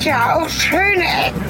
gibt 0.00 0.12
ja 0.12 0.40
auch 0.40 0.48
schöne 0.48 1.04
Ecken. 1.26 1.42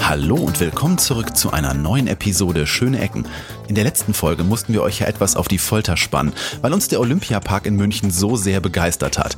Hallo 0.00 0.36
und 0.36 0.58
willkommen 0.58 0.98
zurück 0.98 1.36
zu 1.36 1.52
einer 1.52 1.72
neuen 1.72 2.08
Episode 2.08 2.66
Schöne 2.66 3.00
Ecken. 3.00 3.26
In 3.68 3.76
der 3.76 3.84
letzten 3.84 4.12
Folge 4.12 4.42
mussten 4.42 4.72
wir 4.72 4.82
euch 4.82 4.98
ja 4.98 5.06
etwas 5.06 5.36
auf 5.36 5.46
die 5.46 5.58
Folter 5.58 5.96
spannen, 5.96 6.32
weil 6.62 6.72
uns 6.72 6.88
der 6.88 7.00
Olympiapark 7.00 7.66
in 7.66 7.76
München 7.76 8.10
so 8.10 8.34
sehr 8.34 8.60
begeistert 8.60 9.18
hat. 9.18 9.36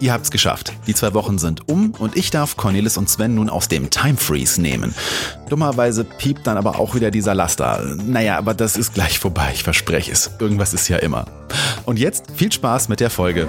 Ihr 0.00 0.12
habt's 0.12 0.30
geschafft. 0.30 0.72
Die 0.86 0.94
zwei 0.94 1.14
Wochen 1.14 1.38
sind 1.38 1.68
um 1.68 1.92
und 1.98 2.16
ich 2.16 2.30
darf 2.30 2.56
Cornelis 2.56 2.96
und 2.96 3.08
Sven 3.08 3.34
nun 3.34 3.48
aus 3.48 3.68
dem 3.68 3.90
Time 3.90 4.16
Freeze 4.16 4.60
nehmen. 4.60 4.94
Dummerweise 5.48 6.04
piept 6.04 6.46
dann 6.46 6.56
aber 6.56 6.78
auch 6.78 6.94
wieder 6.94 7.10
dieser 7.10 7.34
Laster. 7.34 7.82
Naja, 8.04 8.36
aber 8.38 8.54
das 8.54 8.76
ist 8.76 8.94
gleich 8.94 9.18
vorbei, 9.18 9.50
ich 9.54 9.62
verspreche 9.62 10.12
es. 10.12 10.30
Irgendwas 10.38 10.74
ist 10.74 10.88
ja 10.88 10.98
immer. 10.98 11.26
Und 11.84 11.98
jetzt 11.98 12.32
viel 12.34 12.52
Spaß 12.52 12.88
mit 12.88 13.00
der 13.00 13.10
Folge. 13.10 13.48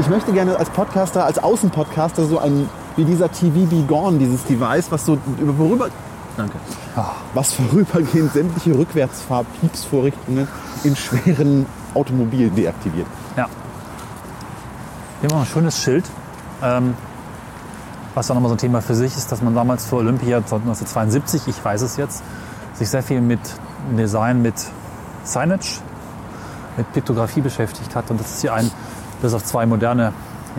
Ich 0.00 0.08
möchte 0.08 0.32
gerne 0.32 0.56
als 0.56 0.70
Podcaster, 0.70 1.24
als 1.24 1.38
Außenpodcaster 1.38 2.26
so 2.26 2.38
ein, 2.38 2.68
wie 2.96 3.04
dieser 3.04 3.32
TV 3.32 3.66
Be 3.66 3.82
Gone, 3.88 4.18
dieses 4.18 4.44
Device, 4.44 4.90
was 4.90 5.04
so 5.04 5.18
über 5.40 5.54
vorüber, 5.54 5.88
danke, 6.36 6.58
was 7.34 7.52
vorübergehend 7.54 8.32
sämtliche 8.32 8.78
Rückwärtsfahr-Piepsvorrichtungen 8.78 10.46
in 10.84 10.94
schweren 10.94 11.66
Automobilen 11.94 12.54
deaktiviert. 12.54 13.08
Ja. 13.36 13.48
Hier 15.20 15.30
haben 15.30 15.38
wir 15.38 15.40
ein 15.40 15.46
schönes 15.46 15.82
Schild. 15.82 16.04
Ähm, 16.62 16.94
was 18.14 18.28
dann 18.28 18.36
nochmal 18.36 18.50
so 18.50 18.54
ein 18.54 18.58
Thema 18.58 18.80
für 18.80 18.94
sich 18.94 19.16
ist, 19.16 19.30
dass 19.32 19.42
man 19.42 19.54
damals 19.54 19.86
für 19.86 19.96
Olympia 19.96 20.38
1972, 20.38 21.48
ich 21.48 21.64
weiß 21.64 21.82
es 21.82 21.96
jetzt, 21.96 22.22
sich 22.74 22.88
sehr 22.88 23.02
viel 23.02 23.20
mit 23.20 23.40
Design, 23.96 24.42
mit 24.42 24.54
Signage, 25.24 25.80
mit 26.76 26.92
Piktografie 26.92 27.40
beschäftigt 27.40 27.94
hat. 27.96 28.10
Und 28.10 28.20
das 28.20 28.30
ist 28.30 28.40
hier 28.42 28.54
ein, 28.54 28.70
bis 29.20 29.34
auf 29.34 29.44
zwei 29.44 29.66
moderne 29.66 30.12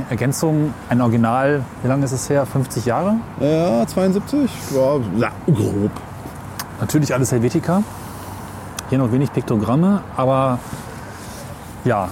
Ergänzungen, 0.09 0.73
ein 0.89 1.01
Original, 1.01 1.63
wie 1.81 1.87
lange 1.87 2.05
ist 2.05 2.11
es 2.11 2.29
her? 2.29 2.45
50 2.45 2.85
Jahre? 2.85 3.15
Ja, 3.39 3.85
72? 3.87 4.51
Ja, 4.73 4.97
ja, 5.17 5.31
grob. 5.45 5.91
Natürlich 6.79 7.13
alles 7.13 7.31
Helvetica. 7.31 7.83
Hier 8.89 8.97
noch 8.97 9.11
wenig 9.11 9.31
Piktogramme, 9.31 10.01
aber 10.15 10.59
ja, 11.83 12.09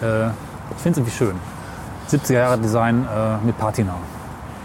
äh, 0.00 0.30
ich 0.76 0.82
finde 0.82 1.00
es 1.00 1.06
irgendwie 1.06 1.16
schön. 1.16 1.34
70er 2.10 2.34
Jahre 2.34 2.58
Design 2.58 3.04
äh, 3.04 3.44
mit 3.44 3.58
Patina. 3.58 3.94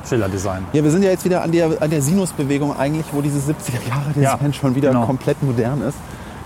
Schiller-Design. 0.08 0.66
Ja, 0.74 0.84
wir 0.84 0.92
sind 0.92 1.04
ja 1.04 1.12
jetzt 1.12 1.26
wieder 1.26 1.44
an 1.44 1.52
der, 1.52 1.82
an 1.82 1.90
der 1.90 2.02
Sinusbewegung 2.02 2.76
eigentlich, 2.78 3.06
wo 3.12 3.22
dieses 3.22 3.48
70er 3.48 3.88
Jahre 3.88 4.10
Design 4.16 4.52
Ja, 4.52 4.54
schon 4.54 4.76
wieder 4.76 4.90
genau. 4.90 5.06
komplett 5.06 5.42
modern 5.44 5.82
ist. 5.82 5.98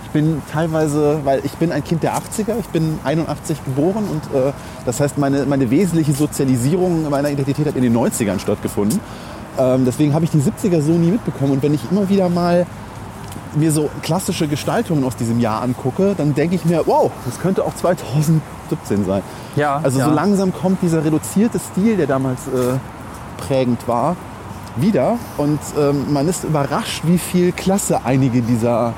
Ich 0.04 0.10
bin 0.10 0.42
teilweise, 0.52 1.20
weil 1.24 1.40
ich 1.44 1.52
bin 1.52 1.72
ein 1.72 1.82
Kind 1.82 2.02
der 2.02 2.14
80er, 2.14 2.58
ich 2.60 2.68
bin 2.68 2.98
81 3.04 3.64
geboren 3.64 4.04
und 4.10 4.38
äh, 4.38 4.52
das 4.84 5.00
heißt, 5.00 5.18
meine, 5.18 5.44
meine 5.46 5.70
wesentliche 5.70 6.12
Sozialisierung 6.12 7.08
meiner 7.10 7.30
Identität 7.30 7.66
hat 7.66 7.74
in 7.74 7.82
den 7.82 7.96
90ern 7.96 8.38
stattgefunden. 8.38 9.00
Ähm, 9.58 9.84
deswegen 9.84 10.14
habe 10.14 10.24
ich 10.24 10.30
die 10.30 10.38
70er 10.38 10.80
so 10.82 10.92
nie 10.92 11.10
mitbekommen 11.10 11.52
und 11.52 11.62
wenn 11.62 11.74
ich 11.74 11.80
immer 11.90 12.08
wieder 12.08 12.28
mal 12.28 12.66
mir 13.56 13.72
so 13.72 13.88
klassische 14.02 14.46
Gestaltungen 14.46 15.04
aus 15.04 15.16
diesem 15.16 15.40
Jahr 15.40 15.62
angucke, 15.62 16.14
dann 16.16 16.34
denke 16.34 16.56
ich 16.56 16.64
mir, 16.64 16.82
wow, 16.86 17.10
das 17.24 17.40
könnte 17.40 17.64
auch 17.64 17.74
2017 18.68 19.04
sein. 19.04 19.22
Ja, 19.56 19.80
Also 19.82 19.98
ja. 19.98 20.06
so 20.06 20.10
langsam 20.12 20.52
kommt 20.52 20.82
dieser 20.82 21.04
reduzierte 21.04 21.58
Stil, 21.58 21.96
der 21.96 22.06
damals 22.06 22.40
äh, 22.48 22.78
prägend 23.46 23.86
war, 23.86 24.16
wieder. 24.76 25.16
Und 25.36 25.60
ähm, 25.78 26.12
man 26.12 26.28
ist 26.28 26.44
überrascht, 26.44 27.02
wie 27.04 27.18
viel 27.18 27.52
Klasse 27.52 28.00
einige 28.04 28.42
dieser 28.42 28.92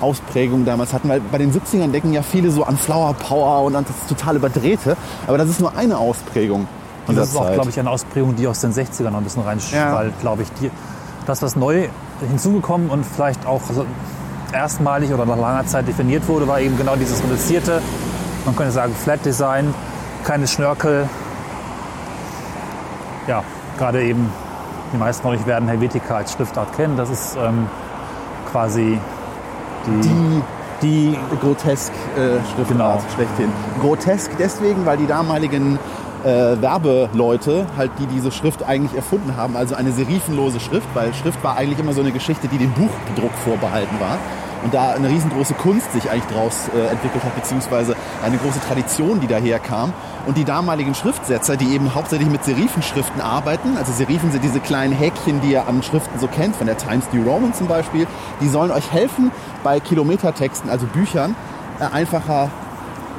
Ausprägungen 0.00 0.64
damals 0.64 0.92
hatten. 0.92 1.08
Weil 1.08 1.20
bei 1.20 1.38
den 1.38 1.52
70ern 1.52 1.90
denken 1.90 2.12
ja 2.12 2.22
viele 2.22 2.50
so 2.50 2.64
an 2.64 2.76
Flower 2.76 3.14
Power 3.14 3.64
und 3.64 3.76
an 3.76 3.84
das 3.86 4.08
total 4.08 4.36
überdrehte. 4.36 4.96
Aber 5.26 5.38
das 5.38 5.48
ist 5.48 5.60
nur 5.60 5.76
eine 5.76 5.98
Ausprägung. 5.98 6.66
Und 7.06 7.16
das 7.16 7.30
ist 7.30 7.36
auch, 7.36 7.52
glaube 7.52 7.70
ich, 7.70 7.78
eine 7.78 7.90
Ausprägung, 7.90 8.36
die 8.36 8.46
aus 8.46 8.60
den 8.60 8.72
60ern 8.72 9.10
noch 9.10 9.18
ein 9.18 9.24
bisschen 9.24 9.42
Ja. 9.42 9.48
reinschwallt, 9.48 10.20
glaube 10.20 10.42
ich. 10.42 10.48
Die, 10.60 10.70
das, 11.26 11.42
was 11.42 11.54
neu 11.56 11.88
hinzugekommen 12.28 12.88
und 12.90 13.04
vielleicht 13.04 13.46
auch 13.46 13.60
erstmalig 14.52 15.12
oder 15.12 15.26
nach 15.26 15.36
langer 15.36 15.66
Zeit 15.66 15.86
definiert 15.86 16.26
wurde, 16.28 16.46
war 16.48 16.60
eben 16.60 16.76
genau 16.76 16.96
dieses 16.96 17.22
reduzierte, 17.22 17.80
man 18.44 18.56
könnte 18.56 18.72
sagen 18.72 18.94
Flat 18.94 19.24
Design, 19.24 19.74
keine 20.24 20.46
Schnörkel. 20.46 21.08
Ja, 23.26 23.42
gerade 23.78 24.02
eben, 24.02 24.30
die 24.92 24.96
meisten 24.96 25.22
von 25.22 25.34
euch 25.34 25.46
werden 25.46 25.68
Helvetica 25.68 26.16
als 26.16 26.32
Schriftart 26.32 26.74
kennen. 26.76 26.96
Das 26.96 27.10
ist 27.10 27.36
ähm, 27.36 27.66
quasi 28.50 28.98
die, 29.86 30.00
die 30.00 30.42
die 30.82 31.18
grotesk 31.40 31.92
äh, 32.16 32.40
Schriftart 32.54 32.68
Genau. 32.68 32.98
schlechthin. 33.14 33.52
Grotesk 33.80 34.30
deswegen, 34.38 34.86
weil 34.86 34.96
die 34.96 35.06
damaligen 35.06 35.78
äh, 36.24 36.60
Werbeleute 36.60 37.66
halt, 37.76 37.90
die 37.98 38.06
diese 38.06 38.30
Schrift 38.30 38.62
eigentlich 38.62 38.94
erfunden 38.96 39.36
haben, 39.36 39.56
also 39.56 39.74
eine 39.74 39.92
serifenlose 39.92 40.60
Schrift, 40.60 40.88
weil 40.94 41.12
Schrift 41.14 41.42
war 41.44 41.56
eigentlich 41.56 41.78
immer 41.78 41.92
so 41.92 42.00
eine 42.00 42.12
Geschichte, 42.12 42.48
die 42.48 42.58
dem 42.58 42.72
Buchdruck 42.72 43.32
vorbehalten 43.44 43.98
war. 44.00 44.18
Und 44.62 44.74
da 44.74 44.92
eine 44.92 45.08
riesengroße 45.08 45.54
Kunst 45.54 45.92
sich 45.92 46.10
eigentlich 46.10 46.26
daraus 46.26 46.68
äh, 46.74 46.90
entwickelt 46.90 47.24
hat, 47.24 47.34
beziehungsweise 47.34 47.96
eine 48.24 48.36
große 48.36 48.60
Tradition, 48.60 49.20
die 49.20 49.26
daherkam. 49.26 49.92
Und 50.26 50.36
die 50.36 50.44
damaligen 50.44 50.94
Schriftsetzer, 50.94 51.56
die 51.56 51.72
eben 51.74 51.94
hauptsächlich 51.94 52.28
mit 52.28 52.44
Serifenschriften 52.44 53.20
arbeiten, 53.20 53.76
also 53.78 53.92
Serifen 53.92 54.30
sind 54.32 54.44
diese 54.44 54.60
kleinen 54.60 54.92
Häkchen, 54.92 55.40
die 55.40 55.52
ihr 55.52 55.66
an 55.66 55.82
Schriften 55.82 56.18
so 56.18 56.26
kennt, 56.26 56.56
von 56.56 56.66
der 56.66 56.76
Times 56.76 57.06
New 57.12 57.22
Roman 57.22 57.54
zum 57.54 57.68
Beispiel, 57.68 58.06
die 58.40 58.48
sollen 58.48 58.70
euch 58.70 58.92
helfen, 58.92 59.30
bei 59.64 59.80
Kilometertexten, 59.80 60.68
also 60.70 60.86
Büchern, 60.86 61.34
äh, 61.80 61.84
einfacher 61.84 62.50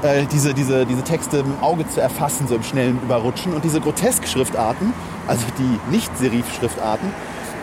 äh, 0.04 0.26
diese, 0.32 0.54
diese, 0.54 0.86
diese 0.86 1.04
Texte 1.04 1.38
im 1.38 1.54
Auge 1.62 1.88
zu 1.88 2.02
erfassen, 2.02 2.48
so 2.48 2.56
im 2.56 2.64
schnellen 2.64 3.00
Überrutschen. 3.02 3.54
Und 3.54 3.64
diese 3.64 3.82
Grotesk-Schriftarten, 3.82 4.94
also 5.28 5.44
die 5.58 5.92
Nicht-Serif-Schriftarten, 5.92 7.12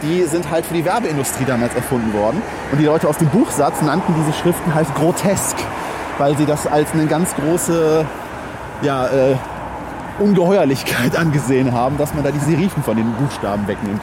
die 0.02 0.24
sind 0.24 0.50
halt 0.50 0.66
für 0.66 0.74
die 0.74 0.84
Werbeindustrie 0.84 1.44
damals 1.44 1.74
erfunden 1.74 2.12
worden. 2.12 2.42
Und 2.72 2.78
die 2.78 2.84
Leute 2.84 3.08
aus 3.08 3.18
dem 3.18 3.28
Buchsatz 3.28 3.82
nannten 3.82 4.14
diese 4.18 4.32
Schriften 4.32 4.74
halt 4.74 4.92
grotesk, 4.94 5.56
weil 6.18 6.36
sie 6.36 6.46
das 6.46 6.66
als 6.66 6.92
eine 6.92 7.06
ganz 7.06 7.34
große 7.34 8.04
ja, 8.82 9.06
äh, 9.06 9.36
Ungeheuerlichkeit 10.18 11.16
angesehen 11.18 11.72
haben, 11.72 11.98
dass 11.98 12.14
man 12.14 12.24
da 12.24 12.30
die 12.30 12.38
Serifen 12.38 12.82
von 12.82 12.96
den 12.96 13.12
Buchstaben 13.14 13.66
wegnimmt. 13.66 14.00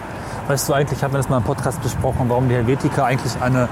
Weißt 0.48 0.70
du 0.70 0.74
eigentlich, 0.74 1.04
haben 1.04 1.14
wir 1.14 1.18
das 1.18 1.30
mal 1.30 1.38
im 1.38 1.44
Podcast 1.44 1.82
besprochen, 1.82 2.26
warum 2.28 2.50
die 2.50 2.56
Helvetica 2.56 3.06
eigentlich 3.06 3.34
eine, 3.42 3.68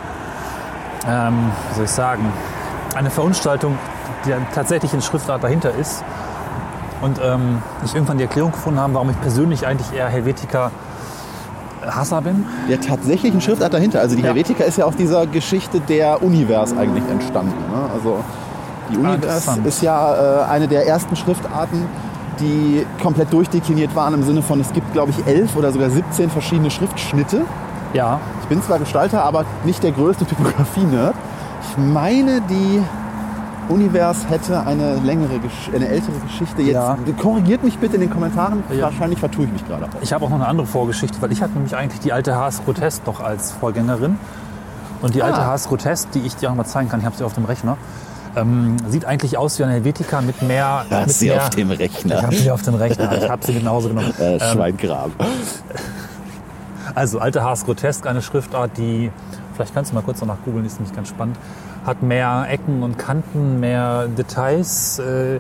ähm, 1.08 1.52
wie 1.70 1.76
soll 1.76 1.86
ich 1.86 1.92
sagen, 1.92 2.32
eine 2.96 3.10
Verunstaltung 3.12 3.78
der 4.26 4.40
tatsächlich 4.54 4.94
in 4.94 5.02
Schriftart 5.02 5.44
dahinter 5.44 5.74
ist. 5.74 6.04
Und 7.02 7.20
ähm, 7.22 7.62
ich 7.84 7.94
irgendwann 7.94 8.18
die 8.18 8.24
Erklärung 8.24 8.52
gefunden 8.52 8.80
habe, 8.80 8.94
warum 8.94 9.10
ich 9.10 9.20
persönlich 9.20 9.68
eigentlich 9.68 9.92
eher 9.94 10.08
Helvetica 10.08 10.72
Hasser 11.90 12.22
bin. 12.22 12.46
Der 12.70 12.80
tatsächlichen 12.82 13.42
Schriftart 13.42 13.74
dahinter. 13.74 14.00
Also 14.00 14.16
die 14.16 14.22
Ja. 14.22 14.28
Helvetica 14.30 14.64
ist 14.64 14.78
ja 14.78 14.86
aus 14.86 14.96
dieser 14.96 15.26
Geschichte 15.28 15.80
der 15.80 16.22
Univers 16.24 16.76
eigentlich 16.78 17.04
entstanden. 17.10 17.54
Ne? 17.72 17.90
Also 17.94 18.18
die 18.92 18.98
Univers 18.98 19.16
interessant. 19.16 19.66
ist 19.68 19.82
ja 19.82 20.42
äh, 20.44 20.46
eine 20.50 20.68
der 20.68 20.88
ersten 20.88 21.16
Schriftarten, 21.16 21.86
die 22.40 22.86
komplett 23.02 23.32
durchdekliniert 23.32 23.96
waren 23.96 24.14
im 24.14 24.24
Sinne 24.24 24.42
von, 24.42 24.60
es 24.60 24.72
gibt 24.74 24.92
glaube 24.94 25.12
ich 25.12 25.28
elf 25.28 25.56
oder 25.56 25.72
sogar 25.72 25.90
17 25.90 26.30
verschiedene 26.30 26.72
Schriftschnitte. 26.72 27.42
Ja, 27.94 28.20
Ich 28.42 28.48
bin 28.48 28.62
zwar 28.64 28.80
Gestalter, 28.80 29.24
aber 29.24 29.46
nicht 29.66 29.84
der 29.84 29.92
größte 29.92 30.26
Typografie-Nerd. 30.26 31.14
Ich 31.72 31.78
meine, 31.78 32.42
die 32.42 32.82
Univers 33.70 34.30
hätte 34.30 34.66
eine 34.66 34.96
längere, 34.98 35.40
eine 35.74 35.88
ältere 35.88 36.12
Geschichte. 36.28 36.62
Jetzt 36.62 36.74
Ja. 36.76 36.98
korrigiert 37.22 37.64
mich 37.64 37.78
bitte 37.80 37.96
in 37.96 38.02
den 38.02 38.10
Kommentaren. 38.10 38.64
Ja. 38.72 38.84
Wahrscheinlich 38.84 39.20
vertue 39.20 39.46
ich 39.46 39.52
mich 39.52 39.68
gerade 39.68 39.86
auch. 39.86 39.90
ich 40.02 40.12
habe 40.14 40.26
auch 40.26 40.30
noch 40.30 40.36
eine 40.38 40.48
andere 40.48 40.68
Vorgeschichte, 40.68 41.22
weil 41.22 41.32
ich 41.32 41.42
hatte 41.42 41.54
nämlich 41.54 41.76
eigentlich 41.76 42.02
die 42.02 42.12
alte 42.14 42.36
Haas 42.36 42.64
Grotest 42.66 43.06
noch 43.08 43.20
als 43.22 43.52
Vorgängerin. 43.54 44.18
Und 45.02 45.16
die 45.16 45.24
alte 45.24 45.40
Ah. 45.40 45.46
Haas 45.48 45.68
Grotest, 45.68 46.10
die 46.14 46.20
ich 46.20 46.36
dir 46.36 46.50
auch 46.52 46.56
mal 46.56 46.66
zeigen 46.66 46.90
kann, 46.90 47.00
ich 47.00 47.06
habe 47.06 47.16
sie 47.16 47.24
auf 47.24 47.34
dem 47.34 47.46
Rechner, 47.46 47.78
ähm, 48.36 48.78
sieht 48.90 49.06
eigentlich 49.06 49.38
aus 49.38 49.60
wie 49.60 49.64
eine 49.64 49.74
Helvetica 49.74 50.22
mit 50.22 50.42
mehr... 50.42 50.86
Du 50.90 50.96
hast 50.96 51.08
mit 51.08 51.16
sie 51.16 51.28
mehr 51.30 51.42
auf 51.44 51.50
dem 51.52 51.72
Ich 51.72 51.80
Rechner. 51.80 52.22
habe 52.22 52.36
sie 52.36 52.52
auf 52.52 52.62
dem 52.62 52.76
Rechner, 52.76 53.12
ich 53.18 53.30
habe 53.30 53.46
sie 53.46 53.60
nach 53.62 53.72
Hause 53.72 53.90
genommen. 53.90 54.14
Äh, 54.20 54.40
Schweingraben. 54.40 55.14
Also 56.96 57.20
alte 57.20 57.44
Haas 57.44 57.66
Grotesk, 57.66 58.06
eine 58.08 58.22
Schriftart, 58.22 58.72
die, 58.78 59.12
vielleicht 59.56 59.74
kannst 59.74 59.92
du 59.92 59.96
mal 59.96 60.02
kurz 60.04 60.20
danach 60.20 60.38
googeln, 60.46 60.66
ist 60.66 60.80
nämlich 60.80 60.96
ganz 60.96 61.10
spannend, 61.10 61.38
hat 61.86 62.02
mehr 62.04 62.46
Ecken 62.50 62.84
und 62.84 62.98
Kanten, 62.98 63.60
mehr 63.60 64.08
Details. 64.08 65.00
Äh, 65.00 65.40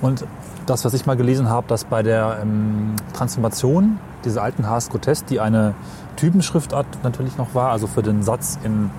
und 0.00 0.24
das, 0.66 0.84
was 0.84 0.94
ich 0.94 1.06
mal 1.06 1.16
gelesen 1.16 1.48
habe, 1.48 1.66
dass 1.68 1.84
bei 1.84 2.02
der 2.02 2.38
ähm, 2.42 2.94
Transformation 3.12 3.98
dieser 4.24 4.42
alten 4.42 4.68
Haas 4.68 4.90
Grotesk, 4.90 5.26
die 5.26 5.40
eine 5.40 5.74
Typenschriftart 6.16 6.86
natürlich 7.02 7.36
noch 7.38 7.54
war, 7.54 7.70
also 7.70 7.86
für 7.86 8.02
den 8.02 8.22
Satz 8.22 8.58
in 8.62 8.90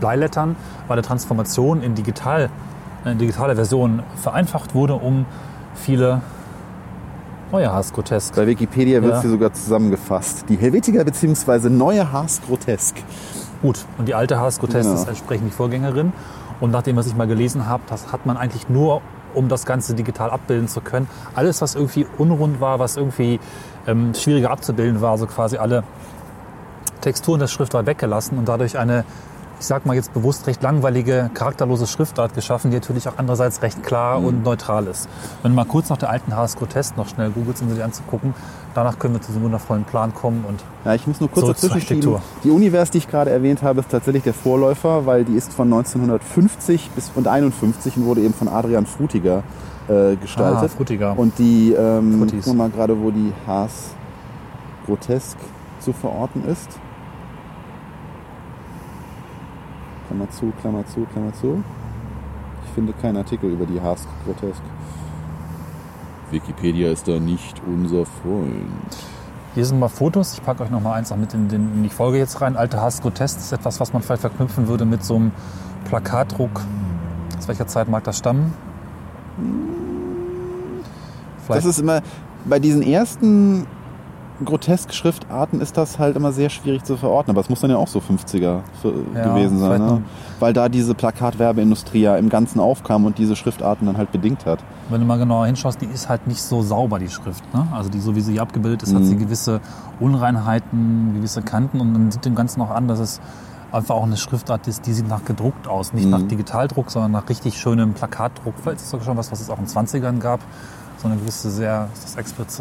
Bleilettern, 0.00 0.56
war 0.86 0.96
der 0.96 1.02
Transformation 1.04 1.82
in 1.82 1.94
digital, 1.94 2.48
äh, 3.04 3.14
digitale 3.14 3.56
Version 3.56 4.02
vereinfacht 4.16 4.74
wurde, 4.74 4.94
um 4.94 5.26
viele 5.74 6.20
Neue 7.50 7.72
Haas 7.72 7.94
Grotesk. 7.94 8.36
Bei 8.36 8.46
Wikipedia 8.46 9.00
wird 9.00 9.10
Ja. 9.12 9.16
es 9.16 9.22
hier 9.22 9.30
sogar 9.30 9.52
zusammengefasst. 9.54 10.44
Die 10.50 10.56
Helvetica 10.56 11.02
bzw. 11.02 11.70
neue 11.70 12.12
Haas 12.12 12.42
Grotesk. 12.46 12.96
Gut, 13.62 13.84
und 13.98 14.06
die 14.06 14.14
alte 14.14 14.36
Grotesk 14.36 14.60
Genau. 14.72 14.94
ist 14.94 15.08
entsprechend 15.08 15.48
die 15.48 15.54
Vorgängerin. 15.54 16.12
Und 16.60 16.70
nachdem, 16.70 16.96
was 16.96 17.06
ich 17.06 17.16
mal 17.16 17.26
gelesen 17.26 17.66
habe, 17.66 17.82
das 17.88 18.12
hat 18.12 18.26
man 18.26 18.36
eigentlich 18.36 18.68
nur, 18.68 19.00
um 19.34 19.48
das 19.48 19.66
Ganze 19.66 19.94
digital 19.94 20.30
abbilden 20.30 20.68
zu 20.68 20.80
können. 20.80 21.08
Alles, 21.34 21.60
was 21.60 21.74
irgendwie 21.74 22.06
unrund 22.18 22.60
war, 22.60 22.78
was 22.78 22.96
irgendwie 22.96 23.40
ähm, 23.86 24.14
schwieriger 24.14 24.50
abzubilden 24.50 25.00
war, 25.00 25.12
also 25.12 25.26
quasi 25.26 25.56
alle 25.56 25.84
Texturen 27.00 27.40
der 27.40 27.46
Schriftart 27.46 27.86
weggelassen 27.86 28.38
und 28.38 28.48
dadurch 28.48 28.78
eine, 28.78 29.04
ich 29.60 29.66
sag 29.66 29.86
mal 29.86 29.94
jetzt 29.94 30.12
bewusst 30.14 30.46
recht 30.46 30.62
langweilige, 30.62 31.30
charakterlose 31.34 31.86
Schriftart 31.86 32.34
geschaffen, 32.34 32.70
die 32.70 32.76
natürlich 32.76 33.08
auch 33.08 33.14
andererseits 33.16 33.62
recht 33.62 33.82
klar 33.82 34.22
und 34.22 34.44
neutral 34.44 34.86
ist. 34.86 35.08
Wenn 35.42 35.52
du 35.52 35.56
mal 35.56 35.64
kurz 35.64 35.88
nach 35.88 35.96
der 35.96 36.10
alten 36.10 36.34
Haas 36.36 36.56
Grotesk 36.56 36.96
noch 36.96 37.08
schnell 37.08 37.30
googelst, 37.30 37.62
um 37.62 37.74
sie 37.74 37.82
anzugucken, 37.82 38.34
danach 38.74 38.98
können 38.98 39.14
wir 39.14 39.20
zu 39.20 39.28
diesem 39.28 39.42
wundervollen 39.42 39.84
Plan 39.84 40.14
kommen 40.14 40.44
und 40.46 40.60
Ja, 40.84 40.94
ich 40.94 41.06
muss 41.06 41.20
nur 41.20 41.30
kurz 41.30 41.46
dazwischen 41.60 41.80
schieben. 41.80 42.16
Die 42.44 42.50
Univers, 42.50 42.90
die 42.90 42.98
ich 42.98 43.08
gerade 43.08 43.30
erwähnt 43.30 43.62
habe, 43.62 43.80
ist 43.80 43.90
tatsächlich 43.90 44.22
der 44.22 44.34
Vorläufer, 44.34 45.06
weil 45.06 45.24
die 45.24 45.34
ist 45.34 45.52
von 45.52 45.66
1950 45.72 46.90
bis 46.94 47.10
und 47.14 47.26
51 47.26 47.96
und 47.96 48.06
wurde 48.06 48.20
eben 48.20 48.34
von 48.34 48.48
Adrian 48.48 48.86
Frutiger 48.86 49.42
äh, 49.88 50.16
gestaltet. 50.16 50.62
Ah, 50.62 50.68
Frutiger. 50.68 51.18
Und 51.18 51.38
die, 51.38 51.72
ähm, 51.72 52.20
gucken 52.20 52.44
wir 52.44 52.54
mal 52.54 52.70
gerade, 52.70 53.00
wo 53.00 53.10
die 53.10 53.32
Haas 53.46 53.90
Grotesk 54.86 55.36
zu 55.80 55.92
verorten 55.92 56.44
ist. 56.46 56.78
Klammer 60.08 60.30
zu, 60.30 60.52
Klammer 60.60 60.86
zu, 60.86 61.06
Klammer 61.12 61.32
zu. 61.34 61.62
Ich 62.66 62.72
finde 62.72 62.92
keinen 62.94 63.18
Artikel 63.18 63.50
über 63.50 63.66
die 63.66 63.80
Haas 63.80 64.06
Grotesk. 64.24 64.62
Wikipedia 66.30 66.90
ist 66.90 67.06
da 67.06 67.20
nicht 67.20 67.60
unser 67.66 68.04
Freund. 68.04 68.96
Hier 69.54 69.64
sind 69.64 69.78
mal 69.78 69.88
Fotos. 69.88 70.34
Ich 70.34 70.42
packe 70.42 70.62
euch 70.62 70.70
noch 70.70 70.80
mal 70.80 70.94
eins 70.94 71.12
auch 71.12 71.16
mit 71.16 71.34
in, 71.34 71.48
den, 71.48 71.74
in 71.74 71.82
die 71.82 71.88
Folge 71.88 72.18
jetzt 72.18 72.40
rein. 72.40 72.56
Alte 72.56 72.80
Haas 72.80 73.00
Grotesk 73.02 73.38
ist 73.38 73.52
etwas, 73.52 73.80
was 73.80 73.92
man 73.92 74.02
vielleicht 74.02 74.22
verknüpfen 74.22 74.68
würde 74.68 74.84
mit 74.84 75.04
so 75.04 75.16
einem 75.16 75.32
Plakatdruck. 75.84 76.60
Aus 77.36 77.48
welcher 77.48 77.66
Zeit 77.66 77.88
mag 77.88 78.04
das 78.04 78.18
stammen? 78.18 78.54
Das 81.48 81.64
ist 81.64 81.78
immer, 81.78 82.02
bei 82.44 82.58
diesen 82.58 82.82
ersten 82.82 83.66
Grotesk-Schriftarten 84.44 85.60
ist 85.60 85.76
das 85.76 85.98
halt 85.98 86.16
immer 86.16 86.32
sehr 86.32 86.48
schwierig 86.50 86.84
zu 86.84 86.96
verorten. 86.96 87.30
Aber 87.30 87.40
es 87.40 87.48
muss 87.48 87.60
dann 87.60 87.70
ja 87.70 87.76
auch 87.76 87.88
so 87.88 87.98
50er 87.98 88.60
für, 88.80 88.92
Ja, 89.14 89.34
gewesen 89.34 89.58
sein. 89.58 89.80
Ne? 89.80 90.02
Weil 90.38 90.52
da 90.52 90.68
diese 90.68 90.94
Plakatwerbeindustrie 90.94 92.02
ja 92.02 92.16
im 92.16 92.28
Ganzen 92.28 92.60
aufkam 92.60 93.04
und 93.04 93.18
diese 93.18 93.36
Schriftarten 93.36 93.86
dann 93.86 93.96
halt 93.96 94.12
bedingt 94.12 94.46
hat. 94.46 94.60
Wenn 94.90 95.00
du 95.00 95.06
mal 95.06 95.18
genauer 95.18 95.46
hinschaust, 95.46 95.80
die 95.80 95.86
ist 95.86 96.08
halt 96.08 96.26
nicht 96.26 96.40
so 96.40 96.62
sauber, 96.62 96.98
die 96.98 97.08
Schrift. 97.08 97.42
Ne? 97.52 97.66
Also 97.72 97.90
die, 97.90 98.00
so 98.00 98.14
wie 98.14 98.20
sie 98.20 98.32
hier 98.32 98.42
abgebildet 98.42 98.82
ist, 98.82 98.94
hat 98.94 99.04
sie 99.04 99.16
gewisse 99.16 99.60
Unreinheiten, 100.00 101.14
gewisse 101.14 101.42
Kanten 101.42 101.80
und 101.80 101.92
man 101.92 102.10
sieht 102.10 102.24
dem 102.24 102.34
Ganzen 102.34 102.62
auch 102.62 102.70
an, 102.70 102.88
dass 102.88 103.00
es 103.00 103.20
einfach 103.72 103.94
auch 103.94 104.04
eine 104.04 104.16
Schriftart 104.16 104.66
ist, 104.66 104.86
die 104.86 104.92
sieht 104.92 105.08
nach 105.08 105.24
gedruckt 105.24 105.68
aus. 105.68 105.92
Nicht 105.92 106.08
nach 106.08 106.22
Digitaldruck, 106.22 106.90
sondern 106.90 107.12
nach 107.12 107.28
richtig 107.28 107.58
schönem 107.58 107.92
Plakatdruck. 107.92 108.54
Vielleicht 108.56 108.78
ist 108.78 108.84
es 108.84 108.90
sogar 108.90 109.04
schon 109.04 109.16
was, 109.16 109.30
was 109.30 109.40
es 109.40 109.50
auch 109.50 109.58
in 109.58 109.66
den 109.66 109.70
20ern 109.70 110.18
gab. 110.18 110.40
So 111.00 111.06
eine 111.08 111.16
gewisse 111.16 111.50
sehr 111.50 111.88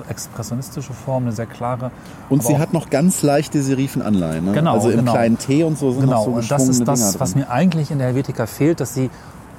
expressionistische 0.09 0.93
Form, 0.93 1.23
eine 1.23 1.31
sehr 1.31 1.47
klare. 1.47 1.91
Und 2.29 2.43
sie 2.43 2.57
hat 2.59 2.71
noch 2.73 2.89
ganz 2.89 3.23
leichte 3.23 3.61
Serifenanleihen. 3.63 4.45
Ne? 4.45 4.51
Genau, 4.53 4.73
also 4.73 4.89
im 4.89 4.97
genau. 4.99 5.13
kleinen 5.13 5.37
T 5.39 5.63
und 5.63 5.77
so 5.77 5.91
sind 5.91 6.01
Genau, 6.01 6.17
noch 6.17 6.25
so 6.25 6.31
und 6.31 6.51
das 6.51 6.67
ist 6.67 6.87
das, 6.87 6.99
Dinger 7.11 7.19
was 7.19 7.31
drin. 7.33 7.41
mir 7.41 7.49
eigentlich 7.49 7.89
in 7.91 7.97
der 7.97 8.07
Helvetica 8.07 8.45
fehlt, 8.45 8.79
dass 8.79 8.93
sie 8.93 9.09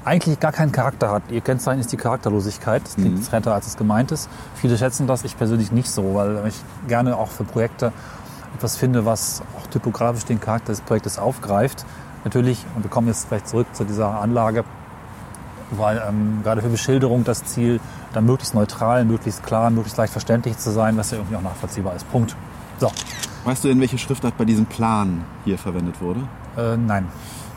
eigentlich 0.05 0.39
gar 0.41 0.53
keinen 0.53 0.73
Charakter 0.73 1.11
hat. 1.11 1.23
Ihr 1.31 1.41
Kennzeichen 1.41 1.81
ist 1.81 1.91
die 1.93 1.97
Charakterlosigkeit. 1.97 2.83
Das 2.85 2.97
Mhm. 2.97 3.03
klingt 3.03 3.19
jetzt 3.19 3.33
netter, 3.33 3.53
als 3.53 3.67
es 3.67 3.77
gemeint 3.77 4.13
ist. 4.13 4.29
Viele 4.55 4.79
schätzen 4.79 5.07
das, 5.07 5.25
ich 5.25 5.37
persönlich 5.37 5.73
nicht 5.73 5.91
so, 5.91 6.15
weil 6.15 6.41
ich 6.47 6.55
gerne 6.87 7.17
auch 7.17 7.29
für 7.29 7.45
Projekte 7.45 7.93
etwas 8.57 8.77
finde, 8.77 9.05
was 9.05 9.43
auch 9.59 9.67
typografisch 9.67 10.25
den 10.25 10.41
Charakter 10.41 10.73
des 10.73 10.81
Projektes 10.83 11.19
aufgreift. 11.19 11.85
Natürlich, 12.25 12.65
und 12.77 12.85
wir 12.85 12.91
kommen 12.91 13.09
jetzt 13.09 13.27
vielleicht 13.29 13.49
zurück 13.49 13.67
zu 13.73 13.85
dieser 13.85 14.21
Anlage, 14.21 14.65
weil 15.73 16.03
ähm, 16.09 16.41
gerade 16.43 16.63
für 16.63 16.69
Beschilderung 16.69 17.25
das 17.25 17.45
Ziel, 17.45 17.81
dann 18.13 18.27
möglichst 18.27 18.55
neutral, 18.55 19.05
möglichst 19.05 19.43
klar, 19.43 19.71
möglichst 19.71 19.99
leicht 19.99 20.13
verständlich 20.13 20.57
zu 20.59 20.71
sein, 20.71 20.97
was 20.97 21.11
ja 21.11 21.19
irgendwie 21.19 21.37
auch 21.37 21.43
nachvollziehbar 21.43 21.95
ist. 21.97 22.11
Punkt. 22.11 22.35
So, 22.79 22.91
Weißt 23.45 23.65
du, 23.65 23.69
in 23.69 23.81
welche 23.81 23.99
Schriftart 23.99 24.37
bei 24.37 24.45
diesem 24.45 24.67
Plan 24.67 25.25
hier 25.45 25.59
verwendet 25.59 26.01
wurde? 26.01 26.21
äh, 26.57 26.77
nein. 26.77 27.07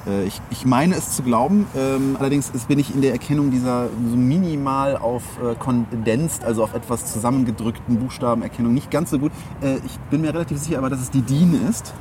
Äh, 0.08 0.24
Ich, 0.24 0.42
ich 0.50 0.66
meine 0.66 0.96
es 0.96 1.16
zu 1.16 1.22
glauben, 1.24 1.68
ähm, 1.76 2.16
allerdings 2.20 2.50
ist, 2.50 2.68
bin 2.68 2.80
ich 2.80 2.94
in 2.96 3.02
der 3.02 3.12
Erkennung 3.12 3.52
dieser 3.52 3.88
so 4.10 4.16
minimal 4.16 4.98
auf 4.98 5.24
äh, 5.44 5.56
kondensiert, 5.56 6.44
also 6.46 6.64
auf 6.64 6.74
etwas 6.74 7.12
zusammengedrückten 7.12 7.98
Buchstabenerkennung 8.00 8.74
nicht 8.74 8.90
ganz 8.92 9.10
so 9.12 9.20
gut. 9.20 9.32
Äh, 9.62 9.78
ich 9.86 10.00
bin 10.10 10.22
mir 10.22 10.34
relativ 10.34 10.58
sicher, 10.60 10.78
aber 10.78 10.90
dass 10.90 11.02
es 11.02 11.10
die 11.12 11.22
DIN 11.22 11.68
ist. 11.70 11.94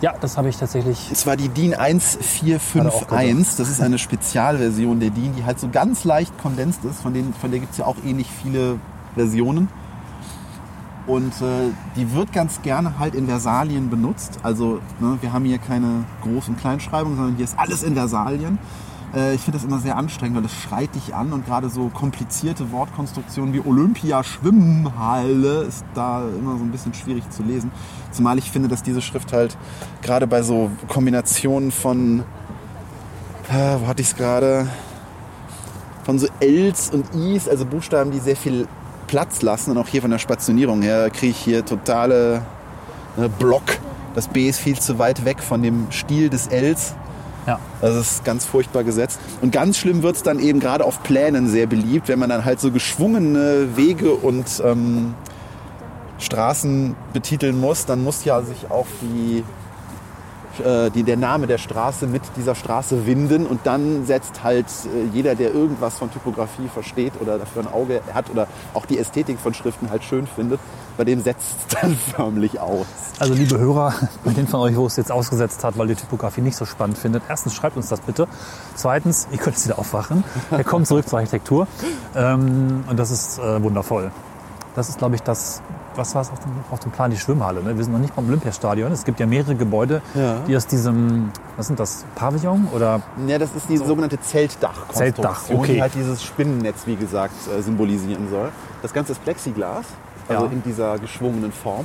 Ja, 0.00 0.14
das 0.20 0.36
habe 0.36 0.48
ich 0.48 0.56
tatsächlich 0.56 1.08
Und 1.08 1.16
zwar 1.16 1.36
die 1.36 1.48
DIN 1.48 1.72
Hat 1.72 1.80
er 1.80 1.96
auch 1.96 3.02
1451. 3.02 3.56
Das 3.56 3.68
ist 3.68 3.80
eine 3.80 3.98
Spezialversion 3.98 5.00
der 5.00 5.10
DIN, 5.10 5.34
die 5.36 5.44
halt 5.44 5.58
so 5.58 5.68
ganz 5.68 6.04
leicht 6.04 6.36
kondensiert 6.38 6.84
ist. 6.92 7.00
Von, 7.00 7.14
denen, 7.14 7.34
von 7.34 7.50
der 7.50 7.60
gibt 7.60 7.72
es 7.72 7.78
ja 7.78 7.86
auch 7.86 7.96
ähnlich 8.04 8.28
viele 8.42 8.78
Versionen. 9.14 9.68
Und 11.08 11.32
äh, 11.40 11.70
die 11.96 12.12
wird 12.14 12.32
ganz 12.32 12.62
gerne 12.62 12.98
halt 12.98 13.14
in 13.14 13.26
Versalien 13.26 13.88
benutzt. 13.90 14.38
Also 14.42 14.80
ne, 15.00 15.18
wir 15.20 15.32
haben 15.32 15.44
hier 15.44 15.58
keine 15.58 16.04
Groß- 16.22 16.48
und 16.48 16.60
Kleinschreibung, 16.60 17.16
sondern 17.16 17.36
hier 17.36 17.44
ist 17.44 17.58
alles 17.58 17.82
in 17.82 17.94
Versalien. 17.94 18.58
Äh, 19.14 19.34
ich 19.34 19.40
finde 19.40 19.58
das 19.58 19.66
immer 19.66 19.78
sehr 19.78 19.96
anstrengend, 19.96 20.36
weil 20.36 20.42
das 20.42 20.54
schreit 20.54 20.94
dich 20.94 21.14
an 21.14 21.32
und 21.32 21.46
gerade 21.46 21.68
so 21.68 21.88
komplizierte 21.88 22.70
Wortkonstruktionen 22.72 23.54
wie 23.54 23.60
Olympia 23.60 24.22
Schwimmhalle 24.22 25.62
ist 25.62 25.84
da 25.94 26.22
immer 26.28 26.56
so 26.58 26.64
ein 26.64 26.70
bisschen 26.70 26.94
schwierig 26.94 27.28
zu 27.30 27.42
lesen. 27.42 27.70
Zumal 28.10 28.38
ich 28.38 28.50
finde, 28.50 28.68
dass 28.68 28.82
diese 28.82 29.02
Schrift 29.02 29.32
halt 29.32 29.56
gerade 30.02 30.26
bei 30.26 30.42
so 30.42 30.70
Kombinationen 30.88 31.70
von, 31.70 32.20
äh, 33.50 33.76
wo 33.80 33.86
hatte 33.86 34.02
ich 34.02 34.08
es 34.08 34.16
gerade, 34.16 34.68
von 36.04 36.18
so 36.18 36.26
Ls 36.40 36.90
und 36.90 37.14
Is, 37.14 37.48
also 37.48 37.66
Buchstaben, 37.66 38.10
die 38.10 38.18
sehr 38.18 38.36
viel 38.36 38.66
Platz 39.08 39.42
lassen 39.42 39.72
und 39.72 39.78
auch 39.78 39.88
hier 39.88 40.00
von 40.02 40.10
der 40.10 40.18
Spationierung 40.18 40.82
her 40.82 41.10
kriege 41.10 41.32
ich 41.32 41.38
hier 41.38 41.64
totale 41.64 42.42
ne, 43.16 43.28
Block. 43.28 43.62
Das 44.14 44.28
B 44.28 44.48
ist 44.48 44.58
viel 44.58 44.78
zu 44.78 44.98
weit 44.98 45.24
weg 45.24 45.42
von 45.42 45.62
dem 45.62 45.90
Stil 45.90 46.30
des 46.30 46.46
Ls. 46.48 46.94
Ja. 47.48 47.58
Das 47.80 47.96
ist 47.96 48.24
ganz 48.26 48.44
furchtbar 48.44 48.84
gesetzt. 48.84 49.18
Und 49.40 49.52
ganz 49.52 49.78
schlimm 49.78 50.02
wird 50.02 50.16
es 50.16 50.22
dann 50.22 50.38
eben 50.38 50.60
gerade 50.60 50.84
auf 50.84 51.02
Plänen 51.02 51.48
sehr 51.48 51.66
beliebt, 51.66 52.08
wenn 52.08 52.18
man 52.18 52.28
dann 52.28 52.44
halt 52.44 52.60
so 52.60 52.70
geschwungene 52.70 53.74
Wege 53.74 54.12
und 54.12 54.62
ähm, 54.62 55.14
Straßen 56.18 56.94
betiteln 57.14 57.58
muss, 57.58 57.86
dann 57.86 58.04
muss 58.04 58.26
ja 58.26 58.42
sich 58.42 58.70
auch 58.70 58.86
die, 59.00 59.44
äh, 60.60 60.90
die, 60.90 61.02
der 61.02 61.16
Name 61.16 61.46
der 61.46 61.58
Straße 61.58 62.06
mit 62.06 62.22
dieser 62.36 62.54
Straße 62.54 63.06
winden 63.06 63.46
und 63.46 63.60
dann 63.64 64.06
setzt 64.06 64.42
halt 64.42 64.66
äh, 64.66 65.08
jeder, 65.12 65.34
der 65.34 65.54
irgendwas 65.54 65.98
von 65.98 66.10
Typografie 66.10 66.68
versteht 66.68 67.12
oder 67.20 67.38
dafür 67.38 67.62
ein 67.62 67.72
Auge 67.72 68.00
hat 68.12 68.30
oder 68.30 68.46
auch 68.74 68.86
die 68.86 68.98
Ästhetik 68.98 69.38
von 69.38 69.54
Schriften 69.54 69.90
halt 69.90 70.04
schön 70.04 70.26
findet, 70.26 70.60
bei 70.96 71.04
dem 71.04 71.20
setzt 71.20 71.46
es 71.58 71.76
dann 71.80 71.96
förmlich 71.96 72.60
aus. 72.60 72.86
Also 73.18 73.34
liebe 73.34 73.58
Hörer, 73.58 73.94
bei 74.24 74.32
denen 74.32 74.48
von 74.48 74.60
euch, 74.60 74.76
wo 74.76 74.86
es 74.86 74.96
jetzt 74.96 75.12
ausgesetzt 75.12 75.64
hat, 75.64 75.78
weil 75.78 75.88
die 75.88 75.94
Typografie 75.94 76.40
nicht 76.40 76.56
so 76.56 76.64
spannend 76.64 76.98
findet, 76.98 77.22
erstens 77.28 77.54
schreibt 77.54 77.76
uns 77.76 77.88
das 77.88 78.00
bitte. 78.00 78.28
Zweitens, 78.74 79.28
ihr 79.32 79.38
könnt 79.38 79.56
es 79.56 79.64
wieder 79.64 79.78
aufwachen. 79.78 80.24
Wir 80.50 80.64
kommen 80.64 80.84
zurück 80.84 81.08
zur 81.08 81.18
Architektur. 81.18 81.66
Ähm, 82.14 82.84
und 82.88 82.98
das 82.98 83.10
ist 83.10 83.38
äh, 83.38 83.62
wundervoll. 83.62 84.10
Das 84.74 84.88
ist, 84.88 84.98
glaube 84.98 85.16
ich, 85.16 85.22
das, 85.22 85.60
was 85.96 86.14
war 86.14 86.22
es 86.22 86.30
auf 86.30 86.38
dem, 86.40 86.52
auf 86.70 86.78
dem 86.80 86.92
Plan, 86.92 87.10
die 87.10 87.16
Schwimmhalle. 87.16 87.62
Ne? 87.62 87.76
Wir 87.76 87.82
sind 87.82 87.92
noch 87.92 87.98
nicht 88.00 88.14
beim 88.14 88.28
Olympiastadion. 88.28 88.92
Es 88.92 89.04
gibt 89.04 89.18
ja 89.18 89.26
mehrere 89.26 89.56
Gebäude, 89.56 90.02
Ja. 90.14 90.36
die 90.46 90.56
aus 90.56 90.66
diesem, 90.66 91.30
was 91.56 91.66
sind 91.66 91.80
das, 91.80 92.04
Pavillon 92.14 92.68
oder 92.74 93.00
Ja, 93.26 93.38
das 93.38 93.50
ist 93.56 93.68
die 93.68 93.76
sogenannte 93.78 94.20
Zeltdachkonstruktion, 94.20 95.14
Zeltdach, 95.24 95.42
okay. 95.50 95.74
die 95.74 95.82
halt 95.82 95.94
dieses 95.94 96.22
Spinnennetz, 96.22 96.86
wie 96.86 96.96
gesagt, 96.96 97.34
äh, 97.48 97.60
symbolisieren 97.62 98.28
soll. 98.30 98.50
Das 98.82 98.92
Ganze 98.92 99.12
ist 99.12 99.24
Plexiglas, 99.24 99.86
also 100.28 100.44
Ja. 100.46 100.50
in 100.52 100.62
dieser 100.62 100.98
geschwungenen 100.98 101.50
Form. 101.50 101.84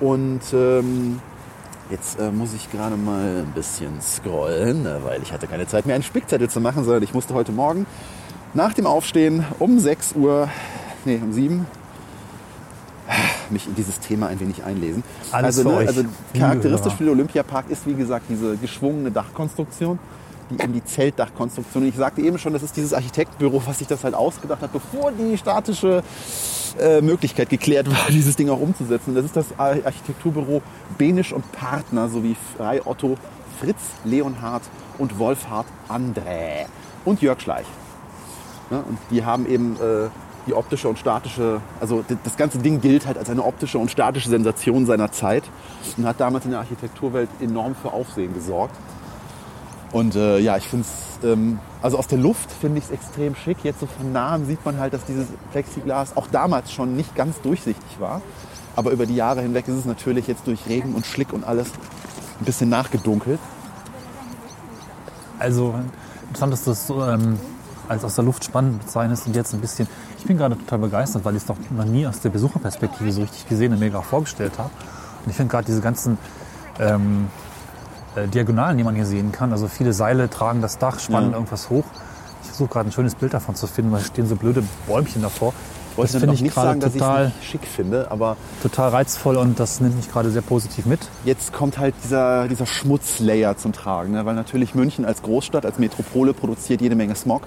Und 0.00 0.40
ähm, 0.52 1.20
jetzt 1.90 2.18
äh, 2.18 2.30
muss 2.30 2.52
ich 2.54 2.70
gerade 2.70 2.96
mal 2.96 3.44
ein 3.46 3.52
bisschen 3.54 4.00
scrollen, 4.02 4.84
äh, 4.84 4.96
weil 5.04 5.22
ich 5.22 5.32
hatte 5.32 5.46
keine 5.46 5.66
Zeit 5.66 5.86
mehr, 5.86 5.94
einen 5.94 6.02
Spickzettel 6.04 6.50
zu 6.50 6.60
machen, 6.60 6.84
sondern 6.84 7.02
ich 7.02 7.14
musste 7.14 7.34
heute 7.34 7.52
Morgen 7.52 7.86
nach 8.54 8.74
dem 8.74 8.86
Aufstehen 8.86 9.46
um 9.58 9.78
6 9.78 10.12
Uhr, 10.14 10.48
nee, 11.04 11.20
um 11.22 11.32
7 11.32 11.66
mich 13.50 13.66
in 13.66 13.74
dieses 13.74 14.00
Thema 14.00 14.28
ein 14.28 14.40
wenig 14.40 14.64
einlesen. 14.64 15.02
Alles 15.30 15.58
also, 15.58 15.70
euch, 15.70 15.86
also 15.86 16.04
charakteristisch 16.36 16.94
für 16.94 17.04
den 17.04 17.12
Olympiapark 17.12 17.68
ist, 17.68 17.86
wie 17.86 17.94
gesagt, 17.94 18.26
diese 18.28 18.56
geschwungene 18.56 19.10
Dachkonstruktion, 19.10 19.98
die 20.50 20.62
eben 20.62 20.72
die 20.72 20.84
Zeltdachkonstruktion. 20.84 21.84
Und 21.84 21.88
ich 21.90 21.96
sagte 21.96 22.22
eben 22.22 22.38
schon, 22.38 22.52
das 22.52 22.62
ist 22.62 22.76
dieses 22.76 22.94
Architektenbüro, 22.94 23.62
was 23.66 23.78
sich 23.78 23.86
das 23.86 24.04
halt 24.04 24.14
ausgedacht 24.14 24.62
hat, 24.62 24.72
bevor 24.72 25.12
die 25.12 25.36
statische 25.36 26.02
äh, 26.80 27.00
Möglichkeit 27.00 27.50
geklärt 27.50 27.90
war, 27.90 27.98
dieses 28.08 28.36
Ding 28.36 28.48
auch 28.48 28.60
umzusetzen. 28.60 29.14
Das 29.14 29.24
ist 29.24 29.36
das 29.36 29.46
Ar- 29.58 29.84
Architekturbüro 29.84 30.62
Benisch 30.98 31.32
und 31.32 31.50
Partner 31.52 32.08
sowie 32.08 32.36
Frei 32.56 32.80
Otto, 32.84 33.16
Fritz 33.60 33.80
Leonhard 34.04 34.62
und 34.98 35.18
Wolfhard 35.18 35.66
Andrä 35.88 36.66
und 37.04 37.20
Jörg 37.20 37.40
Schleich. 37.40 37.66
Ja, 38.70 38.78
und 38.78 38.98
die 39.10 39.24
haben 39.24 39.46
eben 39.46 39.76
äh, 39.76 40.08
die 40.46 40.54
optische 40.54 40.88
und 40.88 40.98
statische, 40.98 41.60
also 41.80 42.04
das 42.24 42.36
ganze 42.36 42.58
Ding 42.58 42.80
gilt 42.80 43.06
halt 43.06 43.18
als 43.18 43.30
eine 43.30 43.44
optische 43.44 43.78
und 43.78 43.90
statische 43.90 44.28
Sensation 44.28 44.86
seiner 44.86 45.12
Zeit 45.12 45.44
und 45.96 46.06
hat 46.06 46.20
damals 46.20 46.44
in 46.44 46.50
der 46.50 46.60
Architekturwelt 46.60 47.28
enorm 47.40 47.74
für 47.74 47.92
Aufsehen 47.92 48.34
gesorgt. 48.34 48.74
Und 49.92 50.16
äh, 50.16 50.38
ja, 50.38 50.56
ich 50.56 50.66
finde 50.66 50.86
es, 50.86 51.24
ähm, 51.24 51.58
also 51.82 51.98
aus 51.98 52.06
der 52.06 52.18
Luft 52.18 52.50
finde 52.50 52.78
ich 52.78 52.84
es 52.84 52.90
extrem 52.90 53.34
schick. 53.34 53.58
Jetzt 53.62 53.80
so 53.80 53.86
von 53.86 54.10
nahem 54.10 54.46
sieht 54.46 54.64
man 54.64 54.78
halt, 54.78 54.94
dass 54.94 55.04
dieses 55.04 55.26
Plexiglas 55.52 56.16
auch 56.16 56.26
damals 56.28 56.72
schon 56.72 56.96
nicht 56.96 57.14
ganz 57.14 57.40
durchsichtig 57.42 58.00
war. 58.00 58.22
Aber 58.74 58.90
über 58.90 59.04
die 59.04 59.14
Jahre 59.14 59.42
hinweg 59.42 59.68
ist 59.68 59.74
es 59.74 59.84
natürlich 59.84 60.26
jetzt 60.26 60.46
durch 60.46 60.66
Regen 60.66 60.94
und 60.94 61.04
Schlick 61.04 61.34
und 61.34 61.44
alles 61.44 61.68
ein 62.40 62.46
bisschen 62.46 62.70
nachgedunkelt. 62.70 63.38
Also 65.38 65.74
interessant, 66.28 66.52
dass 66.54 66.64
das 66.64 66.86
so, 66.86 67.04
ähm, 67.04 67.38
als 67.88 68.04
aus 68.04 68.14
der 68.14 68.24
Luft 68.24 68.44
spannend 68.44 68.80
bezeichnest 68.80 69.26
und 69.26 69.36
jetzt 69.36 69.52
ein 69.52 69.60
bisschen. 69.60 69.86
Ich 70.22 70.28
bin 70.28 70.36
gerade 70.38 70.56
total 70.56 70.78
begeistert, 70.78 71.24
weil 71.24 71.34
ich 71.34 71.42
es 71.42 71.46
doch 71.46 71.56
noch 71.70 71.84
nie 71.84 72.06
aus 72.06 72.20
der 72.20 72.30
Besucherperspektive 72.30 73.10
so 73.10 73.22
richtig 73.22 73.48
gesehen 73.48 73.72
und 73.72 73.80
mir 73.80 73.90
gerade 73.90 74.04
vorgestellt 74.04 74.52
habe. 74.56 74.70
Und 75.24 75.30
ich 75.30 75.34
finde 75.34 75.50
gerade 75.50 75.64
diese 75.64 75.80
ganzen 75.80 76.16
ähm, 76.78 77.26
äh, 78.14 78.28
Diagonalen, 78.28 78.78
die 78.78 78.84
man 78.84 78.94
hier 78.94 79.04
sehen 79.04 79.32
kann, 79.32 79.50
also 79.50 79.66
viele 79.66 79.92
Seile 79.92 80.30
tragen 80.30 80.62
das 80.62 80.78
Dach, 80.78 81.00
spannen 81.00 81.30
Ja. 81.30 81.36
irgendwas 81.38 81.70
hoch. 81.70 81.82
Ich 82.42 82.48
versuche 82.50 82.68
gerade 82.68 82.88
ein 82.88 82.92
schönes 82.92 83.16
Bild 83.16 83.34
davon 83.34 83.56
zu 83.56 83.66
finden, 83.66 83.90
weil 83.90 84.00
es 84.00 84.06
stehen 84.06 84.28
so 84.28 84.36
blöde 84.36 84.62
Bäumchen 84.86 85.22
davor. 85.22 85.54
Ich 85.90 85.98
wollte 85.98 86.12
das 86.12 86.20
finde 86.20 86.34
ich 86.36 86.42
nicht 86.42 86.54
gerade 86.54 86.68
sagen, 86.68 86.80
dass 86.80 86.94
ich 86.94 87.00
es 87.00 87.06
total, 87.06 87.32
schick 87.42 87.66
finde, 87.66 88.08
aber 88.12 88.36
total 88.62 88.90
reizvoll 88.90 89.36
und 89.36 89.58
das 89.58 89.80
nimmt 89.80 89.96
mich 89.96 90.08
gerade 90.08 90.30
sehr 90.30 90.42
positiv 90.42 90.86
mit. 90.86 91.00
jetzt 91.24 91.52
kommt 91.52 91.78
halt 91.78 91.96
dieser, 92.04 92.46
dieser 92.46 92.66
Schmutzlayer 92.66 93.56
zum 93.56 93.72
Tragen. 93.72 94.12
Ne? 94.12 94.24
Weil 94.24 94.36
natürlich 94.36 94.76
München 94.76 95.04
als 95.04 95.20
Großstadt, 95.22 95.66
als 95.66 95.80
Metropole 95.80 96.32
produziert 96.32 96.80
jede 96.80 96.94
Menge 96.94 97.16
Smog. 97.16 97.42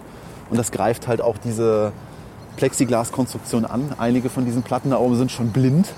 Und 0.49 0.57
das 0.57 0.73
greift 0.73 1.07
halt 1.07 1.21
auch 1.21 1.37
diese 1.37 1.93
Plexiglaskonstruktion 2.57 3.65
an. 3.65 3.93
Einige 3.97 4.29
von 4.29 4.45
diesen 4.45 4.63
Platten 4.63 4.89
da 4.91 4.97
oben 4.97 5.15
sind 5.15 5.31
schon 5.31 5.49
blind. 5.51 5.93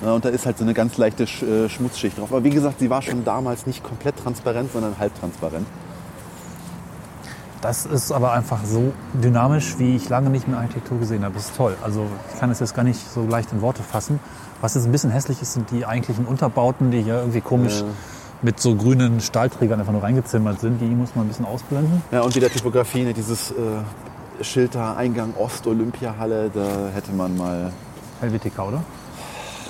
Und 0.00 0.24
da 0.24 0.28
ist 0.28 0.46
halt 0.46 0.58
so 0.58 0.64
eine 0.64 0.74
ganz 0.74 0.96
leichte 0.96 1.24
äh, 1.24 1.68
Schmutzschicht 1.68 2.18
drauf. 2.18 2.30
Aber 2.30 2.44
wie 2.44 2.50
gesagt, 2.50 2.78
sie 2.78 2.88
war 2.88 3.02
schon 3.02 3.24
damals 3.24 3.66
nicht 3.66 3.82
komplett 3.82 4.16
transparent, 4.16 4.72
sondern 4.72 4.96
halbtransparent. 4.98 5.66
Das 7.60 7.86
ist 7.86 8.12
aber 8.12 8.32
einfach 8.32 8.60
so 8.64 8.92
dynamisch, 9.14 9.80
wie 9.80 9.96
ich 9.96 10.08
lange 10.08 10.30
nicht 10.30 10.46
mehr 10.46 10.58
Architektur 10.58 10.98
gesehen 11.00 11.24
habe. 11.24 11.34
Das 11.34 11.46
ist 11.46 11.56
toll. 11.56 11.76
Also 11.82 12.06
ich 12.32 12.38
kann 12.38 12.50
es 12.52 12.60
jetzt 12.60 12.76
gar 12.76 12.84
nicht 12.84 13.00
so 13.12 13.26
leicht 13.26 13.50
in 13.52 13.60
Worte 13.60 13.82
fassen. 13.82 14.20
Was 14.60 14.74
jetzt 14.76 14.84
ein 14.86 14.92
bisschen 14.92 15.10
hässlich 15.10 15.42
ist, 15.42 15.54
sind 15.54 15.68
die 15.72 15.84
eigentlichen 15.84 16.24
Unterbauten, 16.26 16.92
die 16.92 17.02
hier 17.02 17.18
irgendwie 17.18 17.40
komisch 17.40 17.80
Ja. 17.80 17.86
mit 18.42 18.60
so 18.60 18.76
grünen 18.76 19.20
Stahlträgern 19.20 19.80
einfach 19.80 19.92
nur 19.92 20.04
reingezimmert 20.04 20.60
sind. 20.60 20.80
Die 20.80 20.84
muss 20.86 21.16
man 21.16 21.24
ein 21.24 21.28
bisschen 21.28 21.46
ausblenden. 21.46 22.00
Ja, 22.12 22.20
und 22.20 22.36
wieder 22.36 22.48
Typografie, 22.48 23.02
ne? 23.02 23.12
dieses 23.12 23.50
äh, 23.50 23.54
Schild 24.42 24.74
da, 24.74 24.94
Eingang 24.94 25.34
Ost, 25.38 25.66
Olympiahalle, 25.66 26.50
da 26.52 26.88
hätte 26.94 27.12
man 27.12 27.36
mal... 27.36 27.72
Helvetica, 28.20 28.64
oder? 28.64 28.82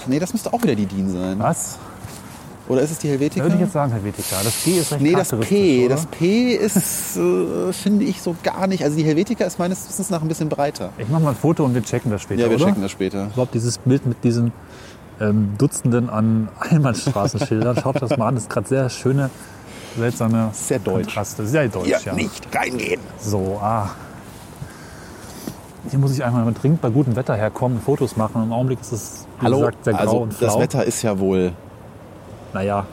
Nee, 0.07 0.19
das 0.19 0.33
müsste 0.33 0.53
auch 0.53 0.63
wieder 0.63 0.75
die 0.75 0.87
DIN 0.87 1.11
sein. 1.13 1.39
Was? 1.39 1.79
Oder 2.69 2.83
ist 2.83 2.91
es 2.91 2.99
die 2.99 3.09
Helvetica? 3.09 3.41
Da 3.41 3.45
würde 3.45 3.57
ich 3.57 3.61
jetzt 3.63 3.73
sagen 3.73 3.93
Helvetica. 3.93 4.37
Das 4.43 4.65
G 4.65 4.79
ist 4.79 4.93
recht 4.93 5.01
Nee, 5.03 5.13
das 5.13 5.31
P. 5.31 5.87
oder? 5.87 5.95
Das 5.95 6.07
P 6.07 6.53
ist, 6.55 7.17
äh, 7.17 7.73
finde 7.73 8.05
ich, 8.05 8.21
so 8.21 8.37
gar 8.43 8.67
nicht. 8.67 8.85
Also 8.85 8.97
die 8.97 9.05
Helvetica 9.05 9.45
ist 9.45 9.59
meines 9.59 9.89
Wissens 9.89 10.11
nach 10.11 10.21
ein 10.23 10.29
bisschen 10.29 10.49
breiter. 10.51 10.91
Ich 10.99 11.09
mache 11.09 11.23
mal 11.23 11.31
ein 11.31 11.37
Foto 11.37 11.65
und 11.65 11.75
wir 11.75 11.83
checken 11.83 12.11
das 12.11 12.23
später, 12.23 12.43
Ja, 12.43 12.51
wir 12.51 12.57
oder? 12.57 12.67
checken 12.67 12.83
das 12.83 12.91
später. 12.91 13.27
Überhaupt 13.33 13.55
dieses 13.55 13.79
Bild 13.79 14.05
mit 14.07 14.23
diesen 14.23 14.53
ähm, 15.21 15.55
Dutzenden 15.57 16.11
an 16.11 16.49
Einbahnstraßenschildern. 16.61 17.79
Schaut 17.83 18.03
das 18.03 18.17
mal 18.17 18.29
an. 18.29 18.35
Das 18.35 18.45
ist 18.45 18.51
gerade 18.51 18.69
sehr 18.69 18.89
schöne, 18.91 19.31
seltsame 19.97 20.51
Sehr 20.53 20.79
deutsch. 20.79 21.05
Kontraste. 21.07 21.47
Sehr 21.47 21.69
deutsch, 21.69 22.05
ja. 22.05 22.13
nicht 22.13 22.49
reingehen. 22.55 23.01
So, 23.19 23.59
ah. 23.63 23.91
Hier 25.91 25.99
muss 25.99 26.13
ich 26.13 26.25
einmal 26.25 26.53
dringend 26.53 26.81
bei 26.81 26.91
gutem 26.91 27.17
Wetter 27.17 27.35
herkommen, 27.35 27.81
Fotos 27.81 28.17
machen. 28.17 28.43
Im 28.43 28.53
Augenblick 28.53 28.81
ist 28.81 28.93
es, 28.93 29.27
wie 29.41 29.47
Hallo, 29.47 29.59
gesagt, 29.59 29.85
sehr 29.85 29.93
grau 29.95 30.01
also 30.01 30.19
und 30.19 30.35
flau. 30.35 30.47
das 30.47 30.59
Wetter 30.59 30.85
ist 30.85 31.03
ja 31.03 31.19
wohl... 31.19 31.53
Naja, 32.53 32.87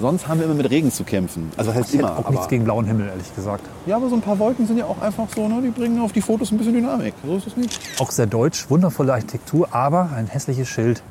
Sonst 0.00 0.28
haben 0.28 0.38
wir 0.38 0.46
immer 0.46 0.54
mit 0.54 0.70
Regen 0.70 0.92
zu 0.92 1.02
kämpfen. 1.02 1.50
Also 1.56 1.70
das 1.72 1.80
heißt 1.80 1.94
ich 1.94 2.00
hätte 2.00 2.08
immer. 2.08 2.18
auch 2.18 2.30
nichts 2.30 2.46
gegen 2.46 2.62
blauen 2.62 2.84
Himmel, 2.84 3.08
ehrlich 3.08 3.34
gesagt. 3.34 3.64
ja, 3.84 3.96
aber 3.96 4.08
so 4.08 4.14
ein 4.14 4.20
paar 4.20 4.38
Wolken 4.38 4.64
sind 4.64 4.78
ja 4.78 4.84
auch 4.84 5.00
einfach 5.02 5.26
so, 5.34 5.48
ne? 5.48 5.60
die 5.60 5.70
bringen 5.70 6.00
auf 6.00 6.12
die 6.12 6.20
Fotos 6.20 6.52
ein 6.52 6.58
bisschen 6.58 6.74
Dynamik. 6.74 7.14
So 7.26 7.36
ist 7.36 7.48
es 7.48 7.56
nicht. 7.56 7.80
Auch 8.00 8.10
sehr 8.12 8.26
deutsch, 8.26 8.70
wundervolle 8.70 9.12
Architektur, 9.12 9.74
aber 9.74 10.10
ein 10.14 10.28
hässliches 10.28 10.68
Schild. 10.68 11.02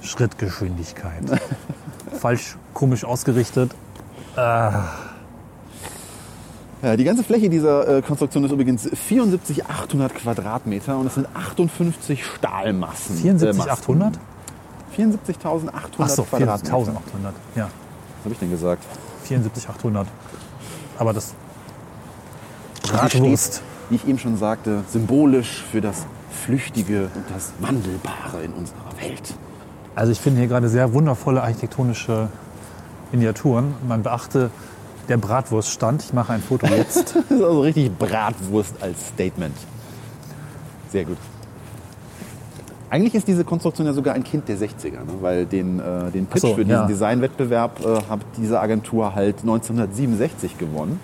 Schrittgeschwindigkeit. 0.00 1.22
Falsch, 2.18 2.56
komisch 2.72 3.04
ausgerichtet. 3.04 3.72
Ja, 6.84 6.98
die 6.98 7.04
ganze 7.04 7.24
Fläche 7.24 7.48
dieser 7.48 7.88
äh, 7.88 8.02
Konstruktion 8.02 8.44
ist 8.44 8.52
übrigens 8.52 8.86
74.800 8.86 10.10
Quadratmeter 10.10 10.98
und 10.98 11.06
es 11.06 11.14
sind 11.14 11.26
58 11.32 12.22
Stahlmassen. 12.26 13.16
74,800? 13.16 14.18
74.800 14.94 15.70
Ach 15.72 16.08
so, 16.10 16.24
Quadratmeter. 16.24 16.76
4.800. 16.76 16.92
Ja, 17.56 17.62
Was 17.62 18.24
habe 18.24 18.34
ich 18.34 18.38
denn 18.38 18.50
gesagt? 18.50 18.84
74.800. 19.26 20.04
Aber 20.98 21.14
das 21.14 21.32
Bratwurst. 22.82 23.62
wie 23.88 23.94
ich 23.94 24.06
eben 24.06 24.18
schon 24.18 24.36
sagte, 24.36 24.84
symbolisch 24.90 25.64
für 25.72 25.80
das 25.80 26.04
Flüchtige 26.44 27.04
und 27.14 27.24
das 27.34 27.52
Wandelbare 27.60 28.44
in 28.44 28.52
unserer 28.52 28.92
Welt. 29.00 29.34
Also 29.94 30.12
ich 30.12 30.20
finde 30.20 30.40
hier 30.40 30.48
gerade 30.48 30.68
sehr 30.68 30.92
wundervolle 30.92 31.42
architektonische 31.42 32.28
Miniaturen. 33.10 33.72
Man 33.88 34.02
beachte 34.02 34.50
der 35.08 35.16
Bratwurststand. 35.16 36.02
Ich 36.02 36.12
mache 36.12 36.32
ein 36.32 36.42
Foto 36.42 36.66
jetzt. 36.66 37.14
Das 37.28 37.38
ist 37.38 37.42
also 37.42 37.60
richtig 37.60 37.96
Bratwurst 37.98 38.74
als 38.80 39.08
Statement. 39.08 39.56
Sehr 40.90 41.04
gut. 41.04 41.16
Eigentlich 42.90 43.14
ist 43.14 43.26
diese 43.26 43.44
Konstruktion 43.44 43.86
ja 43.86 43.92
sogar 43.92 44.14
ein 44.14 44.22
Kind 44.22 44.48
der 44.48 44.56
60er, 44.56 44.92
ne? 44.92 45.12
weil 45.20 45.46
den, 45.46 45.80
äh, 45.80 46.10
den 46.12 46.26
Pitch 46.26 46.42
so, 46.42 46.54
für 46.54 46.64
diesen 46.64 46.82
ja. 46.82 46.86
Designwettbewerb 46.86 47.80
äh, 47.84 47.96
hat 48.08 48.20
diese 48.36 48.60
Agentur 48.60 49.14
halt 49.14 49.40
1967 49.40 50.58
gewonnen. 50.58 51.00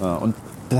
Ja, 0.00 0.16
und 0.16 0.34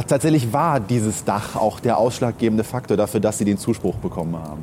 tatsächlich 0.09 0.53
war 0.53 0.81
dieses 0.81 1.25
Dach 1.25 1.57
auch 1.57 1.81
der 1.81 1.99
ausschlaggebende 1.99 2.65
Faktor 2.65 2.97
dafür, 2.97 3.21
dass 3.21 3.39
sie 3.39 3.45
den 3.45 3.59
Zuspruch 3.59 3.97
bekommen 3.97 4.37
haben. 4.37 4.63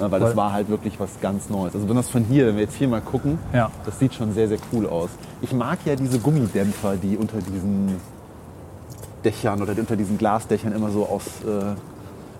Ja, 0.00 0.10
weil 0.10 0.20
das 0.20 0.30
Weil- 0.30 0.36
war 0.36 0.52
halt 0.52 0.68
wirklich 0.68 0.98
was 0.98 1.10
ganz 1.20 1.48
Neues. 1.50 1.74
Also 1.74 1.86
besonders 1.86 2.08
von 2.08 2.24
hier, 2.24 2.46
wenn 2.48 2.56
wir 2.56 2.62
jetzt 2.62 2.74
hier 2.74 2.88
mal 2.88 3.00
gucken, 3.00 3.38
Ja. 3.52 3.70
das 3.86 3.98
sieht 3.98 4.14
schon 4.14 4.32
sehr, 4.34 4.48
sehr 4.48 4.58
cool 4.72 4.88
aus. 4.88 5.10
Ich 5.40 5.52
mag 5.52 5.78
ja 5.84 5.94
diese 5.96 6.18
Gummidämpfer, 6.18 6.96
die 6.96 7.16
unter 7.16 7.38
diesen 7.38 7.96
Dächern 9.24 9.62
oder 9.62 9.72
unter 9.78 9.96
diesen 9.96 10.18
Glasdächern 10.18 10.72
immer 10.72 10.90
so 10.90 11.06
aus 11.06 11.22
äh, 11.46 11.74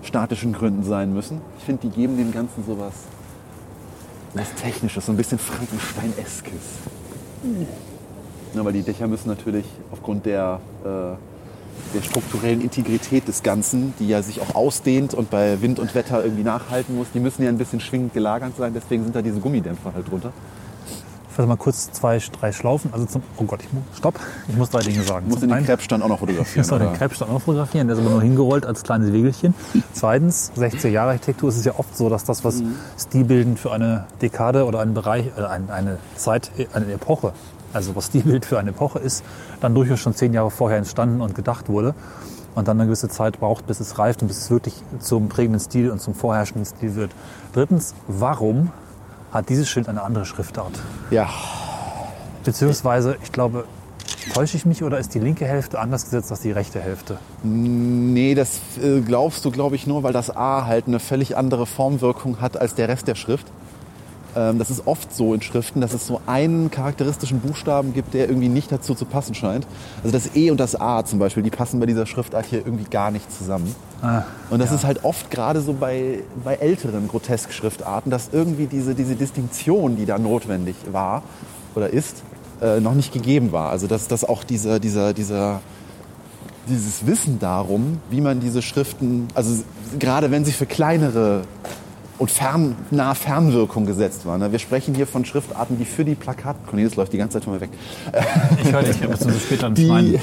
statischen 0.05 0.53
Gründen 0.53 0.83
sein 0.83 1.13
müssen. 1.13 1.41
Ich 1.57 1.63
finde, 1.63 1.87
die 1.87 1.89
geben 1.89 2.17
dem 2.17 2.31
Ganzen 2.31 2.63
sowas 2.65 2.93
was 4.33 4.53
Technisches, 4.55 5.05
so 5.05 5.13
ein 5.13 5.17
bisschen 5.17 5.39
Frankenstein-eskes. 5.39 6.51
Ja, 8.53 8.65
weil 8.65 8.73
die 8.73 8.81
Dächer 8.83 9.07
müssen 9.07 9.29
natürlich 9.29 9.65
aufgrund 9.91 10.25
der, 10.25 10.59
äh, 10.83 10.87
der 11.93 12.01
strukturellen 12.01 12.61
Integrität 12.61 13.27
des 13.27 13.43
Ganzen, 13.43 13.93
die 13.99 14.07
ja 14.07 14.21
sich 14.21 14.41
auch 14.41 14.55
ausdehnt 14.55 15.13
und 15.13 15.29
bei 15.29 15.61
Wind 15.61 15.79
und 15.79 15.95
Wetter 15.95 16.23
irgendwie 16.23 16.43
nachhalten 16.43 16.95
muss, 16.95 17.07
die 17.13 17.19
müssen 17.19 17.43
ja 17.43 17.49
ein 17.49 17.57
bisschen 17.57 17.79
schwingend 17.79 18.13
gelagert 18.13 18.53
sein. 18.57 18.73
Deswegen 18.73 19.03
sind 19.03 19.15
da 19.15 19.21
diese 19.21 19.39
Gummidämpfer 19.39 19.93
halt 19.93 20.09
drunter. 20.09 20.31
Ich 21.29 21.35
fasse 21.37 21.49
mal 21.49 21.57
kurz 21.57 21.91
zwei, 21.91 22.17
drei 22.39 22.53
Schlaufen. 22.53 22.93
Also 22.93 23.05
zum, 23.07 23.21
oh 23.35 23.43
Gott, 23.43 23.59
ich 23.61 23.73
muss, 23.73 23.83
stopp. 23.97 24.17
Ich 24.47 24.55
muss 24.55 24.69
drei 24.69 24.79
Dinge 24.79 25.03
sagen. 25.03 25.25
Du 25.25 25.31
musst 25.31 25.41
Zum 25.41 25.49
den 25.51 25.65
Krebsstand 25.65 26.01
auch 26.01 26.07
noch 26.07 26.15
Ich 26.15 26.19
fotografieren. 26.21 26.61
muss 26.61 26.71
noch 26.71 26.77
den 26.79 26.87
oder? 26.87 26.97
Krebsstand 26.97 27.29
auch 27.31 27.41
fotografieren, 27.41 27.87
der 27.87 27.97
ist 27.97 28.01
aber 28.01 28.11
nur 28.11 28.21
hingerollt 28.21 28.65
als 28.65 28.83
kleines 28.83 29.11
Wegelchen. 29.11 29.53
Zweitens, 29.91 30.53
60er 30.57 30.87
Jahre 30.87 31.09
Architektur 31.11 31.49
ist 31.49 31.57
es 31.57 31.65
ja 31.65 31.73
oft 31.77 31.97
so, 31.97 32.07
dass 32.07 32.23
das, 32.23 32.45
was 32.45 32.63
stilbildend 32.97 33.59
für 33.59 33.73
eine 33.73 34.05
Dekade 34.21 34.63
oder 34.65 34.79
einen 34.79 34.93
Bereich, 34.93 35.25
äh, 35.37 35.41
ein- 35.43 35.69
eine 35.69 35.97
Zeit, 36.15 36.51
eine 36.73 36.93
Epoche, 36.93 37.33
also 37.75 37.95
was 37.95 38.07
stilbildend 38.07 38.45
für 38.45 38.59
eine 38.59 38.71
Epoche 38.71 38.99
ist, 38.99 39.23
dann 39.61 39.75
durchaus 39.75 39.99
schon 39.99 40.15
zehn 40.15 40.33
Jahre 40.33 40.51
vorher 40.51 40.77
entstanden 40.77 41.21
und 41.21 41.35
gedacht 41.35 41.69
wurde 41.69 41.93
und 42.55 42.67
dann 42.67 42.79
eine 42.79 42.87
gewisse 42.87 43.09
Zeit 43.09 43.39
braucht, 43.39 43.67
bis 43.67 43.79
es 43.79 43.99
reift 43.99 44.21
und 44.21 44.29
bis 44.29 44.37
es 44.37 44.49
wirklich 44.49 44.75
zum 44.99 45.29
prägenden 45.29 45.59
Stil 45.59 45.91
und 45.91 45.99
zum 45.99 46.15
vorherrschenden 46.15 46.65
Stil 46.65 46.95
wird. 46.95 47.11
Drittens, 47.53 47.93
warum 48.07 48.71
hat 49.31 49.49
dieses 49.49 49.67
Schild 49.67 49.89
eine 49.89 50.01
andere 50.01 50.25
Schriftart? 50.25 50.71
Ja, 51.11 51.27
Beziehungsweise, 52.45 53.17
ich 53.23 53.31
glaube, 53.31 53.65
täusche 54.31 54.55
ich 54.55 54.67
mich 54.67 54.83
oder 54.83 54.99
ist 54.99 55.15
die 55.15 55.19
linke 55.19 55.45
Hälfte 55.45 55.79
anders 55.79 56.03
gesetzt 56.05 56.29
als 56.29 56.41
die 56.41 56.51
rechte 56.51 56.79
Hälfte? 56.79 57.17
nee, 57.43 58.35
das 58.35 58.59
äh, 58.81 59.01
glaubst 59.01 59.43
du, 59.45 59.51
glaube 59.51 59.75
ich, 59.75 59.87
nur, 59.87 60.03
weil 60.03 60.13
das 60.13 60.35
A 60.35 60.65
halt 60.67 60.87
eine 60.87 60.99
völlig 60.99 61.35
andere 61.35 61.65
Formwirkung 61.65 62.39
hat 62.41 62.55
als 62.55 62.75
der 62.75 62.87
Rest 62.87 63.07
der 63.07 63.15
Schrift. 63.15 63.47
Ähm, 64.35 64.59
das 64.59 64.69
ist 64.69 64.85
oft 64.85 65.13
so 65.15 65.33
in 65.33 65.41
Schriften, 65.41 65.81
dass 65.81 65.93
es 65.93 66.05
so 66.05 66.21
einen 66.25 66.69
charakteristischen 66.71 67.39
Buchstaben 67.39 67.93
gibt, 67.93 68.13
der 68.13 68.27
irgendwie 68.27 68.49
nicht 68.49 68.71
dazu 68.71 68.93
zu 68.93 69.05
passen 69.05 69.35
scheint. 69.35 69.65
Also 70.03 70.11
das 70.11 70.35
E 70.35 70.51
und 70.51 70.59
das 70.59 70.79
A 70.79 71.05
zum 71.05 71.19
Beispiel, 71.19 71.43
die 71.43 71.49
passen 71.49 71.79
bei 71.79 71.85
dieser 71.85 72.05
Schriftart 72.05 72.45
hier 72.45 72.59
irgendwie 72.59 72.85
gar 72.89 73.11
nicht 73.11 73.31
zusammen. 73.31 73.73
Ah, 74.01 74.23
Und 74.49 74.59
das 74.59 74.71
ist 74.71 74.83
halt 74.83 75.03
oft 75.03 75.31
gerade 75.31 75.61
so 75.61 75.73
bei, 75.73 76.19
bei 76.43 76.55
älteren 76.55 77.07
Grotesk-Schriftarten, 77.07 78.11
dass 78.11 78.29
irgendwie 78.31 78.67
diese, 78.67 78.93
diese 78.93 79.15
Distinktion, 79.15 79.95
die 79.95 80.05
da 80.05 80.17
notwendig 80.17 80.75
war 80.91 81.23
oder 81.75 81.89
ist, 81.89 82.23
äh, 82.61 82.79
noch 82.79 82.93
nicht 82.93 83.13
gegeben 83.13 83.51
war. 83.51 83.69
Also 83.69 83.87
dass, 83.87 84.07
dass 84.07 84.23
auch 84.23 84.43
dieser, 84.43 84.79
dieser, 84.79 85.13
dieser 85.13 85.61
dieses 86.67 87.05
Wissen 87.05 87.37
darum, 87.39 87.99
wie 88.09 88.21
man 88.21 88.39
diese 88.39 88.63
Schriften, 88.63 89.27
also 89.35 89.63
gerade 89.99 90.31
wenn 90.31 90.45
sie 90.45 90.51
für 90.51 90.65
kleinere 90.65 91.43
und 92.17 92.31
fern, 92.31 92.75
nahe 92.91 93.15
Fernwirkung 93.15 93.85
gesetzt 93.85 94.25
waren. 94.25 94.39
ne? 94.39 94.51
Wir 94.51 94.59
sprechen 94.59 94.95
hier 94.95 95.07
von 95.07 95.25
Schriftarten, 95.25 95.77
die 95.77 95.85
für 95.85 96.05
die 96.05 96.15
Plakat... 96.15 96.55
Cornelis 96.67 96.95
läuft 96.95 97.13
die 97.13 97.17
ganze 97.17 97.33
Zeit 97.33 97.43
von 97.43 97.53
mir 97.53 97.61
weg. 97.61 97.71
Ich 98.63 98.71
höre 98.71 98.83
dich, 98.83 98.97
beziehungsweise 98.97 99.39
später 99.39 99.69
nicht 99.69 99.87
meinen. 99.87 100.11
Die, 100.13 100.19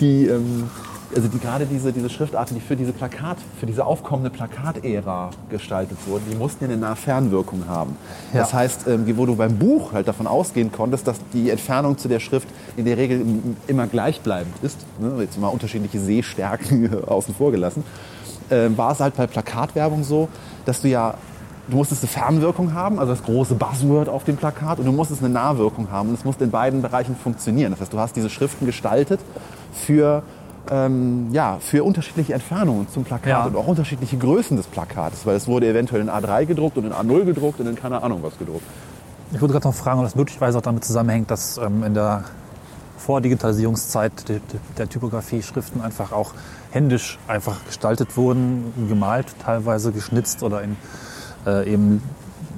die, 0.00 0.26
ähm, 0.26 0.70
also 1.14 1.28
die, 1.28 1.38
gerade 1.38 1.66
diese, 1.66 1.92
diese 1.92 2.08
Schriftarten, 2.08 2.54
die 2.54 2.60
für 2.60 2.76
diese 2.76 2.92
Plakat, 2.92 3.36
für 3.58 3.66
diese 3.66 3.84
aufkommende 3.84 4.30
Plakatära 4.30 5.30
gestaltet 5.48 5.98
wurden, 6.06 6.22
die 6.30 6.36
mussten 6.36 6.64
ja 6.64 6.70
eine 6.70 6.78
nahe 6.78 6.96
Fernwirkung 6.96 7.64
haben. 7.68 7.96
Das 8.32 8.52
Ja. 8.52 8.58
heißt, 8.58 8.86
ähm, 8.86 9.04
wo 9.16 9.26
du 9.26 9.34
beim 9.36 9.56
Buch 9.58 9.92
halt 9.92 10.06
davon 10.08 10.26
ausgehen 10.26 10.70
konntest, 10.70 11.06
dass 11.06 11.18
die 11.32 11.50
Entfernung 11.50 11.98
zu 11.98 12.08
der 12.08 12.20
Schrift 12.20 12.48
in 12.76 12.84
der 12.84 12.96
Regel 12.96 13.20
im- 13.22 13.56
immer 13.66 13.86
gleichbleibend 13.86 14.54
ist, 14.62 14.78
ne, 15.00 15.14
jetzt 15.22 15.38
mal 15.40 15.48
unterschiedliche 15.48 15.98
Sehstärken 15.98 16.90
außen 17.06 17.34
vor 17.34 17.50
gelassen, 17.50 17.82
ähm, 18.50 18.76
war 18.78 18.92
es 18.92 19.00
halt 19.00 19.16
bei 19.16 19.26
Plakatwerbung 19.26 20.04
so, 20.04 20.28
dass 20.64 20.80
du 20.80 20.88
ja, 20.88 21.14
du 21.68 21.76
musstest 21.76 22.02
eine 22.02 22.08
Fernwirkung 22.10 22.74
haben, 22.74 22.98
also 22.98 23.12
das 23.12 23.22
große 23.22 23.54
Buzzword 23.54 24.08
auf 24.08 24.24
dem 24.24 24.36
Plakat, 24.36 24.78
und 24.78 24.86
du 24.86 24.92
musstest 24.92 25.22
eine 25.22 25.32
Nahwirkung 25.32 25.90
haben. 25.90 26.08
Und 26.08 26.14
es 26.14 26.24
musste 26.24 26.44
in 26.44 26.50
beiden 26.50 26.82
Bereichen 26.82 27.14
funktionieren. 27.16 27.72
Das 27.72 27.80
heißt, 27.80 27.92
du 27.92 27.98
hast 27.98 28.16
diese 28.16 28.28
Schriften 28.30 28.66
gestaltet 28.66 29.20
für, 29.72 30.22
ähm, 30.70 31.28
ja, 31.32 31.58
für 31.60 31.82
unterschiedliche 31.84 32.32
Entfernungen 32.34 32.88
zum 32.88 33.04
Plakat 33.04 33.26
Ja. 33.28 33.44
und 33.44 33.56
auch 33.56 33.66
unterschiedliche 33.66 34.16
Größen 34.16 34.56
des 34.56 34.66
Plakates, 34.66 35.26
weil 35.26 35.36
es 35.36 35.46
wurde 35.48 35.66
eventuell 35.68 36.00
in 36.02 36.08
A3 36.10 36.46
gedruckt 36.46 36.76
und 36.78 36.84
in 36.86 36.92
A0 36.92 37.24
gedruckt 37.24 37.60
und 37.60 37.66
in 37.66 37.74
keine 37.74 38.02
Ahnung 38.02 38.20
was 38.22 38.38
gedruckt. 38.38 38.62
Ich 39.32 39.40
würde 39.40 39.52
gerade 39.52 39.66
noch 39.68 39.74
fragen, 39.74 39.98
ob 40.00 40.06
das 40.06 40.14
möglicherweise 40.16 40.58
auch 40.58 40.62
damit 40.62 40.84
zusammenhängt, 40.84 41.30
dass 41.30 41.58
ähm, 41.58 41.82
in 41.84 41.94
der 41.94 42.24
Vordigitalisierungszeit 42.98 44.28
der, 44.28 44.40
der 44.78 44.88
Typografie 44.88 45.42
Schriften 45.42 45.80
einfach 45.80 46.12
auch 46.12 46.32
händisch 46.70 47.18
einfach 47.26 47.56
gestaltet 47.66 48.16
wurden, 48.16 48.72
gemalt, 48.88 49.26
teilweise 49.44 49.90
geschnitzt 49.92 50.42
oder 50.42 50.62
in 50.62 50.76
äh, 51.46 51.72
eben 51.72 52.02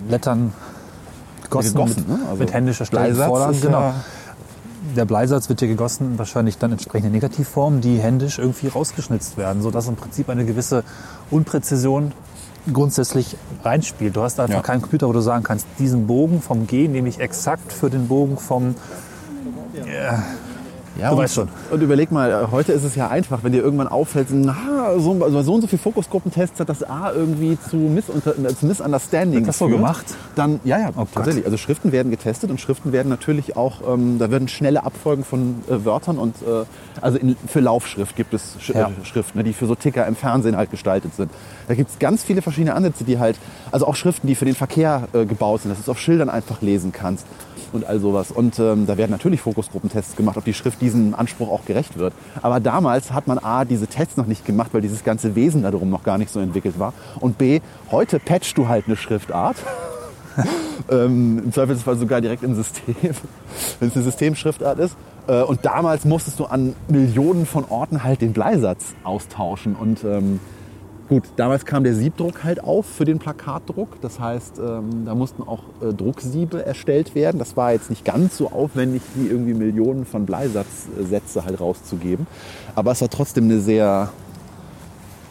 Lettern 0.08 0.52
gegossen, 1.44 1.74
gegossen, 1.74 2.04
mit, 2.06 2.08
ne? 2.08 2.18
Also 2.28 2.36
mit 2.42 2.52
händisch 2.52 2.80
erstellten 2.80 3.06
Bleisatz 3.14 3.28
Vorlagen. 3.28 3.52
ist 3.54 3.62
Genau. 3.62 3.80
ja- 3.80 3.94
Der 4.96 5.04
Bleisatz 5.04 5.48
wird 5.48 5.60
hier 5.60 5.68
gegossen, 5.68 6.18
wahrscheinlich 6.18 6.58
dann 6.58 6.72
entsprechende 6.72 7.12
Negativformen, 7.12 7.80
die 7.80 7.98
händisch 7.98 8.38
irgendwie 8.38 8.66
rausgeschnitzt 8.68 9.36
werden, 9.36 9.62
sodass 9.62 9.86
im 9.86 9.94
Prinzip 9.96 10.28
eine 10.28 10.44
gewisse 10.44 10.82
Unpräzision 11.30 12.12
grundsätzlich 12.72 13.36
reinspielt. 13.64 14.16
Du 14.16 14.22
hast 14.22 14.40
einfach 14.40 14.56
Ja. 14.56 14.62
keinen 14.62 14.82
Computer, 14.82 15.08
wo 15.08 15.12
du 15.12 15.20
sagen 15.20 15.44
kannst, 15.44 15.66
diesen 15.78 16.06
Bogen 16.06 16.42
vom 16.42 16.66
G 16.66 16.88
nehme 16.88 17.08
ich 17.08 17.20
exakt 17.20 17.72
für 17.72 17.90
den 17.90 18.08
Bogen 18.08 18.38
vom 18.38 18.74
Ja, 20.98 21.08
Du 21.08 21.16
und, 21.16 21.22
weißt 21.22 21.34
schon. 21.34 21.48
Und 21.70 21.80
überleg 21.82 22.12
mal, 22.12 22.30
äh, 22.30 22.46
heute 22.50 22.72
ist 22.72 22.84
es 22.84 22.94
ja 22.94 23.08
einfach, 23.08 23.42
wenn 23.42 23.52
dir 23.52 23.62
irgendwann 23.62 23.88
auffällt, 23.88 24.28
na, 24.30 24.54
so, 24.98 25.22
also 25.22 25.42
so 25.42 25.54
und 25.54 25.60
so 25.62 25.66
viele 25.66 25.80
Fokusgruppentests 25.80 26.60
hat 26.60 26.68
das 26.68 26.82
A 26.82 27.12
irgendwie 27.12 27.58
zu, 27.58 27.76
Missunter, 27.76 28.34
äh, 28.38 28.54
zu 28.54 28.66
Misunderstanding 28.66 29.40
Wird 29.40 29.48
das 29.48 29.58
so 29.58 29.68
gemacht? 29.68 30.04
Dann, 30.34 30.60
ja, 30.64 30.78
ja, 30.78 30.90
Gott. 30.90 31.08
tatsächlich. 31.14 31.44
Also 31.44 31.56
Schriften 31.56 31.92
werden 31.92 32.10
getestet 32.10 32.50
und 32.50 32.60
Schriften 32.60 32.92
werden 32.92 33.08
natürlich 33.08 33.56
auch, 33.56 33.80
ähm, 33.88 34.18
da 34.18 34.30
werden 34.30 34.48
schnelle 34.48 34.84
Abfolgen 34.84 35.24
von 35.24 35.62
äh, 35.68 35.84
Wörtern 35.84 36.18
und, 36.18 36.36
äh, 36.42 36.64
also 37.00 37.18
in, 37.18 37.36
für 37.46 37.60
Laufschrift 37.60 38.14
gibt 38.16 38.34
es 38.34 38.56
Sch 38.60 38.70
Ja. 38.70 38.88
äh, 38.88 39.04
Schriften, 39.04 39.38
ne, 39.38 39.44
die 39.44 39.54
für 39.54 39.66
so 39.66 39.74
Ticker 39.74 40.06
im 40.06 40.16
Fernsehen 40.16 40.56
halt 40.56 40.70
gestaltet 40.70 41.14
sind. 41.14 41.30
Da 41.68 41.74
gibt 41.74 41.90
es 41.90 41.98
ganz 41.98 42.22
viele 42.22 42.42
verschiedene 42.42 42.74
Ansätze, 42.74 43.04
die 43.04 43.18
halt, 43.18 43.36
also 43.70 43.86
auch 43.86 43.96
Schriften, 43.96 44.26
die 44.26 44.34
für 44.34 44.44
den 44.44 44.54
Verkehr 44.54 45.08
äh, 45.14 45.24
gebaut 45.24 45.62
sind, 45.62 45.70
dass 45.70 45.78
du 45.78 45.82
es 45.82 45.88
auf 45.88 45.98
Schildern 45.98 46.28
einfach 46.28 46.60
lesen 46.60 46.92
kannst 46.92 47.26
und 47.74 47.84
all 47.86 48.00
sowas. 48.00 48.30
Und 48.30 48.58
ähm, 48.58 48.86
da 48.86 48.96
werden 48.96 49.10
natürlich 49.10 49.40
Fokusgruppentests 49.40 50.16
gemacht, 50.16 50.36
ob 50.36 50.44
die 50.44 50.54
Schrift 50.54 50.80
diesem 50.80 51.14
Anspruch 51.14 51.50
auch 51.50 51.64
gerecht 51.64 51.98
wird. 51.98 52.12
Aber 52.42 52.60
damals 52.60 53.12
hat 53.12 53.26
man 53.26 53.38
A, 53.38 53.64
diese 53.64 53.86
Tests 53.86 54.16
noch 54.16 54.26
nicht 54.26 54.44
gemacht, 54.44 54.70
weil 54.72 54.80
dieses 54.80 55.04
ganze 55.04 55.34
Wesen 55.34 55.62
darum 55.62 55.90
noch 55.90 56.02
gar 56.02 56.18
nicht 56.18 56.30
so 56.30 56.40
entwickelt 56.40 56.78
war. 56.78 56.92
Und 57.20 57.38
B, 57.38 57.60
heute 57.90 58.18
patchst 58.18 58.56
du 58.58 58.68
halt 58.68 58.86
eine 58.86 58.96
Schriftart. 58.96 59.56
ähm, 60.90 61.42
Im 61.44 61.52
Zweifelsfall 61.52 61.96
sogar 61.96 62.20
direkt 62.20 62.42
im 62.42 62.54
System, 62.54 62.94
wenn 63.80 63.88
es 63.88 63.94
eine 63.94 64.04
Systemschriftart 64.04 64.78
ist. 64.78 64.96
Äh, 65.26 65.42
und 65.42 65.64
damals 65.64 66.04
musstest 66.04 66.38
du 66.38 66.46
an 66.46 66.74
Millionen 66.88 67.46
von 67.46 67.64
Orten 67.68 68.02
halt 68.04 68.20
den 68.20 68.32
Bleisatz 68.32 68.94
austauschen. 69.04 69.76
Und 69.76 70.04
ähm, 70.04 70.40
Gut, 71.08 71.24
damals 71.36 71.66
kam 71.66 71.84
der 71.84 71.94
Siebdruck 71.94 72.44
halt 72.44 72.62
auf 72.62 72.86
für 72.86 73.04
den 73.04 73.18
Plakatdruck. 73.18 74.00
Das 74.00 74.18
heißt, 74.18 74.58
ähm, 74.58 75.04
da 75.04 75.14
mussten 75.14 75.42
auch 75.42 75.62
äh, 75.82 75.92
Drucksiebe 75.92 76.64
erstellt 76.64 77.14
werden. 77.14 77.38
Das 77.38 77.56
war 77.56 77.72
jetzt 77.72 77.90
nicht 77.90 78.04
ganz 78.04 78.36
so 78.36 78.50
aufwendig, 78.50 79.02
wie 79.14 79.26
irgendwie 79.26 79.54
Millionen 79.54 80.06
von 80.06 80.26
Bleisatzsätze 80.26 81.44
halt 81.44 81.60
rauszugeben. 81.60 82.26
Aber 82.74 82.92
es 82.92 83.00
war 83.00 83.10
trotzdem 83.10 83.44
eine 83.44 83.60
sehr 83.60 84.10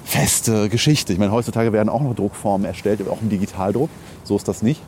feste 0.03 0.69
Geschichte. 0.69 1.13
Ich 1.13 1.19
meine, 1.19 1.31
heutzutage 1.31 1.71
werden 1.73 1.89
auch 1.89 2.01
noch 2.01 2.15
Druckformen 2.15 2.65
erstellt, 2.65 3.07
auch 3.07 3.21
im 3.21 3.29
Digitaldruck. 3.29 3.89
So 4.23 4.35
ist 4.35 4.47
das 4.47 4.61
nicht. 4.61 4.81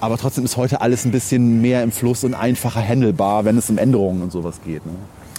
Aber 0.00 0.16
trotzdem 0.16 0.44
ist 0.44 0.56
heute 0.56 0.80
alles 0.80 1.04
ein 1.04 1.12
bisschen 1.12 1.60
mehr 1.60 1.82
im 1.82 1.90
Fluss 1.90 2.24
und 2.24 2.34
einfacher 2.34 2.80
handelbar, 2.80 3.44
wenn 3.44 3.58
es 3.58 3.68
um 3.68 3.78
Änderungen 3.78 4.22
und 4.22 4.32
sowas 4.32 4.60
geht. 4.64 4.84
Ne? 4.86 4.92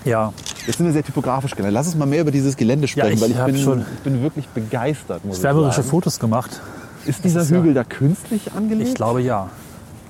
Ja, 0.05 0.31
Jetzt 0.65 0.77
sind 0.77 0.87
wir 0.87 0.93
sehr 0.93 1.03
typografisch 1.03 1.55
gelernt. 1.55 1.73
Lass 1.73 1.87
uns 1.87 1.95
mal 1.95 2.07
mehr 2.07 2.21
über 2.21 2.31
dieses 2.31 2.57
Gelände 2.57 2.87
sprechen, 2.87 3.13
ich 3.13 3.21
weil 3.21 3.31
ich 3.31 3.37
bin, 3.37 3.57
schon 3.57 3.81
ich 3.81 3.99
bin 3.99 4.21
wirklich 4.23 4.47
begeistert. 4.47 5.23
Muss 5.23 5.43
ich. 5.43 5.85
Fotos 5.85 6.19
gemacht. 6.19 6.59
Ist 7.05 7.23
dieser 7.23 7.41
ist 7.41 7.51
ja- 7.51 7.57
Hügel 7.57 7.73
da 7.75 7.83
künstlich 7.83 8.51
angelegt? 8.53 8.89
Ich 8.89 8.95
glaube 8.95 9.21
ja. 9.21 9.49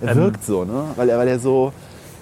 er 0.02 0.12
ähm, 0.14 0.18
wirkt 0.18 0.46
so, 0.46 0.64
ne? 0.64 0.86
weil, 0.96 1.10
er, 1.10 1.18
weil 1.18 1.28
er 1.28 1.40
so, 1.40 1.74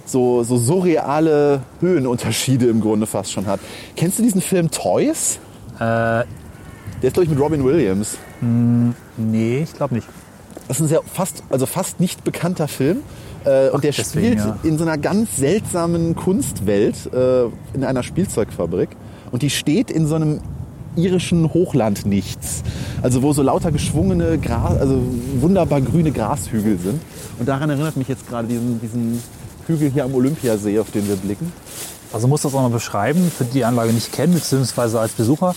so, 0.06 0.44
so 0.44 0.58
surreale 0.58 1.62
Höhenunterschiede 1.80 2.66
im 2.66 2.82
Grunde 2.82 3.06
fast 3.06 3.32
schon 3.32 3.46
hat. 3.46 3.60
Kennst 3.96 4.18
du 4.18 4.24
diesen 4.24 4.42
Film 4.42 4.72
Toys? 4.72 5.38
Äh, 5.76 5.80
Der 5.80 6.26
ist, 7.04 7.14
glaube 7.14 7.26
ich, 7.26 7.30
mit 7.30 7.40
Robin 7.40 7.64
Williams. 7.64 8.18
nee, 8.42 9.60
ich 9.60 9.74
glaube 9.74 9.94
nicht. 9.94 10.08
Das 10.68 10.78
ist 10.78 10.86
ein 10.86 10.88
sehr 10.88 11.02
fast, 11.04 11.44
also 11.52 11.68
fast 11.68 12.00
nicht 12.00 12.24
bekannter 12.24 12.68
Film. 12.68 13.02
Äh, 13.46 13.70
und 13.70 13.84
der 13.84 13.92
deswegen, 13.92 14.40
spielt 14.40 14.40
ja. 14.40 14.58
in 14.64 14.78
so 14.78 14.84
einer 14.84 14.98
ganz 14.98 15.36
seltsamen 15.38 16.16
Kunstwelt 16.16 17.14
äh, 17.14 17.46
in 17.74 17.84
einer 17.84 18.04
Spielzeugfabrik. 18.04 18.90
Und 19.32 19.42
die 19.42 19.50
steht 19.50 19.92
in 19.92 20.08
so 20.08 20.16
einem 20.16 20.42
irischen 20.96 21.54
Hochlandnichts. 21.54 22.64
Also 23.02 23.22
wo 23.22 23.34
so 23.34 23.42
lauter 23.42 23.72
geschwungene, 23.72 24.38
Gras, 24.38 24.78
also 24.80 25.02
wunderbar 25.40 25.82
grüne 25.82 26.12
Grashügel 26.12 26.78
sind. 26.78 27.02
Und 27.40 27.48
daran 27.48 27.70
erinnert 27.70 27.98
mich 27.98 28.08
jetzt 28.08 28.28
gerade 28.28 28.48
diesen, 28.48 28.80
diesen 28.80 29.22
Hügel 29.68 29.90
hier 29.90 30.06
am 30.06 30.14
Olympiasee, 30.14 30.80
auf 30.80 30.92
den 30.92 31.08
wir 31.08 31.16
blicken. 31.16 31.52
Also 32.12 32.28
muss 32.28 32.44
das 32.44 32.54
auch 32.54 32.62
mal 32.62 32.70
beschreiben, 32.70 33.32
für 33.36 33.44
die 33.44 33.54
die 33.54 33.66
Anlage 33.66 33.92
nicht 33.92 34.12
kennen, 34.12 34.34
beziehungsweise 34.34 35.00
als 35.00 35.14
Besucher 35.14 35.56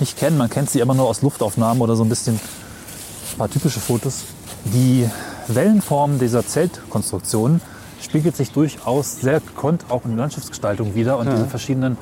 nicht 0.00 0.16
kennen. 0.16 0.38
Man 0.38 0.48
kennt 0.48 0.70
sie 0.70 0.80
immer 0.80 0.94
nur 0.94 1.06
aus 1.06 1.22
Luftaufnahmen 1.22 1.82
oder 1.82 1.96
so 1.96 2.02
ein 2.02 2.08
bisschen 2.08 2.36
ein 2.36 3.38
paar 3.38 3.50
typische 3.50 3.78
Fotos. 3.78 4.22
Die 4.64 5.06
Wellenform 5.54 6.18
dieser 6.18 6.46
Zeltkonstruktion 6.46 7.60
spiegelt 8.00 8.36
sich 8.36 8.52
durchaus 8.52 9.20
sehr 9.20 9.40
gekonnt 9.40 9.86
auch 9.88 10.04
in 10.04 10.12
der 10.12 10.20
Landschaftsgestaltung 10.20 10.94
wieder. 10.94 11.18
Und 11.18 11.30
diese 11.30 11.46
verschiedenen 11.46 11.96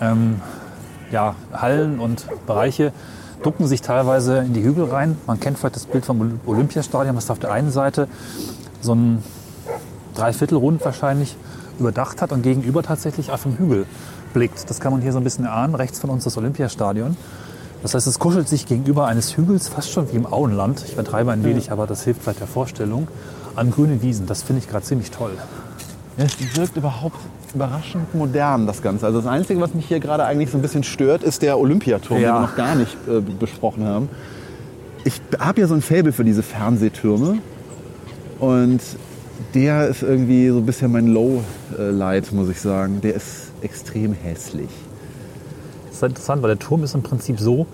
ähm, 0.00 0.40
ja, 1.10 1.34
Hallen 1.52 2.00
und 2.00 2.26
Bereiche 2.46 2.92
ducken 3.42 3.66
sich 3.66 3.80
teilweise 3.82 4.38
in 4.38 4.52
die 4.52 4.62
Hügel 4.62 4.84
rein. 4.84 5.16
Man 5.26 5.40
kennt 5.40 5.58
vielleicht 5.58 5.76
das 5.76 5.86
Bild 5.86 6.04
vom 6.04 6.20
Olymp- 6.20 6.46
Olympiastadion, 6.46 7.16
was 7.16 7.30
auf 7.30 7.38
der 7.38 7.52
einen 7.52 7.70
Seite 7.70 8.08
so 8.80 8.94
ein 8.94 9.22
Dreiviertelrund 10.14 10.84
wahrscheinlich 10.84 11.36
überdacht 11.78 12.20
hat 12.20 12.32
und 12.32 12.42
gegenüber 12.42 12.82
tatsächlich 12.82 13.30
auf 13.30 13.44
dem 13.44 13.56
Hügel 13.56 13.86
blickt. 14.34 14.68
Das 14.68 14.80
kann 14.80 14.92
man 14.92 15.00
hier 15.00 15.12
so 15.12 15.18
ein 15.18 15.24
bisschen 15.24 15.44
erahnen. 15.44 15.74
Rechts 15.74 15.98
von 15.98 16.10
uns 16.10 16.24
das 16.24 16.36
Olympiastadion. 16.36 17.16
Das 17.82 17.94
heißt, 17.94 18.06
es 18.06 18.18
kuschelt 18.18 18.48
sich 18.48 18.66
gegenüber 18.66 19.06
eines 19.06 19.36
Hügels, 19.36 19.68
fast 19.68 19.90
schon 19.90 20.10
wie 20.12 20.16
im 20.16 20.26
Auenland. 20.30 20.84
Ich 20.86 20.94
vertreibe 20.94 21.32
ein 21.32 21.44
wenig, 21.44 21.72
aber 21.72 21.86
das 21.86 22.04
hilft 22.04 22.22
vielleicht 22.22 22.40
der 22.40 22.46
Vorstellung. 22.46 23.08
An 23.56 23.70
grünen 23.70 24.02
Wiesen. 24.02 24.26
Das 24.26 24.42
finde 24.42 24.60
ich 24.62 24.68
gerade 24.68 24.84
ziemlich 24.84 25.10
toll. 25.10 25.32
Ja, 26.18 26.24
es 26.24 26.56
wirkt 26.56 26.76
überhaupt 26.76 27.16
überraschend 27.54 28.14
modern, 28.14 28.66
das 28.66 28.82
Ganze. 28.82 29.06
Also 29.06 29.20
das 29.20 29.26
Einzige, 29.30 29.60
was 29.60 29.74
mich 29.74 29.86
hier 29.86 29.98
gerade 29.98 30.24
eigentlich 30.24 30.50
so 30.50 30.58
ein 30.58 30.62
bisschen 30.62 30.84
stört, 30.84 31.22
ist 31.22 31.42
der 31.42 31.58
Olympiaturm, 31.58 32.20
Ja. 32.20 32.32
den 32.32 32.34
wir 32.42 32.46
noch 32.48 32.56
gar 32.56 32.74
nicht 32.74 32.96
äh, 33.08 33.20
besprochen 33.20 33.84
haben. 33.86 34.08
Ich 35.04 35.20
habe 35.38 35.62
ja 35.62 35.66
so 35.66 35.74
ein 35.74 35.82
Faible 35.82 36.12
für 36.12 36.24
diese 36.24 36.42
Fernsehtürme. 36.42 37.38
Und 38.38 38.80
der 39.54 39.88
ist 39.88 40.02
irgendwie 40.02 40.48
so 40.50 40.58
ein 40.58 40.66
bisschen 40.66 40.92
mein 40.92 41.06
Low-Light, 41.08 42.30
muss 42.32 42.48
ich 42.50 42.60
sagen. 42.60 43.00
Der 43.00 43.14
ist 43.14 43.50
extrem 43.62 44.12
hässlich. 44.12 44.68
Ist 46.00 46.08
interessant, 46.08 46.42
weil 46.42 46.48
der 46.48 46.58
Turm 46.58 46.82
ist 46.82 46.94
im 46.94 47.02
Prinzip 47.02 47.38
so, 47.38 47.66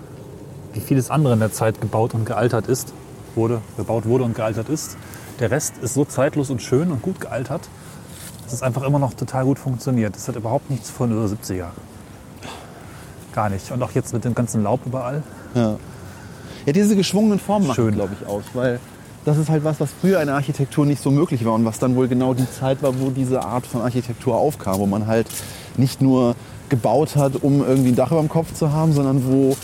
wie 0.73 0.81
vieles 0.81 1.09
andere 1.09 1.31
in 1.31 1.39
der 1.39 1.53
Zeit 1.53 1.79
gebaut 1.79 2.13
und 2.13 2.25
gealtert 2.25 2.67
ist, 2.67 2.91
wurde, 3.35 3.61
gebaut 3.77 4.05
wurde 4.05 4.25
und 4.25 4.35
gealtert 4.35 4.67
ist. 4.67 4.97
Der 5.39 5.49
Rest 5.49 5.75
ist 5.81 5.93
so 5.93 6.03
zeitlos 6.03 6.49
und 6.49 6.61
schön 6.61 6.91
und 6.91 7.01
gut 7.01 7.21
gealtert, 7.21 7.69
dass 8.43 8.51
es 8.51 8.63
einfach 8.63 8.83
immer 8.83 8.99
noch 8.99 9.13
total 9.13 9.45
gut 9.45 9.59
funktioniert. 9.59 10.13
Das 10.13 10.27
hat 10.27 10.35
überhaupt 10.35 10.69
nichts 10.69 10.89
von 10.89 11.09
über 11.09 11.23
70er. 11.23 11.67
Gar 13.33 13.49
nicht. 13.49 13.71
Und 13.71 13.81
auch 13.81 13.91
jetzt 13.91 14.13
mit 14.13 14.25
dem 14.25 14.35
ganzen 14.35 14.61
Laub 14.61 14.81
überall. 14.85 15.23
Ja, 15.55 15.77
diese 16.65 16.97
geschwungenen 16.97 17.39
Formen 17.39 17.67
machen, 17.67 17.75
Schön. 17.75 17.93
glaube 17.93 18.13
ich, 18.19 18.27
aus, 18.27 18.43
weil 18.53 18.81
das 19.23 19.37
ist 19.37 19.49
halt 19.49 19.63
was, 19.63 19.79
was 19.79 19.89
früher 20.01 20.19
in 20.19 20.27
der 20.27 20.35
Architektur 20.35 20.85
nicht 20.85 21.01
so 21.01 21.11
möglich 21.11 21.45
war 21.45 21.53
und 21.53 21.63
was 21.63 21.79
dann 21.79 21.95
wohl 21.95 22.09
genau 22.09 22.33
die 22.33 22.49
Zeit 22.51 22.83
war, 22.83 22.99
wo 22.99 23.09
diese 23.09 23.45
Art 23.45 23.65
von 23.65 23.81
Architektur 23.81 24.35
aufkam, 24.35 24.79
wo 24.79 24.85
man 24.85 25.07
halt 25.07 25.27
nicht 25.77 26.01
nur 26.01 26.35
gebaut 26.69 27.15
hat, 27.15 27.41
um 27.43 27.61
irgendwie 27.65 27.89
ein 27.89 27.95
Dach 27.95 28.11
über 28.11 28.19
dem 28.21 28.29
Kopf 28.29 28.53
zu 28.53 28.71
haben, 28.71 28.93
sondern 28.93 29.25
wo 29.25 29.55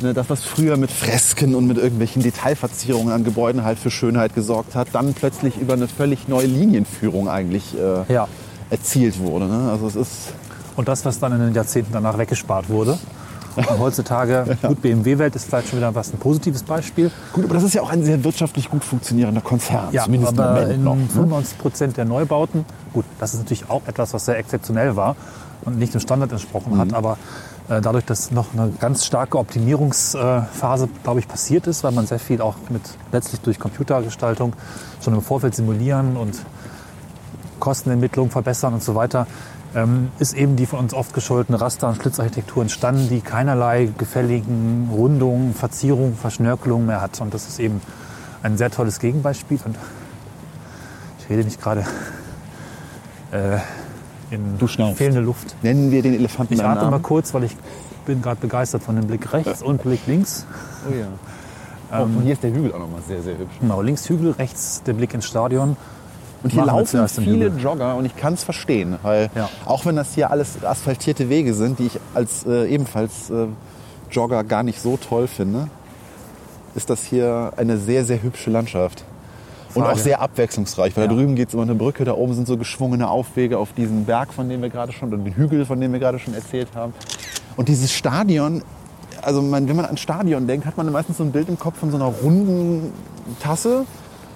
ne, 0.00 0.14
das, 0.14 0.28
was 0.30 0.42
früher 0.44 0.76
mit 0.76 0.90
Fresken 0.90 1.54
und 1.54 1.66
mit 1.66 1.78
irgendwelchen 1.78 2.22
Detailverzierungen 2.22 3.12
an 3.12 3.24
Gebäuden 3.24 3.64
halt 3.64 3.78
für 3.78 3.90
Schönheit 3.90 4.34
gesorgt 4.34 4.74
hat, 4.74 4.88
dann 4.92 5.14
plötzlich 5.14 5.58
über 5.58 5.74
eine 5.74 5.88
völlig 5.88 6.28
neue 6.28 6.46
Linienführung 6.46 7.28
eigentlich 7.28 7.74
äh, 7.78 8.12
Ja. 8.12 8.28
erzielt 8.70 9.18
wurde. 9.20 9.46
Ne? 9.46 9.70
Also 9.70 9.86
es 9.86 9.96
ist 9.96 10.32
Und 10.76 10.88
das, 10.88 11.04
was 11.04 11.18
dann 11.18 11.32
in 11.32 11.38
den 11.40 11.54
Jahrzehnten 11.54 11.92
danach 11.92 12.18
weggespart 12.18 12.68
wurde. 12.68 12.98
Und 13.56 13.78
heutzutage, 13.78 14.58
gut, 14.68 14.82
BMW-Welt 14.82 15.34
ist 15.34 15.46
vielleicht 15.46 15.68
schon 15.68 15.78
wieder 15.78 15.94
was 15.94 16.12
ein 16.12 16.18
positives 16.18 16.62
Beispiel. 16.62 17.10
gut, 17.32 17.44
aber 17.46 17.54
das 17.54 17.62
ist 17.62 17.72
ja 17.74 17.80
auch 17.80 17.88
ein 17.88 18.04
sehr 18.04 18.22
wirtschaftlich 18.22 18.68
gut 18.68 18.84
funktionierender 18.84 19.40
Konzern, 19.40 19.88
Ja, 19.92 20.04
zumindest 20.04 20.34
im 20.34 20.40
aber 20.40 20.52
Moment 20.60 20.72
in 20.74 20.84
noch. 20.84 20.94
Ne? 20.96 21.06
95 21.10 21.58
Prozent 21.58 21.96
der 21.96 22.04
Neubauten, 22.04 22.66
gut, 22.92 23.06
das 23.18 23.32
ist 23.32 23.40
natürlich 23.40 23.70
auch 23.70 23.80
etwas, 23.86 24.12
was 24.12 24.26
sehr 24.26 24.36
exzeptionell 24.36 24.94
war 24.96 25.16
und 25.66 25.78
nicht 25.78 25.92
dem 25.92 26.00
Standard 26.00 26.32
entsprochen 26.32 26.74
Mhm. 26.74 26.78
hat, 26.78 26.94
aber 26.94 27.18
äh, 27.68 27.80
dadurch, 27.80 28.04
dass 28.04 28.30
noch 28.30 28.54
eine 28.54 28.70
ganz 28.80 29.04
starke 29.04 29.38
Optimierungsphase, 29.38 30.88
glaube 31.02 31.20
ich, 31.20 31.28
passiert 31.28 31.66
ist, 31.66 31.84
weil 31.84 31.92
man 31.92 32.06
sehr 32.06 32.18
viel 32.20 32.40
auch 32.40 32.54
mit 32.70 32.82
letztlich 33.12 33.40
durch 33.40 33.58
Computergestaltung 33.58 34.54
schon 35.02 35.14
im 35.14 35.20
Vorfeld 35.22 35.54
simulieren 35.54 36.16
und 36.16 36.36
Kostenentwicklung 37.60 38.30
verbessern 38.30 38.74
und 38.74 38.82
so 38.82 38.94
weiter, 38.94 39.26
ähm, 39.74 40.10
ist 40.18 40.34
eben 40.34 40.56
die 40.56 40.66
von 40.66 40.78
uns 40.78 40.94
oft 40.94 41.12
gescholtene 41.12 41.60
Raster- 41.60 41.88
und 41.88 41.96
Schlitzarchitektur 41.96 42.62
entstanden, 42.62 43.08
die 43.08 43.20
keinerlei 43.20 43.90
gefälligen 43.98 44.88
Rundungen, 44.92 45.54
Verzierungen, 45.54 46.16
Verschnörkelungen 46.16 46.86
mehr 46.86 47.00
hat. 47.00 47.20
Und 47.20 47.34
das 47.34 47.48
ist 47.48 47.58
eben 47.58 47.80
ein 48.42 48.56
sehr 48.56 48.70
tolles 48.70 49.00
Gegenbeispiel. 49.00 49.58
Und 49.64 49.76
ich 51.18 51.28
rede 51.28 51.42
mich 51.44 51.58
gerade 51.60 51.84
äh, 53.32 53.58
in 54.30 54.58
Du 54.58 54.66
schnaufst. 54.66 54.98
fehlende 54.98 55.20
Luft. 55.20 55.54
Nennen 55.62 55.90
wir 55.90 56.02
den 56.02 56.14
Elefanten 56.14 56.54
Ich 56.54 56.64
atme 56.64 56.90
mal 56.90 57.00
kurz, 57.00 57.32
weil 57.34 57.44
ich 57.44 57.56
bin 58.06 58.22
gerade 58.22 58.40
begeistert 58.40 58.82
von 58.82 58.96
dem 58.96 59.06
Blick 59.06 59.32
rechts 59.32 59.62
und 59.62 59.82
Blick 59.82 60.00
links. 60.06 60.46
Oh 60.88 60.94
ja. 60.94 62.00
und 62.02 62.22
hier 62.22 62.32
ist 62.34 62.42
der 62.42 62.52
Hügel 62.52 62.72
auch 62.72 62.78
nochmal 62.78 63.02
sehr, 63.06 63.22
sehr 63.22 63.38
hübsch. 63.38 63.54
Genau, 63.60 63.80
links 63.82 64.08
Hügel, 64.08 64.32
rechts 64.32 64.82
der 64.84 64.92
Blick 64.94 65.14
ins 65.14 65.26
Stadion. 65.26 65.76
Und 66.42 66.50
hier 66.50 66.64
Machen 66.64 66.78
laufen 66.78 67.08
viele 67.08 67.46
Hügel. 67.46 67.58
Jogger 67.60 67.96
und 67.96 68.04
ich 68.04 68.14
kann 68.16 68.34
es 68.34 68.44
verstehen, 68.44 68.96
weil 69.02 69.30
Ja. 69.34 69.48
auch 69.64 69.84
wenn 69.86 69.96
das 69.96 70.14
hier 70.14 70.30
alles 70.30 70.62
asphaltierte 70.64 71.28
Wege 71.28 71.54
sind, 71.54 71.78
die 71.78 71.86
ich 71.86 71.98
als 72.14 72.44
äh, 72.46 72.66
ebenfalls 72.68 73.30
äh, 73.30 73.46
Jogger 74.10 74.44
gar 74.44 74.62
nicht 74.62 74.80
so 74.80 74.96
toll 74.96 75.26
finde, 75.26 75.68
ist 76.76 76.90
das 76.90 77.02
hier 77.04 77.52
eine 77.56 77.78
sehr, 77.78 78.04
sehr 78.04 78.22
hübsche 78.22 78.50
Landschaft. 78.50 79.04
Und 79.76 79.84
auch 79.86 79.98
sehr 79.98 80.20
abwechslungsreich, 80.20 80.96
weil 80.96 81.04
Ja. 81.04 81.08
da 81.10 81.14
drüben 81.16 81.34
geht 81.36 81.48
es 81.48 81.54
über 81.54 81.62
eine 81.62 81.74
Brücke, 81.74 82.04
da 82.04 82.14
oben 82.14 82.34
sind 82.34 82.46
so 82.46 82.56
geschwungene 82.56 83.08
Aufwege 83.08 83.58
auf 83.58 83.72
diesen 83.72 84.04
Berg, 84.04 84.32
von 84.32 84.48
dem 84.48 84.62
wir 84.62 84.70
gerade 84.70 84.92
schon, 84.92 85.08
oder 85.12 85.18
den 85.18 85.34
Hügel, 85.34 85.64
von 85.66 85.80
dem 85.80 85.92
wir 85.92 86.00
gerade 86.00 86.18
schon 86.18 86.34
erzählt 86.34 86.68
haben. 86.74 86.92
Und 87.56 87.68
dieses 87.68 87.92
Stadion, 87.92 88.62
also 89.22 89.42
man, 89.42 89.68
wenn 89.68 89.76
man 89.76 89.84
an 89.86 89.96
Stadion 89.96 90.46
denkt, 90.46 90.66
hat 90.66 90.76
man 90.76 90.90
meistens 90.92 91.16
so 91.18 91.24
ein 91.24 91.32
Bild 91.32 91.48
im 91.48 91.58
Kopf 91.58 91.78
von 91.78 91.90
so 91.90 91.96
einer 91.96 92.06
runden 92.06 92.92
Tasse, 93.40 93.84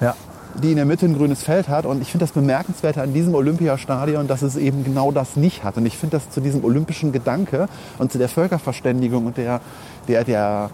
Ja, 0.00 0.14
die 0.62 0.70
in 0.70 0.76
der 0.76 0.84
Mitte 0.84 1.06
ein 1.06 1.16
grünes 1.16 1.42
Feld 1.44 1.68
hat. 1.68 1.86
Und 1.86 2.02
ich 2.02 2.10
finde 2.10 2.24
das 2.24 2.32
Bemerkenswerte 2.32 3.00
an 3.02 3.12
diesem 3.14 3.34
Olympiastadion, 3.34 4.26
dass 4.26 4.42
es 4.42 4.56
eben 4.56 4.82
genau 4.84 5.12
das 5.12 5.36
nicht 5.36 5.62
hat. 5.62 5.76
Und 5.76 5.86
ich 5.86 5.96
finde 5.96 6.16
das 6.16 6.28
zu 6.30 6.40
diesem 6.40 6.64
olympischen 6.64 7.12
Gedanke 7.12 7.68
und 7.98 8.10
zu 8.10 8.18
der 8.18 8.28
Völkerverständigung 8.28 9.26
und 9.26 9.36
der, 9.36 9.60
der, 10.08 10.24
der, 10.24 10.70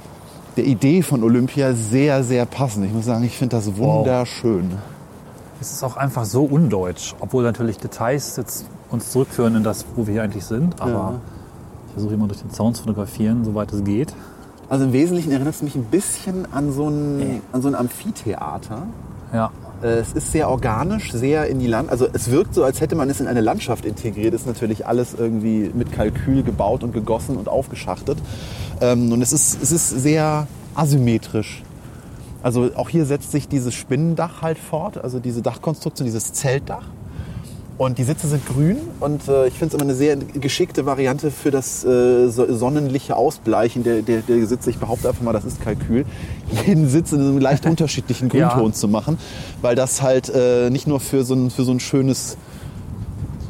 der 0.57 0.65
Idee 0.65 1.03
von 1.03 1.23
Olympia 1.23 1.73
sehr, 1.75 2.23
sehr 2.25 2.47
passend. 2.47 2.87
Ich 2.87 2.93
muss 2.93 3.05
sagen, 3.05 3.25
ich 3.25 3.37
finde 3.37 3.57
das 3.57 3.77
wunderschön. 3.77 4.71
es 5.61 5.73
ist 5.73 5.83
auch 5.83 5.97
einfach 5.97 6.25
so 6.25 6.45
undeutsch, 6.45 7.15
obwohl 7.21 7.43
natürlich 7.45 7.79
Details 7.79 8.37
jetzt 8.37 8.67
uns 8.91 9.11
zurückführen 9.11 9.57
in 9.57 9.63
das, 9.65 9.85
wo 9.97 10.07
wir 10.07 10.13
hier 10.15 10.23
eigentlich 10.23 10.45
sind. 10.45 10.81
Aber 10.81 10.91
Ja. 10.91 11.13
ich 11.89 11.93
versuche 11.95 12.15
immer 12.15 12.27
durch 12.27 12.41
den 12.41 12.51
Zaun 12.51 12.75
zu 12.75 12.83
fotografieren, 12.83 13.45
soweit 13.45 13.73
es 13.73 13.83
geht. 13.85 14.15
Also 14.69 14.85
im 14.85 14.93
Wesentlichen 14.93 15.31
erinnert 15.33 15.55
es 15.55 15.63
mich 15.63 15.75
ein 15.77 15.85
bisschen 15.85 16.47
an 16.53 16.73
so 16.73 16.89
ein, 16.89 17.41
an 17.53 17.63
so 17.63 17.69
ein 17.69 17.75
Amphitheater. 17.75 18.83
Ja, 19.33 19.51
Es 19.83 20.13
ist 20.15 20.33
sehr 20.33 20.49
organisch, 20.49 21.13
sehr 21.13 21.47
in 21.49 21.59
die 21.59 21.67
Land. 21.67 21.91
Also 21.91 22.09
es 22.13 22.31
wirkt 22.31 22.55
so, 22.55 22.65
als 22.65 22.81
hätte 22.81 22.97
man 22.97 23.11
es 23.11 23.21
in 23.21 23.27
eine 23.27 23.43
Landschaft 23.43 23.85
integriert. 23.85 24.33
Ist 24.33 24.47
natürlich 24.47 24.87
alles 24.87 25.15
irgendwie 25.15 25.71
mit 25.75 25.93
Kalkül 25.93 26.43
gebaut 26.43 26.83
und 26.83 26.93
gegossen 26.93 27.37
und 27.37 27.49
aufgeschachtet. 27.49 28.19
Ähm, 28.81 29.13
und 29.13 29.21
es 29.21 29.33
ist, 29.33 29.63
es 29.63 29.73
ist 29.73 29.91
sehr 29.91 30.47
asymmetrisch. 30.75 31.63
Also 32.43 32.71
auch 32.77 32.89
hier 32.89 33.05
setzt 33.07 33.33
sich 33.33 33.49
dieses 33.49 33.75
Spinnendach 33.75 34.41
halt 34.41 34.59
fort, 34.59 34.99
also 35.03 35.19
diese 35.19 35.43
Dachkonstruktion, 35.43 36.07
dieses 36.07 36.33
Zeltdach. 36.33 36.85
Und 37.79 37.99
die 37.99 38.05
Sitze 38.05 38.27
sind 38.27 38.47
grün 38.47 38.79
und 39.01 39.29
äh, 39.29 39.49
ich 39.49 39.55
finde 39.55 39.67
es 39.69 39.75
immer 39.75 39.83
eine 39.91 39.95
sehr 39.95 40.17
geschickte 40.17 40.87
Variante 40.87 41.31
für 41.31 41.51
das 41.51 41.85
äh, 41.85 42.29
so- 42.29 42.51
sonnenliche 42.55 43.17
Ausbleichen 43.17 43.85
der, 43.85 44.01
der, 44.01 44.23
der 44.23 44.47
Sitze. 44.47 44.71
Ich 44.71 44.79
behaupte 44.79 45.09
einfach 45.11 45.23
mal, 45.23 45.35
das 45.35 45.45
ist 45.45 45.61
Kalkül. 45.61 46.07
Jeden 46.67 46.89
Sitz 46.89 47.13
in 47.13 47.21
einem 47.21 47.39
leicht 47.39 47.67
unterschiedlichen 47.67 48.31
Ja. 48.33 48.49
Grundton 48.49 48.73
zu 48.73 48.89
machen, 48.89 49.19
weil 49.61 49.75
das 49.75 50.01
halt 50.01 50.31
äh, 50.35 50.71
nicht 50.71 50.87
nur 50.87 51.01
für 51.01 51.23
so 51.23 51.35
ein, 51.35 51.51
für 51.51 51.65
so 51.65 51.73
ein 51.73 51.81
schönes 51.81 52.39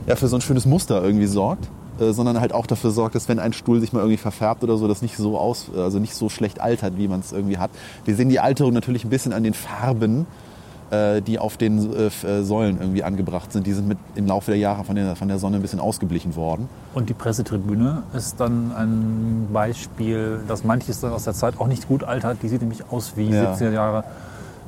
ja, 0.08 0.16
für 0.16 0.26
so 0.28 0.36
ein 0.36 0.40
schönes 0.40 0.66
Muster 0.66 1.02
irgendwie 1.04 1.26
sorgt, 1.26 1.68
äh, 2.00 2.12
sondern 2.12 2.40
halt 2.40 2.52
auch 2.52 2.66
dafür 2.66 2.90
sorgt, 2.90 3.14
dass 3.14 3.28
wenn 3.28 3.38
ein 3.38 3.52
Stuhl 3.52 3.80
sich 3.80 3.92
mal 3.92 4.00
irgendwie 4.00 4.16
verfärbt 4.18 4.64
oder 4.64 4.76
so, 4.76 4.86
das 4.88 5.02
nicht 5.02 5.16
so 5.16 5.38
aus, 5.38 5.66
also 5.76 5.98
nicht 6.00 6.14
so 6.14 6.28
schlecht 6.28 6.60
altert, 6.60 6.96
wie 6.96 7.06
man 7.08 7.20
es 7.20 7.30
irgendwie 7.32 7.58
hat. 7.58 7.70
Wir 8.04 8.16
sehen 8.16 8.28
die 8.28 8.40
Alterung 8.40 8.72
natürlich 8.72 9.04
ein 9.04 9.10
bisschen 9.10 9.32
an 9.32 9.42
den 9.44 9.54
Farben, 9.54 10.26
die 11.20 11.38
auf 11.38 11.56
den 11.56 11.92
äh, 11.92 12.06
äh, 12.06 12.42
Säulen 12.42 12.78
irgendwie 12.80 13.02
angebracht 13.02 13.52
sind. 13.52 13.66
Die 13.66 13.72
sind 13.72 13.88
mit 13.88 13.98
im 14.14 14.26
Laufe 14.26 14.52
der 14.52 14.58
Jahre 14.58 14.84
von 14.84 14.94
der, 14.94 15.16
von 15.16 15.28
der 15.28 15.38
Sonne 15.38 15.56
ein 15.56 15.62
bisschen 15.62 15.80
ausgeblichen 15.80 16.36
worden. 16.36 16.68
und 16.94 17.08
die 17.08 17.14
Pressetribüne 17.14 18.02
ist 18.14 18.38
dann 18.40 18.72
ein 18.76 19.48
Beispiel, 19.52 20.40
dass 20.46 20.64
manches 20.64 21.00
dann 21.00 21.12
aus 21.12 21.24
der 21.24 21.34
Zeit 21.34 21.58
auch 21.58 21.66
nicht 21.66 21.88
gut 21.88 22.04
altert. 22.04 22.38
Die 22.42 22.48
sieht 22.48 22.60
nämlich 22.60 22.84
aus 22.90 23.12
wie 23.16 23.30
Ja. 23.30 23.54
70er 23.54 23.70
Jahre 23.72 24.04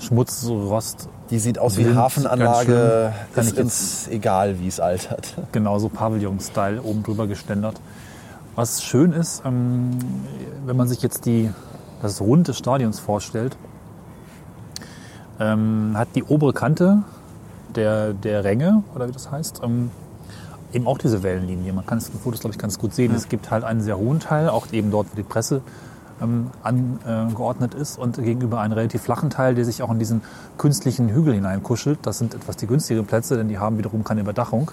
Schmutz, 0.01 0.45
Rost. 0.49 1.09
Die 1.31 1.39
sieht 1.39 1.59
aus 1.59 1.77
wie 1.77 1.83
wie 1.83 1.87
Wind, 1.87 1.97
Hafenanlage. 1.97 3.13
Kann 3.35 3.45
ist 3.45 3.53
ich 3.55 3.61
uns 3.61 4.09
egal, 4.09 4.61
wie 4.61 4.69
es 4.69 4.81
altert. 4.81 5.35
genauso 5.53 5.89
Pavillon-Style 5.89 6.83
oben 6.83 7.03
drüber 7.03 7.27
geständert. 7.27 7.81
Was 8.55 8.83
schön 8.83 9.13
ist, 9.13 9.43
ähm, 9.45 9.91
wenn 10.67 10.77
man 10.77 10.89
sich 10.89 11.03
jetzt 11.03 11.27
die, 11.27 11.51
das 12.03 12.21
Rund 12.21 12.49
des 12.49 12.59
Stadions 12.59 12.99
vorstellt, 13.01 13.57
ähm, 15.41 15.93
hat 15.95 16.09
die 16.15 16.25
obere 16.25 16.53
Kante 16.53 17.03
der, 17.75 18.13
der 18.13 18.45
Ränge, 18.45 18.83
oder 18.95 19.09
wie 19.09 19.13
das 19.13 19.31
heißt, 19.31 19.61
ähm, 19.63 19.91
eben 20.73 20.87
auch 20.87 20.99
diese 20.99 21.23
Wellenlinie. 21.23 21.73
Man 21.73 21.87
kann 21.87 21.99
es 21.99 22.09
in 22.09 22.15
den 22.15 22.21
Fotos, 22.21 22.41
glaube 22.41 22.55
ich, 22.55 22.59
ganz 22.59 22.79
gut 22.79 22.95
sehen. 22.95 23.15
Es 23.15 23.29
gibt 23.29 23.51
halt 23.51 23.65
einen 23.65 23.81
sehr 23.81 23.99
hohen 23.99 24.21
Teil, 24.21 24.49
auch 24.49 24.73
eben 24.73 24.91
dort, 24.91 25.09
wo 25.13 25.17
die 25.17 25.23
Presse 25.23 25.63
ähm, 26.21 26.51
angeordnet 26.63 27.75
ist 27.75 27.99
und 27.99 28.17
gegenüber 28.17 28.61
einen 28.61 28.73
relativ 28.73 29.03
flachen 29.03 29.31
Teil, 29.31 29.55
der 29.55 29.65
sich 29.65 29.83
auch 29.83 29.91
in 29.91 29.99
diesen 29.99 30.23
künstlichen 30.57 31.09
Hügel 31.09 31.35
hineinkuschelt. 31.35 32.01
Das 32.03 32.19
sind 32.19 32.35
etwas 32.35 32.57
die 32.57 32.67
günstigeren 32.67 33.07
Plätze, 33.07 33.37
denn 33.37 33.49
die 33.49 33.59
haben 33.59 33.79
wiederum 33.79 34.05
keine 34.05 34.21
Überdachung. 34.21 34.71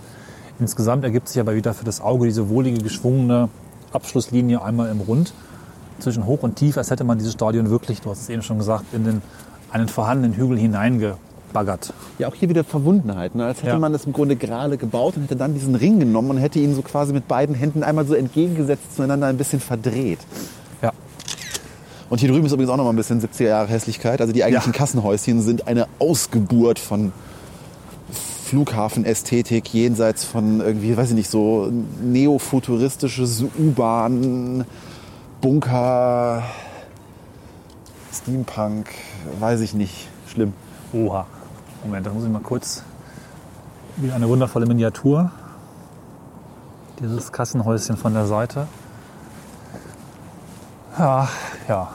Insgesamt 0.60 1.04
ergibt 1.04 1.28
sich 1.28 1.40
aber 1.40 1.56
wieder 1.56 1.74
für 1.74 1.86
das 1.86 2.02
Auge 2.02 2.26
diese 2.26 2.50
wohlige, 2.50 2.82
geschwungene 2.82 3.50
Abschlusslinie 3.92 4.62
einmal 4.62 4.90
im 4.90 5.02
Rund 5.02 5.34
zwischen 6.00 6.26
hoch 6.26 6.44
und 6.44 6.56
tief, 6.56 6.78
als 6.78 6.92
hätte 6.92 7.04
man 7.04 7.18
dieses 7.18 7.34
Stadion 7.34 7.70
wirklich, 7.70 8.02
du 8.02 8.10
hast 8.10 8.22
es 8.22 8.30
eben 8.30 8.42
schon 8.42 8.58
gesagt, 8.58 8.86
in 8.94 9.06
den, 9.06 9.22
einen 9.76 9.90
vorhandenen 9.90 10.38
Hügel 10.38 10.58
hineingebaggert. 10.58 11.94
Ja, 12.18 12.30
auch 12.30 12.36
hier 12.36 12.48
wieder 12.50 12.64
Verbundenheit. 12.64 13.36
Ne? 13.36 13.46
Als 13.46 13.60
hätte 13.60 13.72
Ja. 13.72 13.80
man 13.80 13.92
das 13.92 14.06
im 14.06 14.14
Grunde 14.14 14.36
gerade 14.38 14.78
gebaut 14.78 15.18
und 15.18 15.24
hätte 15.24 15.36
dann 15.36 15.54
diesen 15.54 15.76
Ring 15.76 16.00
genommen 16.00 16.30
und 16.32 16.38
hätte 16.38 16.60
ihn 16.60 16.74
so 16.76 16.82
quasi 16.82 17.12
mit 17.12 17.28
beiden 17.28 17.56
Händen 17.56 17.84
einmal 17.84 18.06
so 18.06 18.14
entgegengesetzt 18.14 18.96
zueinander 18.96 19.28
ein 19.28 19.38
bisschen 19.38 19.60
verdreht. 19.60 20.20
Ja. 20.82 20.92
Und 22.10 22.20
hier 22.20 22.30
drüben 22.32 22.46
ist 22.46 22.54
übrigens 22.54 22.72
auch 22.72 22.78
noch 22.78 22.86
mal 22.86 22.92
ein 22.92 22.96
bisschen 22.96 23.20
70er 23.22 23.48
Jahre 23.48 23.68
Hässlichkeit. 23.68 24.22
Also 24.22 24.32
die 24.32 24.44
eigentlichen 24.46 24.72
Ja. 24.74 24.78
Kassenhäuschen 24.78 25.42
sind 25.42 25.68
eine 25.68 25.88
Ausgeburt 26.00 26.80
von 26.80 27.12
Flughafenästhetik 28.46 29.74
jenseits 29.74 30.24
von 30.24 30.62
irgendwie, 30.62 30.96
weiß 30.96 31.10
ich 31.10 31.16
nicht, 31.16 31.30
so 31.30 31.70
neofuturistisches 32.02 33.44
U-Bahn, 33.60 34.64
Bunker, 35.42 36.44
Steampunk, 38.16 38.90
weiß 39.40 39.62
ich 39.62 39.74
nicht, 39.74 40.08
schlimm. 40.28 40.54
Oha. 40.94 41.26
Moment, 41.84 42.06
da 42.06 42.12
muss 42.12 42.24
ich 42.24 42.30
mal 42.30 42.42
kurz. 42.42 42.84
Wieder 43.98 44.16
eine 44.16 44.28
wundervolle 44.28 44.66
Miniatur. 44.66 45.32
Dieses 47.00 47.32
Kassenhäuschen 47.32 47.98
von 47.98 48.14
der 48.14 48.26
Seite. 48.26 48.68
Ja, 50.98 51.28
ja. 51.68 51.90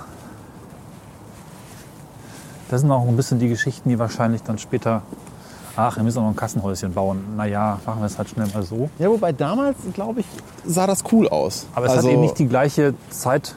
Das 2.68 2.82
sind 2.82 2.90
auch 2.90 3.06
ein 3.08 3.16
bisschen 3.16 3.38
die 3.38 3.48
Geschichten, 3.48 3.88
die 3.88 3.98
wahrscheinlich 3.98 4.42
dann 4.42 4.58
später. 4.58 5.02
Ach, 5.74 5.96
wir 5.96 6.02
müssen 6.02 6.18
auch 6.18 6.22
noch 6.22 6.30
ein 6.30 6.36
Kassenhäuschen 6.36 6.92
bauen. 6.92 7.36
Naja, 7.36 7.80
machen 7.86 8.00
wir 8.00 8.06
es 8.06 8.18
halt 8.18 8.28
schnell 8.28 8.46
mal 8.48 8.62
so. 8.62 8.90
Ja, 8.98 9.08
wobei 9.08 9.32
damals, 9.32 9.76
glaube 9.94 10.20
ich, 10.20 10.26
sah 10.66 10.86
das 10.86 11.02
cool 11.10 11.28
aus. 11.28 11.66
Aber 11.74 11.86
es 11.86 11.92
also, 11.92 12.08
hat 12.08 12.12
eben 12.12 12.22
nicht 12.22 12.38
die 12.38 12.46
gleiche 12.46 12.94
Zeit, 13.08 13.56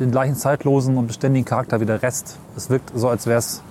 den 0.00 0.10
gleichen 0.10 0.36
zeitlosen 0.36 0.96
und 0.96 1.06
beständigen 1.06 1.44
Charakter 1.44 1.80
wie 1.80 1.86
der 1.86 2.02
Rest. 2.02 2.38
Es 2.56 2.70
wirkt 2.70 2.92
so, 2.94 3.08
als 3.08 3.26
wäre 3.26 3.38
es 3.38 3.62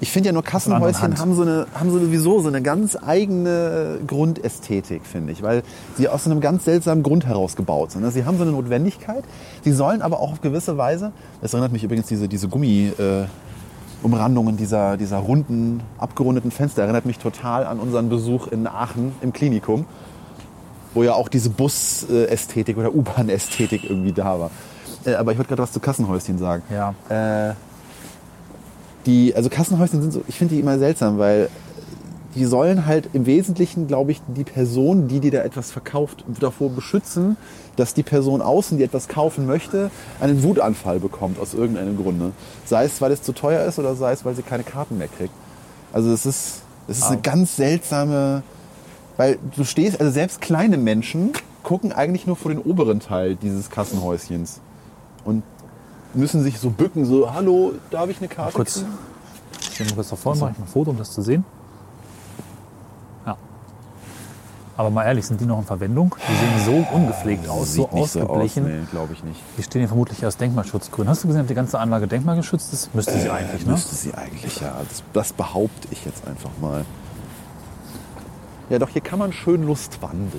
Ich 0.00 0.10
finde 0.10 0.28
ja 0.28 0.32
nur 0.32 0.42
Kassenhäuschen 0.42 1.18
haben 1.18 1.34
so, 1.34 1.42
eine, 1.42 1.66
haben 1.74 1.90
so 1.90 1.98
sowieso 1.98 2.40
so 2.40 2.48
eine 2.48 2.60
ganz 2.60 2.96
eigene 3.00 3.98
Grundästhetik, 4.06 5.06
finde 5.06 5.32
ich, 5.32 5.42
weil 5.42 5.62
sie 5.96 6.08
aus 6.08 6.26
einem 6.26 6.40
ganz 6.40 6.64
seltsamen 6.64 7.02
Grund 7.02 7.26
heraus 7.26 7.56
gebaut 7.56 7.92
sind. 7.92 8.10
Sie 8.10 8.24
haben 8.24 8.36
so 8.36 8.42
eine 8.42 8.52
Notwendigkeit, 8.52 9.24
sie 9.64 9.72
sollen 9.72 10.02
aber 10.02 10.20
auch 10.20 10.32
auf 10.32 10.40
gewisse 10.40 10.76
Weise, 10.76 11.12
das 11.40 11.54
erinnert 11.54 11.72
mich 11.72 11.84
übrigens 11.84 12.06
diese, 12.06 12.28
diese 12.28 12.48
Gummi, 12.48 12.92
äh, 12.98 13.24
Umrandungen 14.02 14.56
dieser, 14.56 14.96
dieser 14.96 15.18
runden, 15.18 15.80
abgerundeten 15.98 16.50
Fenster 16.50 16.82
erinnert 16.82 17.06
mich 17.06 17.18
total 17.18 17.66
an 17.66 17.80
unseren 17.80 18.08
Besuch 18.08 18.46
in 18.48 18.66
Aachen 18.66 19.12
im 19.22 19.32
Klinikum, 19.32 19.86
wo 20.94 21.02
ja 21.02 21.14
auch 21.14 21.28
diese 21.28 21.50
Bus-Ästhetik 21.50 22.76
oder 22.76 22.94
U-Bahn-Ästhetik 22.94 23.84
irgendwie 23.84 24.12
da 24.12 24.38
war. 24.38 24.50
Äh, 25.06 25.14
aber 25.14 25.32
ich 25.32 25.38
wollte 25.38 25.48
gerade 25.48 25.62
was 25.62 25.72
zu 25.72 25.80
Kassenhäuschen 25.80 26.38
sagen. 26.38 26.62
Ja. 26.70 26.94
Äh, 27.08 27.54
die, 29.06 29.34
also 29.34 29.48
Kassenhäuschen 29.48 30.02
sind 30.02 30.12
so, 30.12 30.22
ich 30.26 30.36
finde 30.36 30.54
die 30.54 30.60
immer 30.60 30.78
seltsam, 30.78 31.18
weil 31.18 31.48
die 32.34 32.44
sollen 32.44 32.84
halt 32.84 33.08
im 33.14 33.24
Wesentlichen, 33.24 33.86
glaube 33.86 34.10
ich, 34.10 34.20
die 34.26 34.44
Person, 34.44 35.08
die 35.08 35.20
dir 35.20 35.30
da 35.30 35.38
etwas 35.38 35.70
verkauft, 35.70 36.24
davor 36.38 36.68
beschützen, 36.68 37.38
dass 37.76 37.94
die 37.94 38.02
Person 38.02 38.42
außen, 38.42 38.76
die 38.76 38.84
etwas 38.84 39.08
kaufen 39.08 39.46
möchte, 39.46 39.90
einen 40.20 40.42
Wutanfall 40.42 41.00
bekommt 41.00 41.38
aus 41.38 41.54
irgendeinem 41.54 41.96
Grunde. 41.96 42.32
Sei 42.66 42.84
es, 42.84 43.00
weil 43.00 43.12
es 43.12 43.22
zu 43.22 43.32
teuer 43.32 43.64
ist 43.64 43.78
oder 43.78 43.94
sei 43.94 44.12
es, 44.12 44.24
weil 44.24 44.34
sie 44.34 44.42
keine 44.42 44.64
Karten 44.64 44.98
mehr 44.98 45.08
kriegt. 45.08 45.32
Also 45.94 46.12
es 46.12 46.26
ist, 46.26 46.62
es 46.88 46.98
ist 46.98 47.04
eine 47.04 47.22
ganz 47.22 47.56
seltsame, 47.56 48.42
weil 49.16 49.38
du 49.56 49.64
stehst, 49.64 49.98
also 49.98 50.12
selbst 50.12 50.42
kleine 50.42 50.76
Menschen 50.76 51.32
gucken 51.62 51.92
eigentlich 51.92 52.26
nur 52.26 52.36
vor 52.36 52.50
den 52.50 52.60
oberen 52.60 53.00
Teil 53.00 53.36
dieses 53.36 53.70
Kassenhäuschens 53.70 54.60
und 55.26 55.42
müssen 56.14 56.42
sich 56.42 56.58
so 56.58 56.70
bücken, 56.70 57.04
so, 57.04 57.32
hallo, 57.34 57.72
darf 57.90 58.08
ich 58.08 58.18
eine 58.18 58.28
Karte 58.28 58.54
Kurz. 58.54 58.74
kriegen? 58.74 58.86
Ich 59.72 59.80
mal 59.80 59.94
kurz 59.96 60.08
davor, 60.08 60.34
mache 60.36 60.52
ich 60.52 60.58
mal 60.58 60.64
ein 60.64 60.68
Foto, 60.68 60.90
um 60.90 60.96
das 60.96 61.12
zu 61.12 61.20
sehen. 61.20 61.44
Ja. 63.26 63.36
Aber 64.76 64.88
mal 64.90 65.04
ehrlich, 65.04 65.26
sind 65.26 65.40
die 65.40 65.44
noch 65.44 65.58
in 65.58 65.64
Verwendung? 65.64 66.16
Die 66.28 66.64
sehen 66.64 66.86
so 66.86 66.96
ungepflegt 66.96 67.48
aus, 67.48 67.74
so 67.74 67.90
ausgeblichen. 67.90 68.64
aus, 68.64 68.70
nee, 68.70 68.86
glaube 68.90 69.12
ich 69.12 69.22
nicht. 69.24 69.40
Die 69.58 69.62
stehen 69.62 69.80
hier 69.80 69.88
vermutlich 69.88 70.24
aus 70.24 70.38
Denkmalschutzgründen. 70.38 71.10
Hast 71.10 71.24
du 71.24 71.28
gesehen, 71.28 71.42
ob 71.42 71.48
die 71.48 71.54
ganze 71.54 71.78
Anlage 71.78 72.06
denkmalgeschützt 72.06 72.72
ist? 72.72 72.94
Müsste 72.94 73.18
sie 73.18 73.28
eigentlich, 73.28 73.66
ne? 73.66 73.72
Müsste 73.72 73.94
sie 73.94 74.14
eigentlich, 74.14 74.60
ja. 74.60 74.76
Das, 74.88 75.02
das 75.12 75.32
behaupte 75.34 75.88
ich 75.90 76.04
jetzt 76.06 76.26
einfach 76.26 76.50
mal. 76.60 76.86
Ja, 78.70 78.78
doch, 78.78 78.88
hier 78.88 79.02
kann 79.02 79.18
man 79.18 79.32
schön 79.32 79.64
Lust 79.64 80.00
wandeln. 80.00 80.30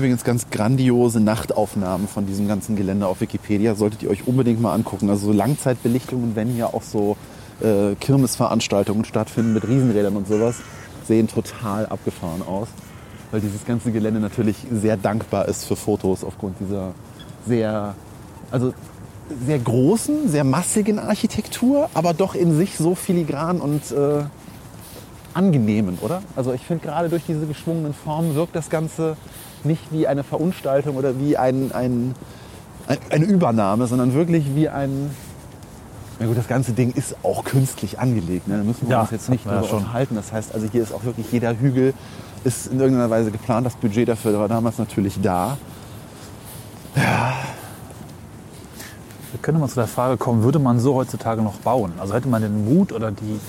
Übrigens 0.00 0.24
ganz 0.24 0.48
grandiose 0.48 1.20
Nachtaufnahmen 1.20 2.08
von 2.08 2.24
diesem 2.24 2.48
ganzen 2.48 2.74
Gelände 2.74 3.06
auf 3.06 3.20
Wikipedia. 3.20 3.74
Solltet 3.74 4.02
ihr 4.02 4.08
euch 4.08 4.26
unbedingt 4.26 4.58
mal 4.58 4.72
angucken. 4.72 5.10
Also 5.10 5.26
so 5.26 5.32
Langzeitbelichtungen, 5.34 6.34
wenn 6.36 6.48
hier 6.48 6.72
auch 6.72 6.80
so 6.80 7.18
äh, 7.60 7.94
Kirmesveranstaltungen 7.96 9.04
stattfinden 9.04 9.52
mit 9.52 9.68
Riesenrädern 9.68 10.16
und 10.16 10.26
sowas, 10.26 10.56
sehen 11.06 11.28
total 11.28 11.84
abgefahren 11.84 12.40
aus. 12.40 12.68
Weil 13.30 13.42
dieses 13.42 13.66
ganze 13.66 13.92
Gelände 13.92 14.20
natürlich 14.20 14.56
sehr 14.72 14.96
dankbar 14.96 15.48
ist 15.48 15.66
für 15.66 15.76
Fotos 15.76 16.24
aufgrund 16.24 16.58
dieser 16.60 16.94
sehr, 17.46 17.94
also 18.50 18.72
sehr 19.46 19.58
großen, 19.58 20.30
sehr 20.30 20.44
massigen 20.44 20.98
Architektur, 20.98 21.90
aber 21.92 22.14
doch 22.14 22.34
in 22.34 22.56
sich 22.56 22.78
so 22.78 22.94
filigran 22.94 23.60
und 23.60 23.90
äh, 23.90 24.22
angenehmen, 25.34 25.98
oder? 26.00 26.22
Also 26.36 26.54
ich 26.54 26.62
finde 26.62 26.86
gerade 26.86 27.10
durch 27.10 27.24
diese 27.28 27.44
geschwungenen 27.44 27.92
Formen 27.92 28.34
wirkt 28.34 28.56
das 28.56 28.70
Ganze 28.70 29.18
nicht 29.64 29.92
wie 29.92 30.06
eine 30.06 30.22
Verunstaltung 30.24 30.96
oder 30.96 31.18
wie 31.18 31.36
ein, 31.36 31.72
ein, 31.72 32.14
ein, 32.86 32.98
eine 33.10 33.24
Übernahme, 33.24 33.86
sondern 33.86 34.14
wirklich 34.14 34.54
wie 34.54 34.68
ein... 34.68 35.10
Na 36.18 36.26
gut, 36.26 36.36
das 36.36 36.48
ganze 36.48 36.72
Ding 36.72 36.92
ist 36.92 37.16
auch 37.22 37.44
künstlich 37.44 37.98
angelegt. 37.98 38.46
Ne? 38.46 38.58
Da 38.58 38.64
müssen 38.64 38.86
wir 38.88 38.90
Ja, 38.96 39.00
uns 39.02 39.10
jetzt 39.10 39.30
nicht 39.30 39.46
ja, 39.46 39.52
drüber 39.52 39.66
schon. 39.68 39.78
unterhalten. 39.78 40.14
Das 40.16 40.32
heißt, 40.32 40.54
also 40.54 40.66
hier 40.70 40.82
ist 40.82 40.92
auch 40.92 41.04
wirklich 41.04 41.32
jeder 41.32 41.58
Hügel 41.58 41.94
ist 42.44 42.66
in 42.68 42.78
irgendeiner 42.78 43.10
Weise 43.10 43.30
geplant. 43.30 43.66
Das 43.66 43.74
Budget 43.76 44.08
dafür 44.08 44.38
war 44.38 44.48
damals 44.48 44.78
natürlich 44.78 45.20
da. 45.22 45.56
Wir 49.32 49.38
können 49.40 49.60
mal 49.60 49.68
zu 49.68 49.76
der 49.76 49.86
Frage 49.86 50.16
kommen, 50.16 50.42
würde 50.42 50.58
man 50.58 50.80
so 50.80 50.94
heutzutage 50.94 51.40
noch 51.42 51.54
bauen? 51.58 51.92
Also 51.98 52.14
hätte 52.14 52.28
man 52.28 52.42
den 52.42 52.64
Mut 52.64 52.92
oder 52.92 53.10
die 53.12 53.40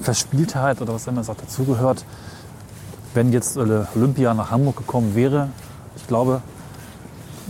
Verspieltheit 0.00 0.80
oder 0.82 0.94
was 0.94 1.06
immer 1.06 1.22
es 1.22 1.30
auch 1.30 1.36
dazugehört, 1.36 2.04
wenn 3.16 3.32
jetzt 3.32 3.56
äh, 3.56 3.60
Olympia 3.94 4.34
nach 4.34 4.50
Hamburg 4.50 4.76
gekommen 4.76 5.14
wäre? 5.14 5.48
Ich 5.96 6.06
glaube, 6.06 6.42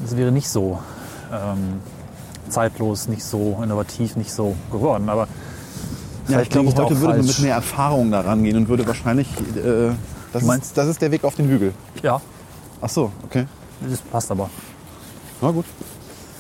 es 0.05 0.17
wäre 0.17 0.33
nicht 0.33 0.49
so 0.49 0.79
ähm, 1.33 1.81
zeitlos, 2.49 3.09
nicht 3.09 3.25
so 3.25 3.59
innovativ, 3.63 4.17
nicht 4.17 4.33
so 4.33 4.55
geworden. 4.71 5.09
Aber 5.09 5.27
Ja, 6.29 6.41
ich 6.41 6.49
glaube, 6.49 6.73
da 6.73 6.85
heute 6.85 7.01
würde 7.01 7.19
man 7.19 7.27
mit 7.27 7.41
mehr 7.41 7.55
Erfahrung 7.57 8.11
daran 8.11 8.43
gehen 8.45 8.57
und 8.57 8.69
würde 8.69 8.87
wahrscheinlich. 8.87 9.29
Äh, 9.57 9.91
das, 10.33 10.43
Du 10.43 10.47
meinst- 10.49 10.67
ist, 10.67 10.77
das 10.79 10.89
ist 10.89 11.03
der 11.03 11.11
Weg 11.11 11.25
auf 11.25 11.35
den 11.35 11.49
Hügel. 11.49 11.73
Ja, 12.03 12.21
Ach 12.83 12.89
so, 12.91 13.11
okay. 13.25 13.47
das 13.89 14.01
passt 14.01 14.31
aber. 14.31 14.51
Na 15.41 15.51
gut. 15.51 15.65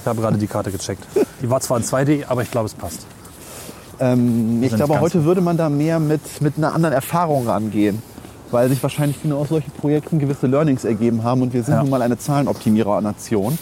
Ich 0.00 0.06
habe 0.06 0.20
gerade 0.20 0.36
die 0.38 0.46
Karte 0.46 0.70
gecheckt. 0.70 1.02
Die 1.42 1.50
war 1.50 1.60
zwar 1.60 1.78
in 1.78 1.82
2D, 1.84 2.26
aber 2.28 2.42
ich 2.42 2.50
glaube, 2.50 2.66
es 2.66 2.74
passt. 2.74 3.06
Ähm, 3.98 4.62
ich 4.62 4.74
glaube, 4.74 5.00
heute 5.00 5.24
würde 5.24 5.40
man 5.40 5.56
da 5.56 5.68
mehr 5.68 5.98
mit, 5.98 6.20
mit 6.42 6.58
einer 6.58 6.74
anderen 6.74 6.94
Erfahrung 6.94 7.48
rangehen. 7.48 8.02
Weil 8.50 8.68
sich 8.68 8.82
wahrscheinlich 8.82 9.20
genau 9.22 9.38
aus 9.38 9.48
solchen 9.48 9.70
Projekten 9.72 10.18
gewisse 10.18 10.46
Learnings 10.46 10.84
ergeben 10.84 11.24
haben 11.24 11.42
und 11.42 11.52
wir 11.52 11.62
sind 11.64 11.74
Ja. 11.74 11.80
nun 11.82 11.90
mal 11.90 12.02
eine 12.02 12.16
Zahlenoptimierer-Nation. 12.18 13.58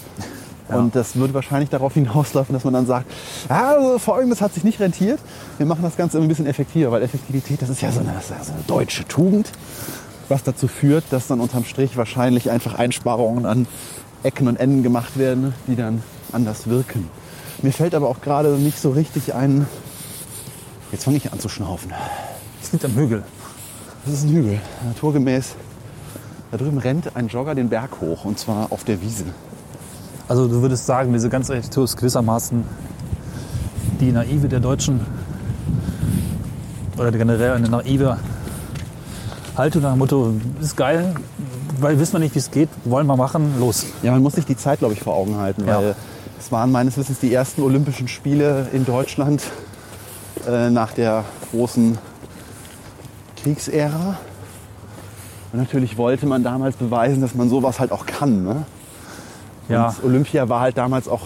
Ja. 0.69 0.77
Und 0.77 0.95
das 0.95 1.17
würde 1.17 1.35
wahrscheinlich 1.35 1.71
darauf 1.71 1.95
hinauslaufen, 1.95 2.53
dass 2.55 2.65
man 2.65 2.75
dann 2.75 2.87
sagt, 2.87 3.07
ja, 3.49 3.71
also 3.77 3.99
folgendes 3.99 4.41
hat 4.41 4.53
sich 4.55 4.65
nicht 4.65 4.81
rentiert. 4.81 5.21
Wir 5.59 5.67
machen 5.67 5.83
das 5.83 5.97
Ganze 5.97 6.19
ein 6.19 6.29
bisschen 6.29 6.47
effektiver, 6.47 6.91
weil 6.91 7.03
Effektivität, 7.03 7.61
das 7.63 7.69
ist 7.71 7.81
ja 7.83 7.91
so 7.93 8.01
eine, 8.01 8.13
das 8.13 8.25
ist 8.25 8.31
ja 8.31 8.45
so 8.45 8.53
eine 8.53 8.63
deutsche 8.67 9.07
Tugend, 9.07 9.51
was 10.29 10.43
dazu 10.43 10.69
führt, 10.69 11.05
dass 11.11 11.27
dann 11.27 11.41
unterm 11.41 11.65
Strich 11.65 11.97
wahrscheinlich 11.97 12.51
einfach 12.51 12.75
Einsparungen 12.75 13.47
an 13.47 13.67
Ecken 14.23 14.49
und 14.49 14.57
Enden 14.57 14.83
gemacht 14.83 15.19
werden, 15.19 15.55
die 15.67 15.77
dann 15.77 16.03
anders 16.33 16.67
wirken. 16.67 17.09
Mir 17.63 17.73
fällt 17.73 17.95
aber 17.95 18.09
auch 18.09 18.21
gerade 18.23 18.51
nicht 18.51 18.79
so 18.81 18.91
richtig 18.91 19.35
ein, 19.35 19.67
jetzt 20.93 21.05
fange 21.05 21.17
ich 21.19 21.31
an 21.33 21.41
zu 21.41 21.49
schnaufen. 21.49 21.93
Es 22.63 22.73
liegt 22.73 22.85
am 22.87 22.95
Hügel. 22.95 23.23
Das 24.05 24.15
ist 24.15 24.25
ein 24.25 24.31
Hügel, 24.31 24.61
naturgemäß. 24.87 25.55
Da 26.51 26.59
drüben 26.59 26.79
rennt 26.79 27.17
ein 27.17 27.29
Jogger 27.29 27.55
den 27.55 27.69
Berg 27.69 28.01
hoch 28.01 28.25
und 28.25 28.39
zwar 28.39 28.71
auf 28.71 28.85
der 28.85 29.01
Wiese. 29.03 29.25
Also 30.29 30.47
du 30.47 30.63
würdest 30.63 30.87
sagen, 30.87 31.13
diese 31.13 31.29
ganze 31.29 31.53
Architektur 31.53 31.85
ist 31.85 31.97
gewissermaßen 31.97 32.65
die 34.01 34.13
naive 34.13 34.49
der 34.49 34.61
Deutschen 34.61 35.01
oder 36.97 37.11
generell 37.13 37.53
eine 37.53 37.69
naive 37.69 38.17
Haltung 39.57 39.83
nach 39.83 39.93
dem 39.93 39.99
Motto, 39.99 40.33
ist 40.61 40.77
geil, 40.77 41.15
weil 41.81 41.99
wissen 41.99 42.15
wir 42.15 42.21
nicht, 42.21 42.35
wie 42.35 42.39
es 42.41 42.51
geht, 42.51 42.69
wollen 42.85 43.07
wir 43.07 43.17
machen, 43.17 43.55
los. 43.59 43.87
Ja, 44.03 44.13
man 44.13 44.23
muss 44.23 44.35
sich 44.35 44.47
die 44.47 44.57
Zeit, 44.57 44.79
glaube 44.81 44.95
ich, 44.95 45.01
vor 45.01 45.15
Augen 45.15 45.37
halten, 45.37 45.67
Ja. 45.67 45.79
weil 45.79 45.97
es 46.39 46.51
waren 46.53 46.71
meines 46.73 46.97
Wissens 46.97 47.21
die 47.21 47.33
ersten 47.33 47.63
Olympischen 47.63 48.09
Spiele 48.09 48.69
in 48.73 48.85
Deutschland 48.85 49.43
äh, 50.49 50.71
nach 50.71 50.93
der 50.93 51.25
großen 51.51 51.99
Kriegsära. 53.45 54.17
Und 55.53 55.59
natürlich 55.61 55.97
wollte 55.99 56.27
man 56.27 56.43
damals 56.43 56.77
beweisen, 56.77 57.21
dass 57.21 57.35
man 57.35 57.49
sowas 57.49 57.79
halt 57.79 57.93
auch 57.93 58.07
kann. 58.07 58.43
Ne? 58.43 58.65
Ja, 59.69 59.89
Und 59.89 60.05
Olympia 60.05 60.49
war 60.49 60.61
halt 60.61 60.79
damals 60.79 61.07
auch 61.07 61.23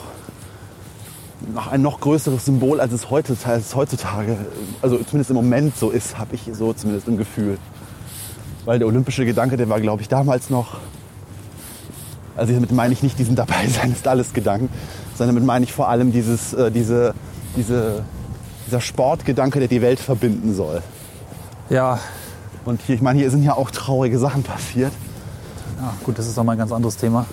noch 1.55 1.69
ein 1.69 1.81
noch 1.81 2.01
größeres 2.01 2.45
Symbol, 2.45 2.81
als 2.81 2.93
es 2.93 3.09
heutzutage, 3.11 3.55
als 3.55 3.67
es 3.67 3.75
heutzutage 3.77 4.37
also 4.83 4.97
zumindest 4.99 5.31
im 5.31 5.37
Moment 5.37 5.77
so 5.77 5.91
ist, 5.91 6.19
habe 6.19 6.35
ich 6.35 6.43
so 6.53 6.73
zumindest 6.73 7.07
im 7.07 7.17
Gefühl. 7.17 7.57
Weil 8.65 8.81
der 8.81 8.89
olympische 8.89 9.25
Gedanke, 9.25 9.57
der 9.57 9.69
war, 9.69 9.81
glaube 9.81 10.03
ich, 10.03 10.09
damals 10.09 10.51
noch, 10.51 10.79
also 12.37 12.53
damit 12.53 12.73
meine 12.73 12.93
ich 12.93 13.05
nicht 13.05 13.19
diesen 13.19 13.37
Dabeisein 13.37 13.93
ist 13.93 14.07
alles 14.09 14.33
Gedanken, 14.35 14.69
sondern 15.17 15.37
damit 15.37 15.47
meine 15.47 15.65
ich 15.65 15.73
vor 15.73 15.89
allem 15.89 16.11
dieses, 16.11 16.53
äh, 16.53 16.73
diese, 16.73 17.15
diese, 17.57 18.05
dieser 18.67 18.81
Sportgedanke, 18.81 19.61
der 19.61 19.69
die 19.69 19.81
Welt 19.81 20.01
verbinden 20.01 20.55
soll. 20.55 20.83
Ja, 21.71 21.99
Und 22.65 22.81
hier, 22.83 22.95
ich 22.95 23.03
meine, 23.03 23.19
hier 23.19 23.31
sind 23.31 23.43
ja 23.43 23.55
auch 23.55 23.71
traurige 23.71 24.19
Sachen 24.19 24.43
passiert. 24.43 24.93
ja, 25.81 25.95
gut, 26.05 26.19
das 26.19 26.27
ist 26.27 26.37
nochmal 26.37 26.57
ein 26.57 26.59
ganz 26.59 26.73
anderes 26.73 26.97
Thema. 26.97 27.27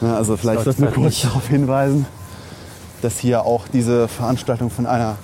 Ja, 0.00 0.16
also 0.16 0.36
vielleicht 0.36 0.64
Sollte 0.64 0.80
sollten 0.80 0.82
wir 0.82 1.02
vielleicht 1.02 1.22
kurz 1.22 1.32
darauf 1.32 1.48
hinweisen, 1.48 2.06
dass 3.02 3.18
hier 3.18 3.44
auch 3.44 3.68
diese 3.68 4.08
Veranstaltung 4.08 4.70
von 4.70 4.86
einer, 4.86 5.16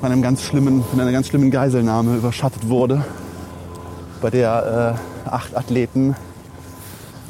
von 0.00 0.10
einem 0.10 0.22
ganz 0.22 0.42
schlimmen, 0.42 0.82
von 0.84 1.00
einer 1.00 1.12
ganz 1.12 1.28
schlimmen 1.28 1.50
Geiselnahme 1.50 2.16
überschattet 2.16 2.68
wurde, 2.68 3.04
bei 4.20 4.30
der 4.30 4.96
äh, 5.26 5.28
acht 5.28 5.56
Athleten 5.56 6.16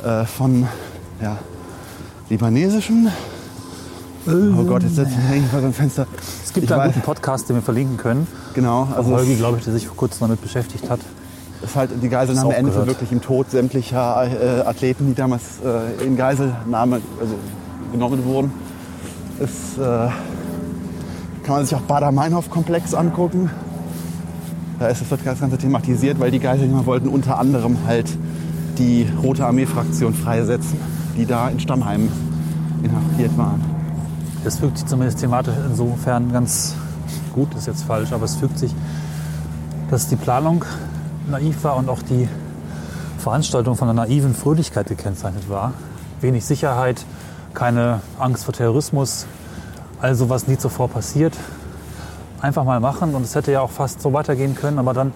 äh, 0.05 0.25
von 0.25 0.68
ja, 1.20 1.38
libanesischen 2.31 3.11
Oh 4.27 4.64
Gott, 4.64 4.83
jetzt 4.83 4.97
setze 4.97 5.12
ich 5.12 5.42
mich 5.42 5.53
mal 5.53 5.61
beim 5.61 5.75
Fenster. 5.75 6.07
Es 6.54 6.60
gibt 6.60 6.70
da 6.70 6.78
einen 6.78 6.92
guten 6.92 7.04
Podcast, 7.04 7.48
den 7.48 7.56
wir 7.56 7.62
verlinken 7.62 7.96
können. 7.96 8.28
Genau, 8.54 8.86
Also 8.94 9.10
Holgi, 9.10 9.34
glaube 9.34 9.58
ich, 9.58 9.64
der 9.64 9.72
sich 9.72 9.88
vor 9.88 9.96
kurzem 9.96 10.28
damit 10.28 10.40
beschäftigt 10.40 10.88
hat. 10.88 11.00
ist 11.64 11.74
halt 11.74 11.90
die 12.00 12.08
Geiselnahme 12.08 12.52
Ist 12.52 12.58
endete 12.58 12.86
wirklich 12.86 13.10
im 13.10 13.20
Tod 13.20 13.50
sämtlicher 13.50 14.24
äh, 14.24 14.60
Athleten, 14.60 15.08
die 15.08 15.14
damals 15.14 15.58
äh, 15.64 16.04
in 16.04 16.16
Geiselnahme 16.16 17.00
also, 17.20 17.34
genommen 17.90 18.24
wurden. 18.24 18.52
Es 19.40 19.76
äh, 19.78 19.80
kann 21.42 21.56
man 21.56 21.66
sich 21.66 21.74
auch 21.74 21.80
Bader-Meinhof-Komplex 21.80 22.94
angucken. 22.94 23.50
Da 24.78 24.86
ist 24.86 25.02
das 25.10 25.24
Ganze 25.24 25.58
thematisiert, 25.58 26.20
weil 26.20 26.30
die 26.30 26.38
Geiselnehmer 26.38 26.86
wollten 26.86 27.08
unter 27.08 27.40
anderem 27.40 27.78
halt 27.84 28.16
die 28.78 29.08
Rote 29.20 29.44
Armee-Fraktion 29.44 30.14
freisetzen, 30.14 30.78
die 31.16 31.26
da 31.26 31.48
in 31.48 31.58
Stammheim 31.58 32.08
inhaftiert 32.84 33.36
waren. 33.36 33.73
Das 34.44 34.59
fügt 34.59 34.78
sich 34.78 34.87
zumindest 34.87 35.20
thematisch 35.20 35.54
insofern 35.68 36.33
ganz 36.33 36.74
gut, 37.35 37.54
ist 37.54 37.66
jetzt 37.66 37.85
falsch, 37.85 38.12
aber 38.12 38.24
es 38.24 38.37
fügt 38.37 38.59
sich, 38.59 38.74
dass 39.90 40.09
die 40.09 40.16
Planung 40.16 40.64
naiv 41.30 41.64
war 41.64 41.76
und 41.76 41.88
auch 41.88 42.02
die 42.02 42.28
Veranstaltung 43.18 43.74
von 43.74 43.88
einer 43.88 44.04
naiven 44.07 44.35
Fröhlichkeit 44.35 44.87
gekennzeichnet 44.88 45.48
war. 45.48 45.72
Wenig 46.20 46.44
Sicherheit, 46.44 47.04
keine 47.54 48.00
Angst 48.18 48.44
vor 48.44 48.52
Terrorismus, 48.52 49.26
also 50.00 50.28
was 50.28 50.46
nie 50.46 50.59
zuvor 50.59 50.88
passiert. 50.88 51.35
Einfach 52.42 52.64
mal 52.64 52.80
machen 52.80 53.14
und 53.14 53.22
es 53.22 53.35
hätte 53.35 53.50
ja 53.50 53.62
auch 53.62 53.70
fast 53.70 54.02
so 54.02 54.12
weitergehen 54.12 54.54
können, 54.54 54.78
aber 54.78 54.92
dann 54.92 55.12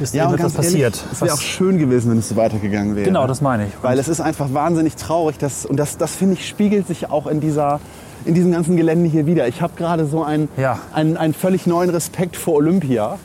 ist 0.00 0.12
Ja, 0.14 0.26
und 0.26 0.36
ganz 0.36 0.54
ehrlich, 0.54 0.72
passiert. 0.72 1.04
es 1.12 1.22
wäre 1.22 1.34
auch 1.34 1.40
schön 1.40 1.78
gewesen, 1.78 2.10
wenn 2.10 2.18
es 2.18 2.28
so 2.28 2.36
weitergegangen 2.36 2.96
wäre. 2.96 3.06
genau, 3.06 3.26
das 3.28 3.40
meine 3.40 3.66
ich. 3.66 3.72
Weil 3.82 3.98
es 4.00 4.08
ist 4.08 4.20
einfach 4.20 4.52
wahnsinnig 4.52 4.96
traurig. 4.96 5.38
Dass, 5.38 5.64
und 5.64 5.76
das, 5.76 5.96
das 5.96 6.16
finde 6.16 6.34
ich, 6.34 6.48
spiegelt 6.48 6.86
sich 6.88 7.08
auch 7.08 7.26
in, 7.28 7.40
dieser, 7.40 7.80
in 8.26 8.34
diesem 8.34 8.52
ganzen 8.52 8.76
Gelände 8.76 9.08
hier 9.08 9.26
wieder. 9.26 9.46
Ich 9.48 9.62
habe 9.62 9.72
gerade 9.76 10.06
so 10.06 10.22
einen, 10.22 10.48
Ja. 10.56 10.78
einen, 10.92 11.16
einen 11.16 11.32
völlig 11.34 11.66
neuen 11.66 11.90
Respekt 11.90 12.36
vor 12.36 12.54
Olympia. 12.54 13.18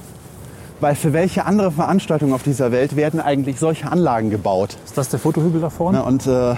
Weil 0.79 0.95
für 0.95 1.13
welche 1.13 1.45
andere 1.45 1.71
Veranstaltung 1.71 2.33
auf 2.33 2.41
dieser 2.41 2.71
Welt 2.71 2.95
werden 2.95 3.19
eigentlich 3.19 3.59
solche 3.59 3.91
Anlagen 3.91 4.29
gebaut? 4.31 4.77
ist 4.83 4.97
das 4.97 5.09
der 5.09 5.19
Fotohügel 5.19 5.61
da 5.61 5.69
vorne? 5.69 5.99
Ne? 5.99 6.03
Und 6.03 6.25
äh, 6.25 6.55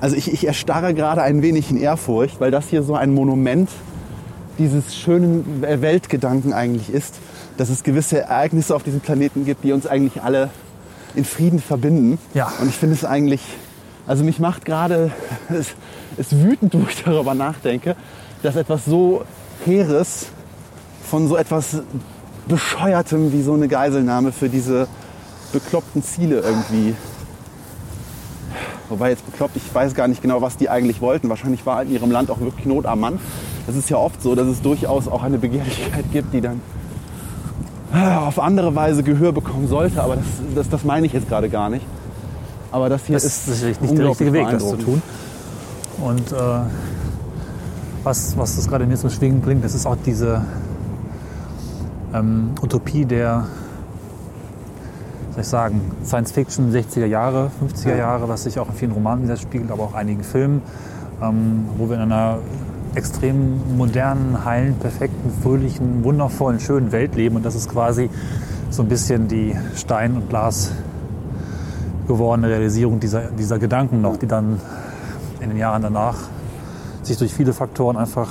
also 0.00 0.16
ich, 0.16 0.32
ich 0.32 0.46
erstarre 0.46 0.94
gerade 0.94 1.20
ein 1.22 1.42
wenig 1.42 1.70
in 1.70 1.76
Ehrfurcht, 1.76 2.40
weil 2.40 2.50
das 2.50 2.68
hier 2.68 2.82
so 2.82 2.94
ein 2.94 3.12
Monument 3.12 3.68
dieses 4.58 4.96
schönen 4.96 5.62
Weltgedanken 5.62 6.52
eigentlich 6.54 6.90
ist, 6.92 7.16
dass 7.58 7.68
es 7.68 7.82
gewisse 7.82 8.20
Ereignisse 8.20 8.74
auf 8.74 8.82
diesem 8.82 9.00
Planeten 9.00 9.44
gibt, 9.44 9.64
die 9.64 9.72
uns 9.72 9.86
eigentlich 9.86 10.22
alle 10.22 10.48
in 11.14 11.24
Frieden 11.24 11.58
verbinden. 11.60 12.18
Ja. 12.32 12.50
Und 12.60 12.68
ich 12.68 12.76
finde 12.76 12.94
es 12.94 13.04
eigentlich, 13.04 13.42
also 14.06 14.24
mich 14.24 14.38
macht 14.38 14.64
gerade 14.64 15.10
es, 16.16 16.32
es 16.32 16.38
wütend, 16.38 16.74
wo 16.78 16.86
ich 16.88 17.02
darüber 17.02 17.34
nachdenke, 17.34 17.96
dass 18.42 18.56
etwas 18.56 18.84
so 18.84 19.24
Heeres 19.64 20.26
von 21.08 21.28
so 21.28 21.36
etwas 21.36 21.82
Bescheuertem 22.48 23.32
wie 23.32 23.42
so 23.42 23.54
eine 23.54 23.68
Geiselnahme 23.68 24.32
für 24.32 24.48
diese 24.48 24.88
bekloppten 25.52 26.02
Ziele 26.02 26.40
irgendwie 26.40 26.94
Wobei 28.90 29.10
jetzt 29.10 29.24
bekloppt, 29.24 29.56
ich 29.56 29.72
weiß 29.72 29.94
gar 29.94 30.08
nicht 30.08 30.20
genau, 30.20 30.42
was 30.42 30.56
die 30.56 30.68
eigentlich 30.68 31.00
wollten. 31.00 31.28
Wahrscheinlich 31.28 31.64
war 31.64 31.82
in 31.82 31.92
ihrem 31.92 32.10
Land 32.10 32.28
auch 32.28 32.40
wirklich 32.40 32.66
Not 32.66 32.86
am 32.86 33.00
Mann. 33.00 33.20
Das 33.68 33.76
ist 33.76 33.88
ja 33.88 33.96
oft 33.96 34.20
so, 34.20 34.34
dass 34.34 34.48
es 34.48 34.62
durchaus 34.62 35.06
auch 35.06 35.22
eine 35.22 35.38
Begehrlichkeit 35.38 36.04
gibt, 36.12 36.34
die 36.34 36.40
dann 36.40 36.60
äh, 37.94 38.16
auf 38.16 38.40
andere 38.40 38.74
Weise 38.74 39.04
Gehör 39.04 39.32
bekommen 39.32 39.68
sollte. 39.68 40.02
Aber 40.02 40.16
das, 40.16 40.24
das, 40.56 40.68
das 40.68 40.84
meine 40.84 41.06
ich 41.06 41.12
jetzt 41.12 41.28
gerade 41.28 41.48
gar 41.48 41.70
nicht. 41.70 41.86
Aber 42.72 42.88
das 42.88 43.06
hier 43.06 43.14
Das 43.14 43.24
ist, 43.24 43.46
ist 43.46 43.54
sicherlich 43.54 43.80
nicht 43.80 43.96
der 43.96 44.08
richtige 44.08 44.32
Weg, 44.32 44.50
das 44.50 44.68
zu 44.68 44.76
tun. 44.76 45.02
Und 46.00 46.32
äh, 46.32 46.36
was, 48.02 48.36
was 48.36 48.56
das 48.56 48.68
gerade 48.68 48.84
in 48.84 48.90
mir 48.90 48.96
zum 48.96 49.10
Schwingen 49.10 49.40
bringt, 49.40 49.64
das 49.64 49.74
ist 49.74 49.86
auch 49.86 49.96
diese 50.04 50.42
ähm, 52.14 52.50
Utopie 52.62 53.04
der, 53.04 53.46
soll 55.32 55.42
ich 55.42 55.48
sagen, 55.48 55.80
Science-Fiction 56.04 56.72
60er 56.72 57.06
Jahre, 57.06 57.50
50er 57.62 57.96
Jahre, 57.96 58.28
was 58.28 58.44
sich 58.44 58.58
auch 58.58 58.68
in 58.68 58.74
vielen 58.74 58.92
Romanen 58.92 59.24
widerspiegelt, 59.24 59.70
aber 59.70 59.84
auch 59.84 59.94
einigen 59.94 60.22
Filmen, 60.22 60.62
ähm, 61.22 61.66
wo 61.76 61.88
wir 61.88 61.96
in 61.96 62.02
einer 62.02 62.38
extrem 62.94 63.76
modernen, 63.76 64.44
heilen, 64.44 64.74
perfekten, 64.74 65.30
fröhlichen, 65.42 66.02
wundervollen, 66.02 66.58
schönen 66.58 66.92
Welt 66.92 67.14
leben. 67.14 67.36
Und 67.36 67.44
das 67.44 67.54
ist 67.54 67.68
quasi 67.68 68.10
so 68.70 68.82
ein 68.82 68.88
bisschen 68.88 69.28
die 69.28 69.54
Stein- 69.76 70.16
und 70.16 70.28
Glas 70.28 70.72
gewordene 72.08 72.48
Realisierung 72.48 72.98
dieser, 72.98 73.30
dieser 73.30 73.60
Gedanken 73.60 74.00
noch, 74.00 74.16
die 74.16 74.26
dann 74.26 74.58
in 75.40 75.48
den 75.48 75.58
Jahren 75.58 75.82
danach 75.82 76.16
sich 77.02 77.16
durch 77.16 77.32
viele 77.32 77.52
Faktoren 77.52 77.96
einfach 77.96 78.28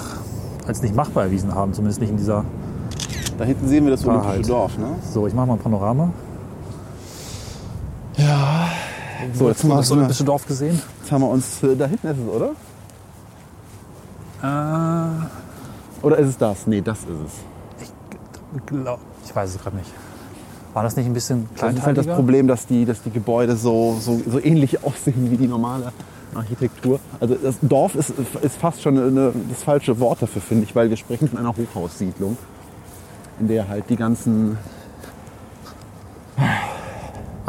als 0.68 0.82
nicht 0.82 0.96
machbar 0.96 1.24
erwiesen 1.24 1.54
haben, 1.56 1.74
zumindest 1.74 2.00
nicht 2.02 2.10
in 2.12 2.18
dieser. 2.18 2.46
Da 3.38 3.46
hinten 3.46 3.68
sehen 3.68 3.86
wir 3.86 3.92
das 3.92 4.06
Wahrheit. 4.06 4.26
Olympische 4.26 4.52
Dorf. 4.52 4.78
Ne? 4.78 4.96
So, 5.12 5.28
ich 5.28 5.34
mache 5.34 5.48
mal 5.48 5.54
ein 5.54 5.60
Panorama. 5.60 6.12
So, 9.34 9.48
jetzt, 9.48 9.64
du 9.64 9.68
mal, 9.68 9.78
das 9.78 9.92
Olympische 9.92 10.24
Dorf 10.24 10.46
gesehen? 10.46 10.82
jetzt 11.02 11.12
haben 11.12 11.22
wir 11.22 11.30
uns, 11.30 11.64
äh, 11.64 11.76
da 11.76 11.86
hinten 11.86 12.08
ist 12.08 12.18
es, 12.18 12.28
oder? 12.28 12.52
Äh, 14.42 16.06
Oder 16.06 16.18
ist 16.18 16.28
es 16.28 16.38
das? 16.38 16.68
Nee, 16.68 16.82
das 16.82 17.00
ist 17.00 17.08
es. 17.26 18.62
glaub, 18.66 19.00
ich 19.26 19.36
weiß 19.36 19.56
es 19.56 19.62
gerade 19.62 19.76
nicht. 19.76 19.92
War 20.74 20.84
das 20.84 20.96
nicht 20.96 21.08
ein 21.08 21.14
bisschen 21.14 21.50
Das 21.56 21.56
ist 21.56 21.62
halt 21.64 21.78
das 21.78 21.84
kleinteiliger? 21.84 22.16
Problem, 22.16 22.48
dass 22.48 22.68
die, 22.68 22.86
dass 22.86 23.02
die 23.02 23.12
Gebäude 23.12 23.56
so, 23.56 23.98
so, 24.00 24.22
so 24.26 24.40
ähnlich 24.40 24.84
aussehen 24.84 25.30
wie 25.32 25.38
die 25.38 25.48
normale 25.48 25.92
Architektur. 26.36 27.00
Also 27.20 27.36
das 27.36 27.56
Dorf 27.62 27.96
ist, 27.96 28.14
ist 28.42 28.58
fast 28.58 28.82
schon 28.82 28.98
eine, 28.98 29.34
das 29.50 29.64
falsche 29.64 30.00
Wort 30.00 30.22
dafür, 30.22 30.42
finde 30.42 30.64
ich, 30.64 30.76
weil 30.76 30.90
wir 30.90 30.98
sprechen 30.98 31.28
von 31.28 31.40
einer 31.40 31.56
Hochhaussiedlung, 31.56 32.38
in 33.40 33.48
der 33.48 33.68
halt 33.68 33.90
die 33.90 33.96
ganzen 33.96 34.58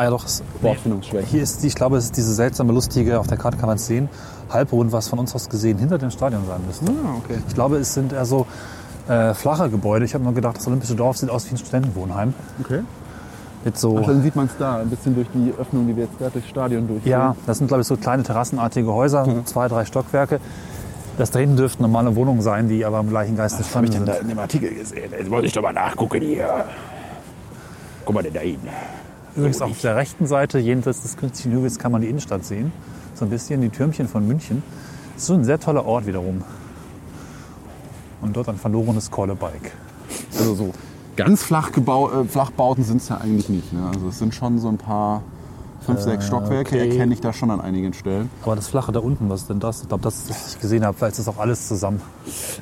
Ah 0.00 0.04
ja, 0.04 0.10
doch. 0.10 0.24
Es, 0.24 0.42
Wortfindungsschwächen. 0.62 1.28
hier 1.28 1.42
ist, 1.42 1.62
die, 1.62 1.66
ich 1.66 1.74
glaube, 1.74 1.98
es 1.98 2.06
ist 2.06 2.16
diese 2.16 2.32
seltsame, 2.32 2.72
lustige, 2.72 3.20
auf 3.20 3.26
der 3.26 3.36
Karte 3.36 3.58
kann 3.58 3.66
man 3.66 3.76
es 3.76 3.86
sehen, 3.86 4.08
halbrund, 4.48 4.92
was 4.92 5.08
von 5.08 5.18
uns 5.18 5.34
aus 5.34 5.50
gesehen 5.50 5.76
hinter 5.76 5.98
dem 5.98 6.10
Stadion 6.10 6.46
sein 6.46 6.62
müsste. 6.66 6.86
Ah, 6.86 7.16
okay. 7.18 7.38
Ich 7.46 7.54
glaube, 7.54 7.76
es 7.76 7.92
sind 7.92 8.14
eher 8.14 8.24
so 8.24 8.46
äh, 9.08 9.34
flache 9.34 9.68
Gebäude. 9.68 10.06
Ich 10.06 10.14
habe 10.14 10.24
nur 10.24 10.32
gedacht, 10.32 10.56
das 10.56 10.66
Olympische 10.66 10.94
Dorf 10.94 11.18
sieht 11.18 11.28
aus 11.28 11.46
wie 11.46 11.54
ein 11.54 11.58
Studentenwohnheim. 11.58 12.32
okay. 12.60 12.80
Mit 13.64 13.76
so, 13.78 13.98
Ach, 13.98 14.06
dann 14.06 14.22
sieht 14.22 14.36
man 14.36 14.46
es 14.46 14.56
da, 14.58 14.78
ein 14.78 14.88
bisschen 14.88 15.14
durch 15.14 15.28
die 15.34 15.52
Öffnung, 15.58 15.86
die 15.86 15.94
wir 15.94 16.04
jetzt 16.04 16.16
gerade 16.18 16.32
durchs 16.32 16.48
Stadion 16.48 16.88
durchgehen. 16.88 17.12
ja, 17.12 17.36
das 17.46 17.58
sind, 17.58 17.66
glaube 17.66 17.82
ich, 17.82 17.86
so 17.86 17.96
kleine 17.96 18.22
terrassenartige 18.22 18.90
Häuser, 18.92 19.26
zwei, 19.44 19.68
drei 19.68 19.84
Stockwerke. 19.84 20.40
Das 21.18 21.30
da 21.30 21.38
hinten 21.40 21.56
dürften 21.56 21.82
normale 21.82 22.16
Wohnungen 22.16 22.40
sein, 22.40 22.68
die 22.68 22.84
aber 22.86 23.00
im 23.00 23.10
gleichen 23.10 23.36
Geist 23.36 23.60
Was 23.60 23.76
habe 23.76 23.84
ich 23.84 23.90
denn 23.92 24.06
sind. 24.06 24.08
da 24.08 24.20
in 24.20 24.28
dem 24.28 24.38
Artikel 24.38 24.72
gesehen? 24.74 25.12
Jetzt 25.12 25.28
muss 25.28 25.44
ich 25.44 25.52
doch 25.52 25.60
mal 25.60 25.74
nachgucken 25.74 26.22
hier. 26.22 26.64
Guck 28.06 28.14
mal 28.14 28.22
denn 28.22 28.32
da 28.32 28.40
hinten. 28.40 28.68
Übrigens 29.36 29.60
auf 29.60 29.78
der 29.82 29.96
rechten 29.96 30.26
Seite, 30.26 30.58
jenseits 30.58 31.02
des 31.02 31.18
künstlichen 31.18 31.52
Hügels, 31.52 31.78
kann 31.78 31.92
man 31.92 32.00
die 32.00 32.08
Innenstadt 32.08 32.44
sehen. 32.44 32.72
So 33.14 33.26
ein 33.26 33.30
bisschen 33.30 33.60
die 33.60 33.68
Türmchen 33.68 34.08
von 34.08 34.26
München. 34.26 34.62
Das 35.12 35.22
ist 35.24 35.26
so 35.26 35.34
ein 35.34 35.44
sehr 35.44 35.60
toller 35.60 35.84
Ort 35.84 36.06
wiederum. 36.06 36.42
Und 38.22 38.34
dort 38.34 38.48
ein 38.48 38.56
verlorenes 38.56 39.10
Kollebike. 39.10 39.70
Also 40.38 40.54
so 40.54 40.72
ganz 41.16 41.42
flach 41.42 41.72
gebau 41.72 42.10
äh, 42.10 42.24
Flachbauten 42.24 42.84
sind 42.84 42.98
es 42.98 43.08
ja 43.08 43.18
eigentlich 43.18 43.48
nicht. 43.48 43.72
Ne? 43.72 43.90
Also 43.92 44.08
es 44.08 44.18
sind 44.18 44.34
schon 44.34 44.58
so 44.58 44.68
ein 44.68 44.78
paar 44.78 45.22
fünf, 45.84 46.00
sechs 46.00 46.26
Stockwerke, 46.26 46.76
okay. 46.76 46.88
erkenne 46.90 47.14
ich 47.14 47.20
da 47.20 47.32
schon 47.32 47.50
an 47.50 47.60
einigen 47.60 47.92
Stellen. 47.94 48.30
Aber 48.42 48.56
das 48.56 48.68
Flache 48.68 48.92
da 48.92 49.00
unten, 49.00 49.28
was 49.28 49.42
ist 49.42 49.50
denn 49.50 49.60
das? 49.60 49.82
Ich 49.82 49.88
glaube, 49.88 50.02
das 50.02 50.16
ist 50.16 50.30
das, 50.30 50.44
was 50.44 50.54
ich 50.54 50.60
gesehen 50.60 50.84
habe, 50.84 51.06
es 51.06 51.18
ist 51.18 51.28
auch 51.28 51.38
alles 51.38 51.68
zusammen. 51.68 52.00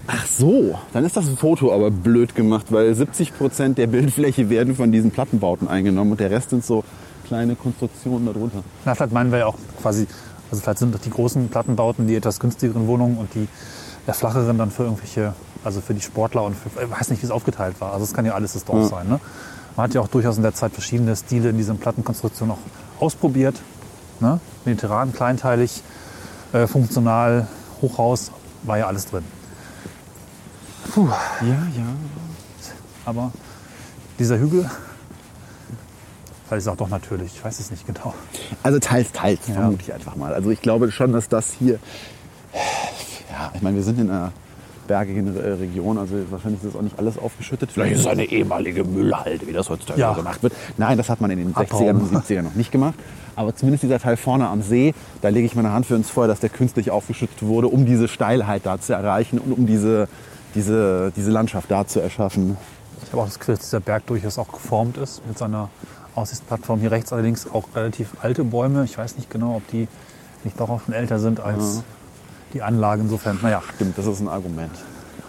Ach 0.06 0.26
so, 0.26 0.78
dann 0.92 1.04
ist 1.04 1.16
das 1.16 1.28
Foto 1.30 1.72
aber 1.72 1.90
blöd 1.90 2.34
gemacht, 2.34 2.66
weil 2.70 2.94
70 2.94 3.36
Prozent 3.36 3.78
der 3.78 3.86
Bildfläche 3.88 4.50
werden 4.50 4.76
von 4.76 4.92
diesen 4.92 5.10
Plattenbauten 5.10 5.68
eingenommen 5.68 6.12
und 6.12 6.20
der 6.20 6.30
Rest 6.30 6.50
sind 6.50 6.64
so 6.64 6.84
kleine 7.26 7.56
Konstruktionen 7.56 8.26
darunter. 8.26 8.62
Na, 8.84 8.94
vielleicht 8.94 9.12
meinen 9.12 9.30
wir 9.30 9.40
ja 9.40 9.46
auch 9.46 9.56
quasi, 9.82 10.06
also 10.50 10.62
vielleicht 10.62 10.78
sind 10.78 10.94
doch 10.94 11.00
die 11.00 11.10
großen 11.10 11.48
Plattenbauten 11.48 12.06
die 12.06 12.14
etwas 12.14 12.40
günstigeren 12.40 12.86
Wohnungen 12.86 13.18
und 13.18 13.34
die 13.34 13.48
der 14.06 14.14
flacheren 14.14 14.56
dann 14.56 14.70
für 14.70 14.84
irgendwelche, 14.84 15.34
also 15.64 15.80
für 15.80 15.94
die 15.94 16.00
Sportler 16.00 16.42
und 16.44 16.54
für, 16.56 16.68
ich 16.82 16.90
weiß 16.90 17.10
nicht, 17.10 17.22
wie 17.22 17.26
es 17.26 17.32
aufgeteilt 17.32 17.80
war. 17.80 17.92
Also 17.92 18.04
es 18.04 18.14
kann 18.14 18.24
ja 18.24 18.34
alles 18.34 18.52
das 18.54 18.64
Dorf 18.64 18.88
sein. 18.88 19.08
Ne? 19.08 19.20
Man 19.76 19.84
hat 19.84 19.94
ja 19.94 20.00
auch 20.00 20.08
durchaus 20.08 20.36
in 20.36 20.42
der 20.42 20.54
Zeit 20.54 20.72
verschiedene 20.72 21.14
Stile 21.16 21.50
in 21.50 21.56
diesen 21.56 21.78
Plattenkonstruktionen 21.78 22.54
auch 22.54 23.02
ausprobiert. 23.02 23.56
Ne? 24.20 24.40
Mediterran, 24.64 25.12
kleinteilig, 25.12 25.82
äh, 26.52 26.66
funktional, 26.66 27.46
Hochhaus, 27.82 28.32
war 28.64 28.78
ja 28.78 28.86
alles 28.86 29.06
drin. 29.06 29.24
Ja, 30.96 31.06
ja. 31.42 31.84
Aber 33.04 33.30
dieser 34.18 34.38
Hügel, 34.38 34.68
vielleicht 36.46 36.58
ist 36.58 36.64
es 36.64 36.68
auch 36.68 36.76
doch 36.76 36.88
natürlich, 36.88 37.34
ich 37.36 37.44
weiß 37.44 37.60
es 37.60 37.70
nicht 37.70 37.86
genau. 37.86 38.14
Also 38.62 38.78
teils, 38.78 39.12
teils, 39.12 39.46
Ja. 39.48 39.54
vermute 39.54 39.82
ich 39.82 39.92
einfach 39.92 40.16
mal. 40.16 40.34
Also 40.34 40.50
ich 40.50 40.60
glaube 40.60 40.90
schon, 40.90 41.12
dass 41.12 41.28
das 41.28 41.52
hier, 41.52 41.78
ja, 43.30 43.52
ich 43.54 43.62
meine, 43.62 43.76
wir 43.76 43.84
sind 43.84 43.98
in 44.00 44.10
einer 44.10 44.32
bergigen 44.88 45.36
äh, 45.36 45.50
Region, 45.50 45.96
also 45.98 46.16
wahrscheinlich 46.30 46.60
ist 46.64 46.70
das 46.72 46.76
auch 46.76 46.82
nicht 46.82 46.98
alles 46.98 47.16
aufgeschüttet. 47.16 47.70
Vielleicht 47.70 47.94
ist 47.94 48.00
es 48.00 48.06
eine 48.08 48.24
ehemalige 48.24 48.82
Müllhalde, 48.82 49.46
wie 49.46 49.52
das 49.52 49.70
heutzutage 49.70 50.00
Ja. 50.00 50.12
gemacht 50.14 50.42
wird. 50.42 50.52
Nein, 50.76 50.98
das 50.98 51.08
hat 51.08 51.20
man 51.20 51.30
in 51.30 51.38
den 51.38 51.54
Abraum. 51.54 51.80
60ern 51.82 51.90
und 52.00 52.12
70ern 52.12 52.42
noch 52.42 52.54
nicht 52.56 52.72
gemacht. 52.72 52.94
Aber 53.36 53.54
zumindest 53.54 53.84
dieser 53.84 54.00
Teil 54.00 54.16
vorne 54.16 54.48
am 54.48 54.62
See, 54.62 54.94
da 55.22 55.28
lege 55.28 55.46
ich 55.46 55.54
meine 55.54 55.70
Hand 55.72 55.86
für 55.86 55.94
ins 55.94 56.10
Feuer, 56.10 56.26
dass 56.26 56.40
der 56.40 56.50
künstlich 56.50 56.90
aufgeschüttet 56.90 57.40
wurde, 57.42 57.68
um 57.68 57.86
diese 57.86 58.08
Steilheit 58.08 58.62
da 58.66 58.80
zu 58.80 58.92
erreichen 58.94 59.38
und 59.38 59.52
um 59.52 59.66
diese, 59.66 60.08
diese, 60.56 61.12
diese 61.14 61.30
Landschaft 61.30 61.70
da 61.70 61.86
zu 61.86 62.00
erschaffen. 62.00 62.56
Ich 63.04 63.12
habe 63.12 63.22
auch 63.22 63.26
das 63.26 63.38
Gefühl, 63.38 63.54
dass 63.54 63.64
dieser 63.64 63.78
Berg 63.80 64.06
durchaus 64.06 64.38
auch 64.38 64.48
geformt 64.50 64.96
ist 64.96 65.24
mit 65.28 65.38
seiner 65.38 65.68
Aussichtsplattform. 66.16 66.80
Hier 66.80 66.90
rechts 66.90 67.12
allerdings 67.12 67.48
auch 67.52 67.64
relativ 67.76 68.08
alte 68.22 68.42
Bäume. 68.42 68.82
Ich 68.84 68.98
weiß 68.98 69.16
nicht 69.16 69.30
genau, 69.30 69.54
ob 69.56 69.68
die 69.68 69.86
nicht 70.42 70.58
doch 70.58 70.68
auch 70.68 70.80
schon 70.84 70.94
älter 70.94 71.20
sind 71.20 71.38
als 71.38 71.82
die 72.52 72.62
Anlage. 72.62 73.02
Insofern, 73.02 73.38
naja, 73.42 73.62
Stimmt, 73.74 73.96
das 73.98 74.06
ist 74.06 74.20
ein 74.20 74.28
Argument. 74.28 74.72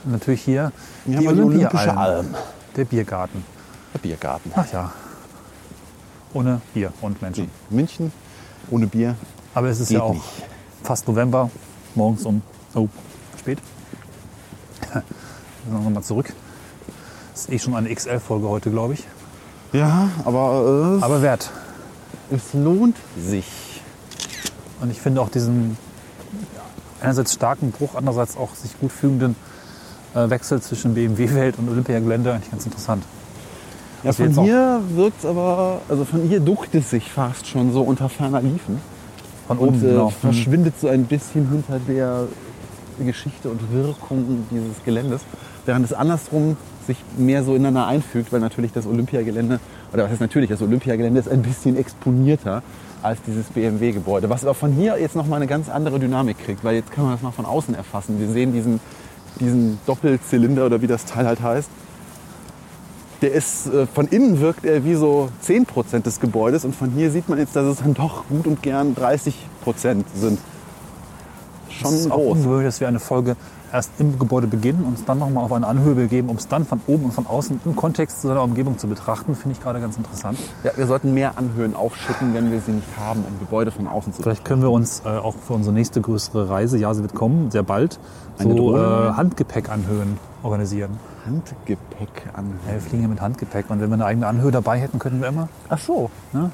Und 0.06 0.12
natürlich 0.14 0.42
hier 0.42 0.72
Hier 1.06 1.20
die 1.20 1.24
wir 1.24 1.46
Olympische 1.46 1.96
Alm. 1.96 2.34
der 2.76 2.86
Biergarten. 2.86 3.44
Der 3.94 4.00
Biergarten. 4.00 4.52
Ach 4.56 4.72
ja. 4.72 4.92
Ohne 6.34 6.62
Bier 6.74 6.94
und 7.02 7.22
Menschen. 7.22 7.50
Nee, 7.70 7.76
München 7.76 8.12
ohne 8.70 8.88
Bier. 8.88 9.16
Aber 9.54 9.68
es 9.68 9.80
ist 9.80 9.92
ja 9.92 10.02
auch 10.02 10.14
nicht. 10.14 10.24
fast 10.84 11.08
November, 11.08 11.50
morgens 11.96 12.26
um, 12.26 12.42
oh, 12.76 12.88
spät. 13.40 13.60
Dann 14.94 15.04
nochmal 15.84 16.04
zurück. 16.04 16.34
Das 17.32 17.42
ist 17.42 17.52
eh 17.52 17.60
schon 17.60 17.76
eine 17.76 17.94
XL-Folge 17.94 18.48
heute, 18.48 18.70
glaube 18.70 18.94
ich. 18.94 19.06
Ja, 19.74 20.10
aber, 20.26 21.00
Aber 21.02 21.22
wert. 21.22 21.50
äh, 22.32 22.36
es 22.36 22.54
lohnt 22.54 22.98
sich. 23.18 23.82
Und 24.82 24.92
ich 24.92 25.02
finde 25.02 25.22
auch 25.22 25.30
diesen 25.30 25.72
ja, 25.72 25.89
einerseits 27.02 27.34
starken 27.34 27.72
Bruch, 27.72 27.96
andererseits 27.96 28.38
auch 28.38 28.56
sich 28.56 28.80
gut 28.80 28.92
fügenden 28.92 29.36
äh, 30.16 30.30
Wechsel 30.30 30.62
zwischen 30.62 30.94
BMW-Welt 30.94 31.56
und 31.58 31.70
Olympiagelände 31.70 32.34
eigentlich 32.34 32.52
ganz 32.52 32.66
interessant. 32.66 33.04
Ja, 34.04 34.14
von 34.14 34.32
hier 34.44 34.82
wirkt 34.96 35.26
aber, 35.26 35.82
also 35.90 36.06
von 36.06 36.22
hier 36.22 36.40
duckt 36.40 36.74
es 36.74 36.90
sich 36.90 37.12
fast 37.12 37.48
schon 37.48 37.74
so 37.74 37.82
unter 37.82 38.08
ferner 38.08 38.42
Liefen. 38.42 38.80
Von 39.48 39.58
Und 39.58 39.68
oben, 39.70 39.84
äh, 39.84 39.90
genau. 39.90 40.10
verschwindet 40.10 40.80
so 40.80 40.88
ein 40.88 41.06
bisschen 41.06 41.50
hinter 41.50 41.80
der 41.80 42.28
Geschichte 43.00 43.50
und 43.50 43.72
Wirkung 43.72 44.46
dieses 44.52 44.84
Geländes. 44.86 45.22
Während 45.66 45.86
es 45.86 45.94
andersrum 45.94 46.56
sich 46.88 46.98
mehr 47.18 47.44
so 47.44 47.56
ineinander 47.56 47.88
einfügt, 47.88 48.32
weil 48.32 48.40
natürlich 48.40 48.72
das 48.72 48.86
Olympiagelände, 48.86 49.60
oder 49.94 50.04
was 50.04 50.12
heißt 50.12 50.22
natürlich, 50.22 50.50
das 50.50 50.62
Olympiagelände 50.62 51.20
ist 51.20 51.30
ein 51.30 51.42
bisschen 51.42 51.76
exponierter 51.76 52.64
als 53.02 53.22
dieses 53.26 53.48
BMW-Gebäude. 53.48 54.30
Was 54.30 54.44
aber 54.44 54.54
von 54.54 54.72
hier 54.72 55.00
jetzt 55.00 55.16
nochmal 55.16 55.38
eine 55.38 55.48
ganz 55.48 55.70
andere 55.70 56.00
Dynamik 56.00 56.38
kriegt, 56.40 56.64
weil 56.64 56.76
jetzt 56.76 56.92
kann 56.92 57.06
man 57.06 57.14
das 57.14 57.22
mal 57.22 57.32
von 57.32 57.46
außen 57.46 57.74
erfassen. 57.76 58.20
Wir 58.20 58.30
sehen 58.30 58.54
diesen, 58.54 58.80
diesen 59.40 59.80
Doppelzylinder 59.86 60.66
oder 60.66 60.82
wie 60.82 60.88
das 60.88 61.06
Teil 61.06 61.26
halt 61.26 61.42
heißt. 61.42 61.70
Der 63.22 63.34
ist, 63.34 63.68
äh, 63.68 63.86
von 63.86 64.08
innen 64.08 64.40
wirkt 64.40 64.66
er 64.66 64.86
wie 64.86 64.96
so 64.96 65.30
10% 65.46 66.04
des 66.04 66.20
Gebäudes 66.20 66.64
und 66.64 66.76
von 66.76 66.92
hier 66.92 67.12
sieht 67.12 67.28
man 67.28 67.38
jetzt, 67.38 67.56
dass 67.56 67.66
es 67.66 67.80
dann 67.80 67.94
doch 67.94 68.28
gut 68.28 68.48
und 68.48 68.62
gern 68.62 68.96
30% 68.96 69.34
sind. 70.16 70.40
Schon 71.70 71.94
es 71.94 72.02
ist 72.02 72.12
auch 72.12 72.18
groß. 72.18 72.38
ungewöhnlich, 72.38 72.68
dass 72.68 72.80
wir 72.80 72.88
eine 72.88 73.00
Folge 73.00 73.36
erst 73.72 73.92
im 74.00 74.18
Gebäude 74.20 74.48
beginnen 74.48 74.84
und 74.84 74.90
uns 74.94 75.06
dann 75.06 75.20
nochmal 75.20 75.44
auf 75.44 75.52
eine 75.52 75.68
Anhöhe 75.68 75.96
begeben, 75.96 76.30
um 76.30 76.38
es 76.38 76.48
dann 76.48 76.66
von 76.66 76.82
oben 76.88 77.06
und 77.06 77.12
von 77.14 77.28
außen 77.28 77.62
im 77.66 77.76
Kontext 77.76 78.22
zu 78.22 78.28
seiner 78.28 78.44
Umgebung 78.44 78.78
zu 78.78 78.88
betrachten, 78.88 79.36
finde 79.36 79.58
ich 79.58 79.64
gerade 79.64 79.80
ganz 79.80 79.98
interessant. 79.98 80.40
Ja, 80.64 80.72
wir 80.76 80.88
sollten 80.88 81.14
mehr 81.14 81.38
Anhöhen 81.38 81.76
aufschütten, 81.76 82.34
wenn 82.34 82.52
wir 82.52 82.62
sie 82.62 82.72
nicht 82.72 82.88
haben, 83.00 83.24
um 83.28 83.40
Gebäude 83.40 83.72
von 83.72 83.88
außen 83.88 84.14
zu 84.14 84.22
Vielleicht 84.24 84.46
können 84.46 84.62
wir 84.62 84.72
uns 84.72 85.02
äh, 85.06 85.10
auch 85.10 85.36
für 85.36 85.54
unsere 85.54 85.74
nächste 85.74 86.02
größere 86.02 86.50
Reise, 86.50 86.78
ja, 86.78 86.94
sie 86.94 87.02
wird 87.02 87.16
kommen, 87.16 87.52
sehr 87.52 87.64
bald, 87.64 88.00
Eine 88.38 88.56
so 88.56 88.76
äh, 88.76 89.12
Handgepäckanhöhen 89.12 90.18
organisieren. 90.44 90.98
Handgepäck 91.26 91.80
Ja, 92.26 92.34
anhöhen. 92.36 92.60
wir 92.68 92.82
fliegen 92.82 93.04
ja 93.04 93.10
mit 93.10 93.22
Handgepäck 93.22 93.70
und 93.70 93.82
wenn 93.82 93.90
wir 93.90 93.96
eine 93.96 94.06
eigene 94.06 94.28
Anhöhe 94.28 94.52
dabei 94.52 94.80
hätten, 94.80 95.00
könnten 95.00 95.22
wir 95.22 95.28
immer. 95.28 95.50
Ach 95.70 95.80
so. 95.80 96.10
Ne? 96.34 96.52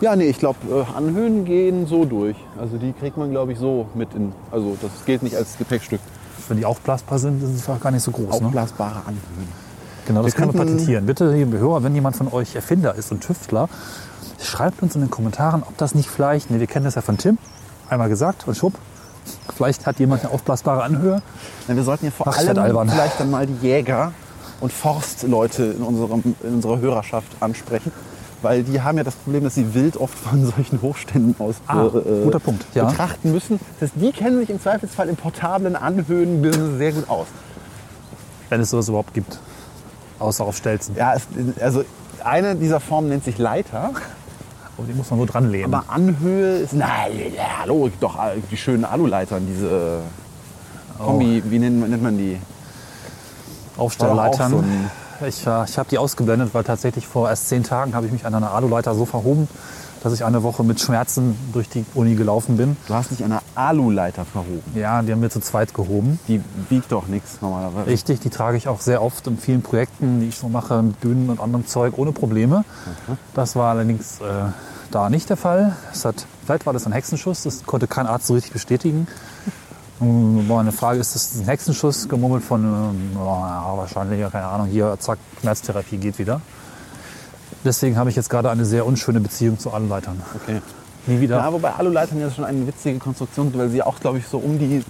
Ja, 0.00 0.16
nee, 0.16 0.24
ich 0.24 0.38
glaube, 0.38 0.58
äh, 0.70 0.96
Anhöhen 0.96 1.44
gehen 1.44 1.86
so 1.86 2.04
durch. 2.04 2.36
Also 2.60 2.76
die 2.78 2.92
kriegt 2.92 3.16
man, 3.16 3.30
glaube 3.30 3.52
ich, 3.52 3.58
so 3.58 3.86
mit 3.94 4.12
in. 4.14 4.32
Also 4.50 4.76
das 4.80 4.90
gilt 5.06 5.22
nicht 5.22 5.36
als 5.36 5.56
Gepäckstück. 5.56 6.00
Wenn 6.48 6.58
die 6.58 6.66
aufblasbar 6.66 7.18
sind, 7.18 7.42
ist 7.42 7.50
es 7.50 7.68
auch 7.68 7.80
gar 7.80 7.90
nicht 7.90 8.02
so 8.02 8.10
groß. 8.10 8.40
Ne? 8.40 8.46
Aufblasbare 8.46 9.00
Anhöhen. 9.06 9.64
Genau, 10.06 10.22
das 10.22 10.34
können 10.34 10.52
wir 10.52 10.60
patentieren. 10.60 11.06
Bitte, 11.06 11.32
liebe 11.32 11.58
Hörer, 11.58 11.82
wenn 11.82 11.94
jemand 11.94 12.16
von 12.16 12.32
euch 12.32 12.54
Erfinder 12.54 12.94
ist 12.94 13.10
und 13.10 13.20
Tüftler, 13.22 13.68
schreibt 14.40 14.82
uns 14.82 14.94
in 14.94 15.00
den 15.00 15.10
Kommentaren, 15.10 15.62
ob 15.62 15.76
das 15.78 15.94
nicht 15.94 16.10
vielleicht, 16.10 16.50
ne, 16.50 16.60
wir 16.60 16.66
kennen 16.66 16.84
das 16.84 16.94
ja 16.94 17.02
von 17.02 17.16
Tim, 17.16 17.38
einmal 17.88 18.08
gesagt 18.08 18.46
und 18.46 18.56
schwupp, 18.56 18.74
vielleicht 19.56 19.86
hat 19.86 19.98
jemand 19.98 20.22
eine 20.22 20.32
aufblasbare 20.32 20.82
Anhöhe. 20.82 21.22
Ja, 21.68 21.76
wir 21.76 21.82
sollten 21.82 22.04
ja 22.04 22.10
vor 22.10 22.28
Ach, 22.28 22.36
allem 22.36 22.90
vielleicht 22.90 23.20
dann 23.20 23.30
mal 23.30 23.46
die 23.46 23.66
Jäger 23.66 24.12
und 24.60 24.72
Forstleute 24.72 25.64
in, 25.64 25.82
unserem, 25.82 26.34
in 26.42 26.54
unserer 26.54 26.78
Hörerschaft 26.78 27.28
ansprechen. 27.40 27.92
Weil 28.44 28.62
die 28.62 28.80
haben 28.82 28.96
ja 28.98 29.04
das 29.04 29.14
Problem, 29.14 29.42
dass 29.44 29.54
sie 29.56 29.74
wild 29.74 29.96
oft 29.96 30.16
von 30.16 30.44
solchen 30.46 30.80
Hochständen 30.82 31.34
aus 31.38 31.56
Ah, 31.66 31.86
äh, 31.86 32.24
guter 32.24 32.38
Punkt, 32.38 32.64
ja. 32.74 32.84
betrachten 32.84 33.32
müssen. 33.32 33.58
Das 33.80 33.90
die 33.94 34.12
kennen 34.12 34.38
sich 34.38 34.50
im 34.50 34.60
Zweifelsfall 34.60 35.08
im 35.08 35.16
portablen 35.16 35.74
Anhöhenbusiness 35.76 36.78
sehr 36.78 36.92
gut 36.92 37.08
aus. 37.08 37.26
Wenn 38.50 38.60
es 38.60 38.70
sowas 38.70 38.88
überhaupt 38.88 39.14
gibt. 39.14 39.38
Außer 40.18 40.44
auf 40.44 40.56
Stelzen. 40.56 40.94
Ja, 40.96 41.14
es, 41.14 41.22
also 41.60 41.84
eine 42.22 42.54
dieser 42.54 42.78
Formen 42.80 43.08
nennt 43.08 43.24
sich 43.24 43.38
Leiter, 43.38 43.90
Aber 44.76 44.86
die 44.86 44.92
muss 44.94 45.10
man 45.10 45.18
so 45.20 45.26
dran 45.26 45.50
lehnen. 45.50 45.72
aber 45.74 45.90
Anhöhe 45.92 46.58
ist, 46.58 46.72
na, 46.74 47.08
ja, 47.08 47.60
hallo, 47.62 47.90
doch 48.00 48.18
die 48.50 48.56
schönen 48.56 48.84
Aluleitern, 48.84 49.46
diese 49.46 50.00
äh, 51.00 51.02
Kombi, 51.02 51.42
wie 51.46 51.58
nennt, 51.58 51.88
nennt 51.88 52.02
man 52.02 52.16
die? 52.18 52.38
Aufstellleitern. 53.76 54.64
Ich 55.26 55.46
äh, 55.46 55.64
ich 55.64 55.78
habe 55.78 55.88
die 55.90 55.98
ausgeblendet, 55.98 56.54
weil 56.54 56.64
tatsächlich 56.64 57.06
vor 57.06 57.28
erst 57.28 57.48
zehn 57.48 57.62
Tagen 57.62 57.94
habe 57.94 58.06
ich 58.06 58.12
mich 58.12 58.26
an 58.26 58.34
einer 58.34 58.52
Aluleiter 58.52 58.94
so 58.94 59.04
verhoben, 59.04 59.48
dass 60.02 60.12
ich 60.12 60.24
eine 60.24 60.42
Woche 60.42 60.64
mit 60.64 60.80
Schmerzen 60.80 61.36
durch 61.52 61.68
die 61.68 61.84
Uni 61.94 62.14
gelaufen 62.14 62.56
bin. 62.56 62.76
Du 62.86 62.94
hast 62.94 63.10
dich 63.10 63.24
an 63.24 63.32
einer 63.32 63.42
Aluleiter 63.54 64.24
verhoben. 64.24 64.62
Ja, 64.74 65.02
die 65.02 65.12
haben 65.12 65.22
wir 65.22 65.30
zu 65.30 65.40
zweit 65.40 65.72
gehoben. 65.74 66.18
Die 66.28 66.42
wiegt 66.68 66.92
doch 66.92 67.06
nichts 67.06 67.38
normalerweise. 67.40 67.86
Richtig, 67.86 68.20
die 68.20 68.30
trage 68.30 68.56
ich 68.56 68.68
auch 68.68 68.80
sehr 68.80 69.02
oft 69.02 69.26
in 69.26 69.38
vielen 69.38 69.62
Projekten, 69.62 70.20
die 70.20 70.28
ich 70.28 70.36
so 70.36 70.48
mache, 70.48 70.82
mit 70.82 71.00
Bühnen 71.00 71.30
und 71.30 71.40
anderem 71.40 71.66
Zeug, 71.66 71.94
ohne 71.96 72.12
Probleme. 72.12 72.64
Das 73.34 73.56
war 73.56 73.70
allerdings 73.70 74.20
äh, 74.20 74.24
da 74.90 75.08
nicht 75.10 75.30
der 75.30 75.36
Fall. 75.36 75.74
Es 75.92 76.04
hat, 76.04 76.26
vielleicht 76.44 76.66
war 76.66 76.72
das 76.72 76.86
ein 76.86 76.92
Hexenschuss, 76.92 77.42
das 77.44 77.64
konnte 77.64 77.86
kein 77.86 78.06
Arzt 78.06 78.26
so 78.26 78.34
richtig 78.34 78.52
bestätigen. 78.52 79.06
War 80.00 80.60
eine 80.60 80.72
Frage, 80.72 80.98
ist 80.98 81.14
das 81.14 81.36
ein 81.36 81.44
Hexenschuss 81.44 82.08
gemummelt 82.08 82.42
von, 82.42 82.64
ähm, 82.64 83.10
ja, 83.14 83.76
wahrscheinlich, 83.76 84.20
ja, 84.20 84.28
keine 84.28 84.46
Ahnung, 84.46 84.66
hier, 84.66 84.96
zack, 84.98 85.18
Schmerztherapie 85.40 85.98
geht 85.98 86.18
wieder. 86.18 86.40
Deswegen 87.64 87.96
habe 87.96 88.10
ich 88.10 88.16
jetzt 88.16 88.28
gerade 88.28 88.50
eine 88.50 88.64
sehr 88.64 88.86
unschöne 88.86 89.20
Beziehung 89.20 89.58
zu 89.58 89.72
Aluleitern. 89.72 90.20
Okay. 90.34 90.60
Nie 91.06 91.20
wieder. 91.20 91.36
Ja, 91.36 91.52
wobei 91.52 91.72
Aluleitern 91.74 92.20
ja 92.20 92.30
schon 92.30 92.44
eine 92.44 92.66
witzige 92.66 92.98
Konstruktion 92.98 93.50
sind, 93.50 93.58
weil 93.58 93.68
sie 93.68 93.82
auch, 93.82 94.00
glaube 94.00 94.18
ich, 94.18 94.26
so 94.26 94.38
um 94.38 94.58
die, 94.58 94.82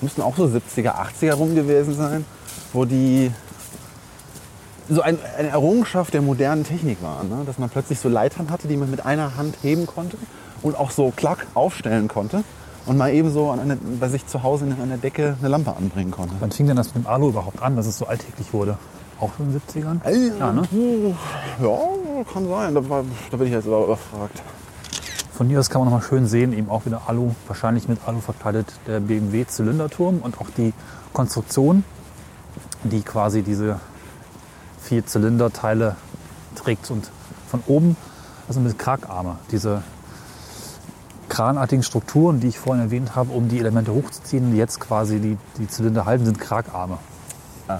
müssten 0.00 0.22
auch 0.22 0.36
so 0.36 0.44
70er, 0.44 0.94
80er 0.94 1.34
rum 1.34 1.54
gewesen 1.54 1.94
sein, 1.94 2.24
wo 2.72 2.84
die 2.84 3.30
so 4.88 5.02
ein, 5.02 5.18
eine 5.38 5.48
Errungenschaft 5.48 6.12
der 6.14 6.22
modernen 6.22 6.64
Technik 6.64 7.00
war, 7.00 7.22
ne? 7.22 7.42
dass 7.46 7.58
man 7.58 7.70
plötzlich 7.70 8.00
so 8.00 8.08
Leitern 8.08 8.50
hatte, 8.50 8.66
die 8.66 8.76
man 8.76 8.90
mit 8.90 9.06
einer 9.06 9.36
Hand 9.36 9.56
heben 9.62 9.86
konnte 9.86 10.16
und 10.62 10.76
auch 10.76 10.90
so 10.90 11.12
klack 11.14 11.46
aufstellen 11.54 12.08
konnte 12.08 12.42
und 12.86 12.96
mal 12.96 13.12
eben 13.12 13.30
so 13.30 13.50
an 13.50 13.60
eine, 13.60 13.76
bei 13.76 14.08
sich 14.08 14.26
zu 14.26 14.42
Hause 14.42 14.64
an 14.64 14.88
der 14.88 14.98
Decke 14.98 15.36
eine 15.38 15.48
Lampe 15.48 15.76
anbringen 15.76 16.10
konnte. 16.10 16.34
Wann 16.40 16.50
fing 16.50 16.66
denn 16.66 16.76
das 16.76 16.94
mit 16.94 17.04
dem 17.04 17.06
Alu 17.06 17.28
überhaupt 17.28 17.62
an, 17.62 17.76
dass 17.76 17.86
es 17.86 17.98
so 17.98 18.06
alltäglich 18.06 18.52
wurde? 18.52 18.78
Auch 19.20 19.30
in 19.38 19.52
den 19.52 19.60
70ern? 19.60 20.38
Ja, 20.38 20.52
ne? 20.52 20.62
Ja, 21.62 22.24
kann 22.32 22.48
sein. 22.48 22.74
Da, 22.74 22.88
war, 22.88 23.04
da 23.30 23.36
bin 23.36 23.46
ich 23.46 23.52
jetzt 23.52 23.66
aber 23.66 23.84
überfragt. 23.84 24.42
Von 25.32 25.48
hier 25.48 25.60
aus 25.60 25.70
kann 25.70 25.80
man 25.80 25.90
noch 25.90 25.98
mal 25.98 26.04
schön 26.04 26.26
sehen, 26.26 26.52
eben 26.52 26.68
auch 26.68 26.84
wieder 26.86 27.02
Alu, 27.06 27.30
wahrscheinlich 27.46 27.88
mit 27.88 27.98
Alu 28.06 28.20
verkleidet, 28.20 28.66
der 28.86 29.00
BMW-Zylinderturm 29.00 30.18
und 30.18 30.40
auch 30.40 30.50
die 30.56 30.74
Konstruktion, 31.12 31.84
die 32.84 33.02
quasi 33.02 33.42
diese 33.42 33.80
vier 34.80 35.06
Zylinderteile 35.06 35.96
trägt 36.54 36.90
und 36.90 37.10
von 37.48 37.62
oben, 37.66 37.96
also 38.48 38.60
mit 38.60 38.78
Kragarme, 38.78 39.36
diese 39.50 39.82
kranartigen 41.32 41.82
Strukturen, 41.82 42.40
die 42.40 42.48
ich 42.48 42.58
vorhin 42.58 42.84
erwähnt 42.84 43.16
habe, 43.16 43.32
um 43.32 43.48
die 43.48 43.58
Elemente 43.58 43.94
hochzuziehen, 43.94 44.52
die 44.52 44.58
jetzt 44.58 44.80
quasi 44.80 45.18
die, 45.18 45.38
die 45.56 45.66
Zylinder 45.66 46.04
halten, 46.04 46.26
sind 46.26 46.38
Kragarme. 46.38 46.98
Ah. 47.68 47.78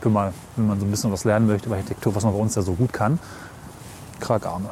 Für 0.00 0.08
mal, 0.08 0.32
wenn 0.56 0.68
man 0.68 0.80
so 0.80 0.86
ein 0.86 0.90
bisschen 0.90 1.12
was 1.12 1.24
lernen 1.24 1.46
möchte 1.46 1.66
über 1.66 1.76
Architektur, 1.76 2.14
was 2.14 2.24
man 2.24 2.32
bei 2.32 2.38
uns 2.38 2.54
ja 2.54 2.62
so 2.62 2.72
gut 2.72 2.90
kann, 2.90 3.18
Kragarme. 4.20 4.70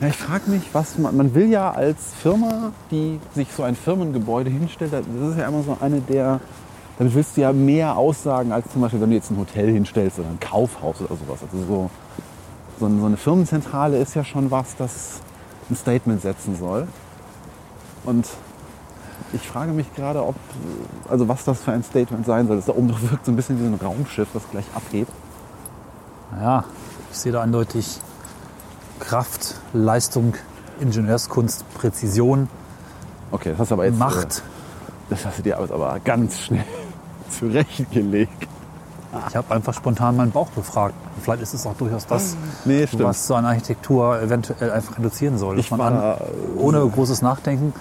Ja, 0.00 0.06
ich 0.06 0.16
frage 0.16 0.48
mich, 0.48 0.62
was 0.72 0.96
man, 0.96 1.16
man 1.16 1.34
will 1.34 1.50
ja 1.50 1.72
als 1.72 2.14
Firma, 2.22 2.70
die 2.92 3.18
sich 3.34 3.48
so 3.52 3.64
ein 3.64 3.74
Firmengebäude 3.74 4.48
hinstellt, 4.48 4.92
das 4.92 5.00
ist 5.32 5.38
ja 5.38 5.48
immer 5.48 5.64
so 5.64 5.76
eine 5.80 6.00
der, 6.00 6.38
damit 6.98 7.16
willst 7.16 7.36
du 7.36 7.40
ja 7.40 7.52
mehr 7.52 7.96
aussagen, 7.96 8.52
als 8.52 8.70
zum 8.72 8.80
Beispiel, 8.80 9.00
wenn 9.00 9.10
du 9.10 9.16
jetzt 9.16 9.32
ein 9.32 9.38
Hotel 9.38 9.72
hinstellst 9.72 10.20
oder 10.20 10.28
ein 10.28 10.38
Kaufhaus 10.38 11.00
oder 11.00 11.16
sowas. 11.16 11.40
Also 11.42 11.66
so, 11.66 11.90
so 12.78 12.86
eine 12.86 13.16
Firmenzentrale 13.16 13.98
ist 13.98 14.14
ja 14.14 14.22
schon 14.22 14.52
was, 14.52 14.76
das 14.76 15.20
ein 15.68 15.74
Statement 15.74 16.22
setzen 16.22 16.56
soll. 16.56 16.86
Und 18.08 18.26
ich 19.34 19.46
frage 19.46 19.72
mich 19.72 19.92
gerade, 19.94 20.24
ob, 20.24 20.34
also 21.10 21.28
was 21.28 21.44
das 21.44 21.60
für 21.60 21.72
ein 21.72 21.82
Statement 21.82 22.24
sein 22.24 22.46
soll. 22.46 22.56
Das 22.56 22.64
da 22.66 22.72
oben 22.72 22.88
wirkt 23.10 23.26
so 23.26 23.32
ein 23.32 23.36
bisschen 23.36 23.58
wie 23.58 23.64
so 23.64 23.68
ein 23.68 23.74
Raumschiff, 23.74 24.28
das 24.32 24.42
gleich 24.50 24.64
abhebt. 24.74 25.12
Ja, 26.40 26.64
ich 27.12 27.18
sehe 27.18 27.32
da 27.32 27.42
eindeutig 27.42 28.00
Kraft, 29.00 29.56
Leistung, 29.72 30.34
Ingenieurskunst, 30.80 31.64
Präzision, 31.74 32.48
Okay, 33.30 33.50
das 33.50 33.58
hast 33.58 33.70
du 33.72 33.74
aber 33.74 33.84
jetzt. 33.84 33.96
äh, 33.96 33.98
Macht. 33.98 34.42
Das 35.10 35.26
hast 35.26 35.38
du 35.38 35.42
dir 35.42 35.58
aber- 35.58 35.74
aber 35.74 36.00
ganz 36.00 36.38
schnell 36.38 36.64
zurechtgelegt. 37.38 38.48
Ich 39.28 39.36
habe 39.36 39.54
einfach 39.54 39.74
spontan 39.74 40.16
meinen 40.16 40.30
Bauch 40.32 40.48
befragt. 40.50 40.94
Vielleicht 41.22 41.42
ist 41.42 41.52
es 41.54 41.66
auch 41.66 41.74
durchaus 41.74 42.06
das, 42.06 42.36
Nee, 42.64 42.86
was 42.92 43.26
so 43.26 43.34
eine 43.34 43.48
Architektur 43.48 44.20
eventuell 44.20 44.70
einfach 44.70 44.98
reduzieren 44.98 45.36
soll. 45.38 45.58
Ich 45.58 45.70
man 45.70 45.80
war 45.80 46.20
an, 46.20 46.26
ohne 46.58 46.86
großes 46.86 47.20
Nachdenken 47.22 47.72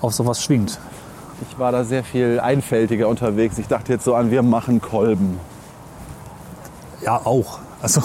auf 0.00 0.14
sowas 0.14 0.42
schwingt. 0.42 0.78
Ich 1.48 1.58
war 1.58 1.70
da 1.72 1.84
sehr 1.84 2.02
viel 2.04 2.40
einfältiger 2.40 3.08
unterwegs. 3.08 3.58
Ich 3.58 3.68
dachte 3.68 3.92
jetzt 3.92 4.04
so 4.04 4.14
an, 4.14 4.30
wir 4.30 4.42
machen 4.42 4.80
Kolben. 4.80 5.38
Ja, 7.02 7.20
auch. 7.24 7.60
Also, 7.80 8.02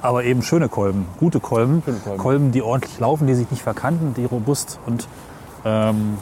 Aber 0.00 0.24
eben 0.24 0.42
schöne 0.42 0.68
Kolben, 0.68 1.06
gute 1.18 1.40
Kolben, 1.40 1.82
Schöne 1.84 2.16
Kolben. 2.16 2.52
die 2.52 2.62
ordentlich 2.62 2.98
laufen, 3.00 3.26
die 3.26 3.34
sich 3.34 3.50
nicht 3.50 3.62
verkanten, 3.62 4.14
die 4.14 4.24
robust 4.24 4.78
und 4.86 5.08
ähm, 5.64 6.18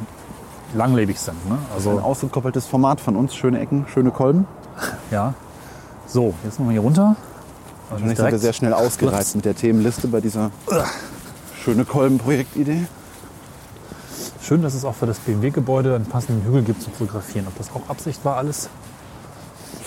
langlebig 0.75 1.19
sind. 1.21 1.47
Ne? 1.49 1.55
Ein 1.55 1.75
Also 1.75 2.01
ausgekoppeltes 2.01 2.67
Format 2.67 3.01
von 3.01 3.17
uns, 3.17 3.35
schöne 3.35 3.59
Ecken, 3.61 3.87
schöne 3.93 4.11
Kolben. 4.11 4.47
ja. 5.11 5.35
So, 6.07 6.35
jetzt 6.45 6.59
müssen 6.59 6.67
wir 6.69 6.73
hier 6.73 6.81
runter. 6.81 7.17
Wahrscheinlich 7.91 8.19
sind 8.19 8.31
wir 8.31 8.39
sehr 8.39 8.53
schnell 8.53 8.73
ausgereizt 8.73 9.37
mit 9.37 9.45
der 9.45 9.55
Themenliste 9.55 10.09
bei 10.09 10.21
dieser 10.21 10.51
schöne 11.63 11.85
Kolben-Projektidee. 11.85 12.87
Schön, 14.43 14.63
dass 14.63 14.73
es 14.73 14.87
auch 14.87 14.95
für 14.95 15.07
das 15.07 15.19
BMW-Gebäude 15.19 15.95
einen 15.95 16.07
passenden 16.07 16.45
Hügel 16.47 16.63
gibt 16.63 16.83
zum 16.83 16.95
Fotografieren. 16.95 17.47
Ob 17.47 17.59
das 17.59 17.71
auch 17.75 17.91
Absicht 17.91 18.25
war 18.25 18.37
alles? 18.37 18.71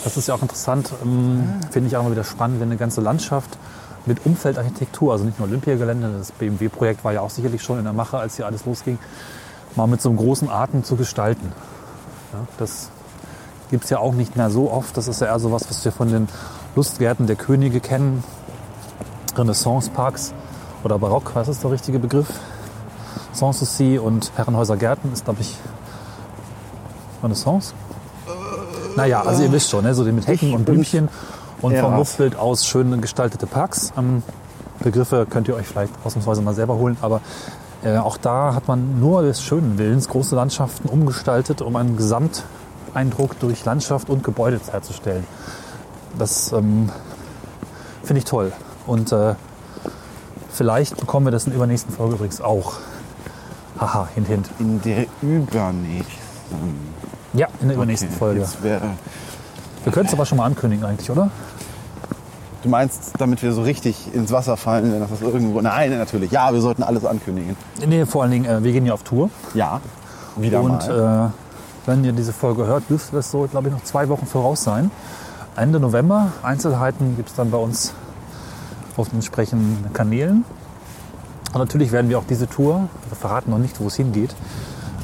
Das 0.04 0.16
ist 0.16 0.28
ja 0.28 0.36
auch 0.36 0.42
interessant. 0.44 0.92
ähm, 1.04 1.60
Finde 1.72 1.88
ich 1.88 1.98
auch 1.98 2.02
immer 2.02 2.12
wieder 2.12 2.24
spannend, 2.24 2.60
wenn 2.60 2.68
eine 2.68 2.78
ganze 2.78 3.02
Landschaft 3.02 3.58
mit 4.06 4.26
Umfeldarchitektur, 4.26 5.12
also 5.12 5.26
nicht 5.26 5.40
nur 5.40 5.48
Olympiagelände, 5.48 6.14
das 6.20 6.32
BMW-Projekt 6.34 7.04
war 7.04 7.14
ja 7.14 7.22
auch 7.22 7.32
sicherlich 7.32 7.64
schon 7.64 7.80
in 7.80 7.84
der 7.84 7.94
Mache, 7.94 8.18
als 8.18 8.36
hier 8.36 8.46
alles 8.46 8.66
losging, 8.66 9.00
mal 9.76 9.88
mit 9.88 10.02
so 10.02 10.10
einem 10.10 10.20
großen 10.20 10.50
Atem 10.50 10.84
zu 10.84 10.98
gestalten. 10.98 11.52
Ja, 12.32 12.40
das 12.60 12.90
gibt 13.72 13.86
es 13.86 13.90
ja 13.90 13.98
auch 13.98 14.14
nicht 14.14 14.36
mehr 14.36 14.52
so 14.52 14.72
oft. 14.72 14.96
Das 14.98 15.08
ist 15.08 15.20
ja 15.20 15.28
eher 15.28 15.40
so 15.40 15.52
was, 15.52 15.68
was 15.68 15.84
wir 15.84 15.92
von 15.92 16.12
den 16.12 16.28
Lustgärten 16.76 17.26
der 17.26 17.38
Könige 17.38 17.80
kennen, 17.80 18.24
Renaissance-Parks 19.36 20.34
oder 20.84 21.00
Barock, 21.00 21.32
was 21.34 21.48
ist 21.48 21.64
der 21.64 21.72
richtige 21.72 21.98
Begriff? 21.98 22.28
Sanssouci 23.34 23.98
und 23.98 24.32
Herrenhäuser 24.36 24.78
Gärten 24.78 25.12
ist, 25.14 25.26
glaube 25.26 25.42
ich, 25.42 25.58
Renaissance. 27.22 27.74
Naja, 28.96 29.22
also 29.22 29.44
ihr 29.44 29.52
wisst 29.52 29.70
schon, 29.70 29.84
ne? 29.84 29.94
so 29.94 30.04
mit 30.04 30.28
Hecken 30.28 30.50
Ich 30.50 30.56
und 30.56 30.66
Blümchen 30.66 31.10
und 31.62 31.76
vom. 31.76 31.96
Luftbild 31.96 32.36
aus 32.36 32.66
schön 32.66 33.02
gestaltete 33.02 33.48
Parks. 33.48 33.92
Ähm, 33.98 34.22
Begriffe 34.80 35.26
könnt 35.30 35.48
ihr 35.48 35.56
euch 35.56 35.68
vielleicht 35.68 35.94
ausnahmsweise 36.04 36.42
mal 36.42 36.54
selber 36.54 36.76
holen, 36.76 36.98
aber 37.02 37.22
äh, 37.84 37.98
auch 37.98 38.18
da 38.18 38.54
hat 38.54 38.68
man 38.68 39.00
nur 39.00 39.24
des 39.24 39.42
schönen 39.42 39.78
Willens 39.78 40.10
große 40.10 40.36
Landschaften 40.36 40.90
umgestaltet, 40.90 41.62
um 41.62 41.76
einen 41.76 41.98
Gesamteindruck 41.98 43.40
durch 43.40 43.64
Landschaft 43.66 44.10
und 44.10 44.24
Gebäude 44.24 44.60
herzustellen. 44.72 45.26
Das 46.18 46.52
ähm, 46.52 46.90
finde 48.04 48.20
ich 48.20 48.26
toll. 48.26 48.52
Und 48.86 49.12
äh, 49.12 49.36
vielleicht 50.52 50.98
bekommen 50.98 51.28
wir 51.28 51.32
das 51.32 51.46
in 51.46 51.52
der 51.52 51.58
übernächsten 51.58 51.94
Folge 51.94 52.16
übrigens 52.16 52.42
auch. 52.42 52.74
Haha, 53.80 54.08
hint, 54.14 54.28
hint. 54.28 54.50
In 54.60 54.82
der 54.82 55.06
übernächsten. 55.22 56.14
Ja, 57.34 57.48
in 57.62 57.68
der 57.68 57.78
übernächsten 57.78 58.10
Okay, 58.10 58.18
Folge. 58.18 58.48
Wir 59.84 59.92
können 59.92 60.06
es 60.08 60.14
aber 60.14 60.26
schon 60.26 60.38
mal 60.38 60.46
ankündigen 60.46 60.86
eigentlich, 60.86 61.10
oder? 61.10 61.30
du 62.64 62.70
meinst, 62.70 63.12
damit 63.20 63.42
wir 63.44 63.52
so 63.52 63.62
richtig 63.62 64.14
ins 64.14 64.32
Wasser 64.32 64.58
fallen, 64.58 64.92
wenn 64.92 65.00
das 65.02 65.22
irgendwo. 65.22 65.62
Nein, 65.62 65.98
natürlich. 65.98 66.32
Ja, 66.32 66.52
wir 66.54 66.62
sollten 66.62 66.82
alles 66.84 67.06
ankündigen. 67.06 67.56
Nee, 67.86 68.06
vor 68.06 68.24
allen 68.24 68.32
Dingen, 68.32 68.46
äh, 68.46 68.64
wir 68.64 68.72
gehen 68.72 68.86
ja 68.86 68.94
auf 68.94 69.04
Tour. 69.04 69.30
Ja. 69.54 69.82
Wieder 70.38 70.62
und 70.62 70.88
mal. 70.88 71.32
äh, 71.32 71.88
wenn 71.88 72.04
ihr 72.04 72.14
diese 72.14 72.34
Folge 72.34 72.66
hört, 72.66 72.90
dürfte 72.90 73.16
das 73.16 73.30
so, 73.30 73.48
glaube 73.52 73.68
ich, 73.68 73.74
noch 73.74 73.84
zwei 73.84 74.08
Wochen 74.10 74.26
voraus 74.26 74.64
sein. 74.64 74.90
Ende 75.56 75.80
November. 75.80 76.32
Einzelheiten 76.42 77.16
gibt 77.18 77.30
es 77.30 77.36
dann 77.36 77.52
bei 77.52 77.58
uns 77.58 77.94
auf 78.98 79.10
den 79.10 79.16
entsprechenden 79.18 79.92
Kanälen. 79.94 80.46
Und 81.54 81.60
natürlich 81.60 81.92
werden 81.92 82.10
wir 82.10 82.18
auch 82.18 82.26
diese 82.28 82.50
Tour, 82.50 82.90
wir 83.08 83.16
verraten 83.16 83.52
noch 83.52 83.60
nicht, 83.60 83.80
wo 83.80 83.88
es 83.88 83.96
hingeht, 83.96 84.36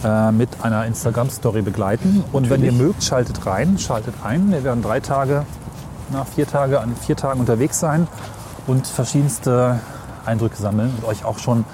äh, 0.04 0.32
mit 0.32 0.50
einer 0.64 0.86
Instagram-Story 0.86 1.62
begleiten. 1.62 2.24
Und 2.32 2.50
wenn 2.50 2.62
ihr 2.62 2.72
Natürlich. 2.72 2.88
mögt, 2.88 3.04
schaltet 3.04 3.46
rein, 3.46 3.78
schaltet 3.78 4.16
ein. 4.24 4.52
Wir 4.52 4.64
werden 4.64 4.82
drei 4.82 5.00
Tage, 5.00 5.46
na, 6.12 6.26
vier 6.26 6.48
Tage, 6.48 6.82
an 6.82 6.96
vier 6.96 7.16
Tagen 7.16 7.40
unterwegs 7.40 7.80
sein 7.80 8.08
und 8.66 8.88
verschiedenste 8.88 9.80
Eindrücke 10.26 10.58
sammeln 10.58 10.92
und 10.98 11.08
euch 11.08 11.24
auch 11.24 11.38
schon 11.38 11.66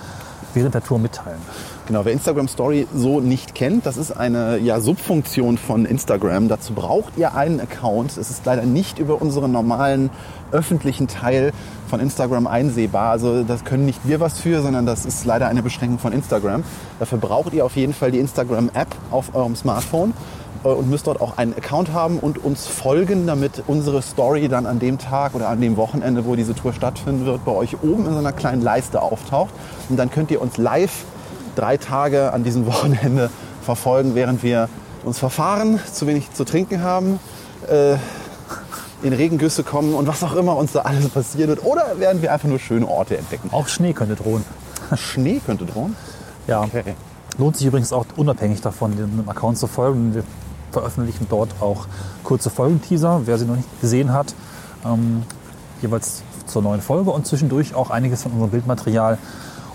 während 0.56 0.74
der 0.74 0.84
Tour 0.84 1.00
mitteilen. 1.00 1.40
Genau, 1.88 2.04
wer 2.06 2.14
Instagram 2.14 2.48
Story 2.48 2.88
so 2.96 3.20
nicht 3.20 3.54
kennt, 3.54 3.86
das 3.86 3.98
ist 3.98 4.12
eine 4.12 4.58
ja, 4.58 4.80
Subfunktion 4.80 5.58
von 5.58 5.86
Instagram. 5.86 6.48
Dazu 6.48 6.74
braucht 6.74 7.18
ihr 7.18 7.36
einen 7.36 7.60
Account. 7.60 8.18
Es 8.18 8.30
ist 8.30 8.46
leider 8.46 8.64
nicht 8.64 8.98
über 8.98 9.22
unseren 9.22 9.52
normalen 9.52 10.10
öffentlichen 10.52 11.08
Teil 11.08 11.52
von 11.88 12.00
Instagram 12.00 12.48
einsehbar. 12.48 13.12
Also 13.12 13.44
das 13.44 13.66
können 13.66 13.86
nicht 13.86 14.00
wir 14.06 14.20
was 14.20 14.40
für, 14.40 14.62
sondern 14.62 14.86
das 14.86 15.06
ist 15.06 15.26
leider 15.26 15.48
eine 15.48 15.62
Beschränkung 15.62 16.00
von 16.00 16.14
Instagram. 16.14 16.64
Dafür 17.00 17.18
braucht 17.18 17.54
ihr 17.54 17.66
auf 17.66 17.76
jeden 17.76 17.94
Fall 17.94 18.12
die 18.12 18.20
Instagram-App 18.20 18.88
auf 19.12 19.36
eurem 19.36 19.56
Smartphone 19.56 20.14
und 20.74 20.90
müsst 20.90 21.08
dort 21.08 21.22
auch 21.22 21.38
einen 21.38 21.54
Account 21.56 21.94
haben 21.94 22.20
und 22.20 22.44
uns 22.44 22.68
folgen, 22.68 23.28
damit 23.28 23.64
unsere 23.68 24.02
Story 24.02 24.48
dann 24.48 24.66
an 24.66 24.80
dem 24.80 24.98
Tag 24.98 25.36
oder 25.36 25.50
an 25.50 25.62
dem 25.62 25.78
Wochenende, 25.78 26.26
wo 26.26 26.36
diese 26.36 26.56
Tour 26.56 26.74
stattfinden 26.74 27.26
wird, 27.26 27.46
bei 27.46 27.52
euch 27.52 27.76
oben 27.84 28.06
in 28.06 28.14
so 28.14 28.20
einer 28.20 28.32
kleinen 28.34 28.62
Leiste 28.62 29.02
auftaucht. 29.02 29.54
Und 29.90 29.98
dann 29.98 30.10
könnt 30.10 30.32
ihr 30.32 30.42
uns 30.42 30.58
live 30.58 31.06
drei 31.56 31.78
Tage 31.78 32.34
an 32.34 32.44
diesem 32.44 32.66
Wochenende 32.68 33.30
verfolgen, 33.62 34.16
während 34.16 34.44
wir 34.44 34.70
uns 35.04 35.20
verfahren, 35.20 35.80
zu 35.92 36.08
wenig 36.08 36.34
zu 36.34 36.46
trinken 36.46 36.82
haben, 36.82 37.20
äh, 37.70 37.96
in 39.04 39.14
Regengüsse 39.14 39.64
kommen 39.64 39.94
und 39.94 40.08
was 40.08 40.24
auch 40.24 40.36
immer 40.36 40.56
uns 40.58 40.72
da 40.72 40.82
alles 40.82 41.08
passieren 41.10 41.50
wird. 41.50 41.64
Oder 41.64 41.86
während 41.98 42.22
wir 42.22 42.34
einfach 42.34 42.48
nur 42.48 42.60
schöne 42.60 42.88
Orte 42.88 43.18
entdecken. 43.18 43.50
Auch 43.52 43.68
Schnee 43.68 43.94
könnte 43.94 44.16
drohen. 44.16 44.44
Schnee 44.96 45.42
könnte 45.46 45.66
drohen. 45.66 45.96
Ja, 46.48 46.62
Okay. 46.62 46.96
lohnt 47.38 47.58
sich 47.58 47.68
übrigens 47.68 47.92
auch 47.94 48.06
unabhängig 48.16 48.62
davon, 48.62 48.96
dem 48.96 49.28
Account 49.28 49.58
zu 49.58 49.68
folgen. 49.68 50.24
Wir 50.76 50.82
veröffentlichen 50.82 51.28
dort 51.30 51.50
auch 51.62 51.86
kurze 52.26 52.50
Folgenteaser, 52.50 53.22
wer 53.26 53.38
sie 53.38 53.46
noch 53.46 53.56
nicht 53.56 53.80
gesehen 53.80 54.12
hat, 54.12 54.36
ähm, 54.86 55.24
jeweils 55.82 56.22
zur 56.48 56.62
neuen 56.62 56.82
Folge 56.82 57.12
und 57.12 57.26
zwischendurch 57.26 57.74
auch 57.76 57.92
einiges 57.92 58.24
von 58.24 58.34
unserem 58.34 58.52
Bildmaterial, 58.52 59.18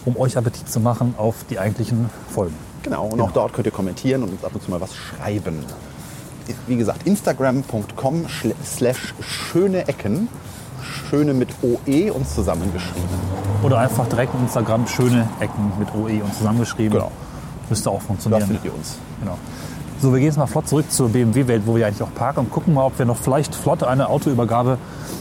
um 0.05 0.19
euch 0.19 0.37
Appetit 0.37 0.69
zu 0.71 0.79
machen 0.79 1.15
auf 1.17 1.37
die 1.49 1.59
eigentlichen 1.59 2.11
Folgen. 2.35 2.55
Genau, 2.83 3.07
und 3.07 3.19
auch 3.23 3.31
dort 3.33 3.55
könnt 3.55 3.65
ihr 3.67 3.73
kommentieren 3.73 4.23
und 4.25 4.29
uns 4.31 4.45
ab 4.45 4.51
und 4.53 4.63
zu 4.63 4.71
mal 4.71 4.79
was 4.83 4.95
schreiben. 4.95 5.65
Wie 6.67 6.77
gesagt, 6.77 7.07
instagram.com 7.07 8.27
slash 8.63 9.15
schöne 9.23 9.89
Ecken, 9.89 10.29
schöne 11.09 11.33
mit 11.33 11.49
OE 11.63 12.11
und 12.13 12.29
zusammengeschrieben. 12.29 13.09
Oder 13.63 13.79
einfach 13.79 14.07
direkt 14.07 14.35
in 14.35 14.41
Instagram 14.43 14.87
schöne 14.87 15.27
Ecken 15.41 15.73
mit 15.79 15.89
OE 15.95 16.23
und 16.23 16.35
zusammengeschrieben. 16.35 16.99
Genau. 16.99 17.11
Müsste 17.71 17.89
auch 17.91 18.01
Da 18.01 18.05
funktionieren. 18.07 18.43
findet 18.47 18.65
ihr 18.67 18.75
uns. 18.75 18.97
Genau. 19.21 19.39
So, 20.03 20.13
wir 20.13 20.19
gehen 20.19 20.29
jetzt 20.29 20.39
mal 20.39 20.47
flott 20.47 20.67
zurück 20.67 20.91
zur 20.91 21.11
BMW-Welt, 21.11 21.65
wo 21.67 21.77
wir 21.77 21.87
eigentlich 21.87 22.03
auch 22.03 22.15
parken 22.15 22.41
und 22.41 22.51
gucken 22.51 22.73
mal, 22.73 22.85
ob 22.87 22.99
wir 22.99 23.05
noch 23.05 23.19
vielleicht 23.19 23.55
flott 23.55 23.83
eine 23.83 24.09
Autoübergabe 24.09 24.79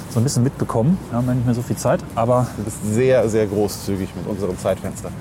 so 0.10 0.22
ein 0.22 0.24
bisschen 0.24 0.42
mitbekommen. 0.42 0.98
Wir 1.10 1.18
haben 1.18 1.28
ja 1.28 1.34
nicht 1.34 1.46
mehr 1.46 1.54
so 1.54 1.62
viel 1.62 1.76
Zeit, 1.76 2.00
aber 2.16 2.48
Du 2.56 2.64
bist 2.64 2.78
sehr, 2.94 3.28
sehr 3.28 3.46
großzügig 3.46 4.16
mit 4.16 4.26
unserem 4.26 4.58
Zeitfenster. 4.58 5.12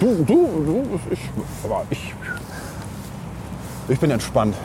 Du, 0.00 0.24
du, 0.24 0.48
du, 0.66 0.82
ich, 1.12 1.20
aber 1.62 1.84
ich, 1.90 2.12
ich 3.88 4.00
bin 4.00 4.10
entspannt. 4.10 4.56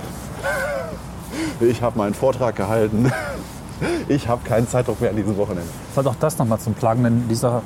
Ich 1.60 1.84
habe 1.84 1.96
meinen 1.96 2.16
Vortrag 2.16 2.56
gehalten. 2.56 3.12
Ich 4.08 4.28
habe 4.28 4.44
keinen 4.44 4.68
Zeitdruck 4.68 5.00
mehr 5.00 5.12
an 5.12 5.16
diesem 5.16 5.38
Wochenende. 5.38 5.70
vielleicht 5.94 6.08
auch 6.08 6.16
das 6.20 6.40
nochmal 6.40 6.60
zum 6.60 6.74
Plagen, 6.74 7.04
denn 7.04 7.30
dieser 7.30 7.62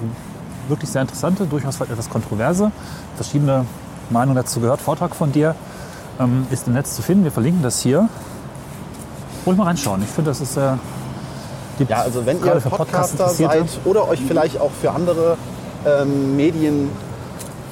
wirklich 0.67 0.89
sehr 0.89 1.01
interessante, 1.01 1.45
durchaus 1.45 1.79
etwas 1.79 2.09
kontroverse, 2.09 2.71
verschiedene 3.15 3.65
Meinungen 4.09 4.35
dazu 4.35 4.59
gehört, 4.59 4.81
Vortrag 4.81 5.15
von 5.15 5.31
dir 5.31 5.55
ähm, 6.19 6.47
ist 6.51 6.67
im 6.67 6.73
Netz 6.73 6.95
zu 6.95 7.01
finden. 7.01 7.23
Wir 7.23 7.31
verlinken 7.31 7.63
das 7.63 7.81
hier. 7.81 8.09
Ruhig 9.45 9.57
mal 9.57 9.65
reinschauen. 9.65 10.01
Ich 10.03 10.09
finde, 10.09 10.31
das 10.31 10.41
ist 10.41 10.53
sehr. 10.53 10.79
gibt 11.77 11.89
Ja, 11.89 12.01
also 12.01 12.25
wenn 12.25 12.43
ihr 12.43 12.51
Podcaster 12.61 13.29
seid 13.29 13.67
oder 13.85 14.07
euch 14.07 14.21
vielleicht 14.25 14.59
auch 14.59 14.71
für 14.71 14.91
andere 14.91 15.37
ähm, 15.85 16.35
Medien 16.35 16.89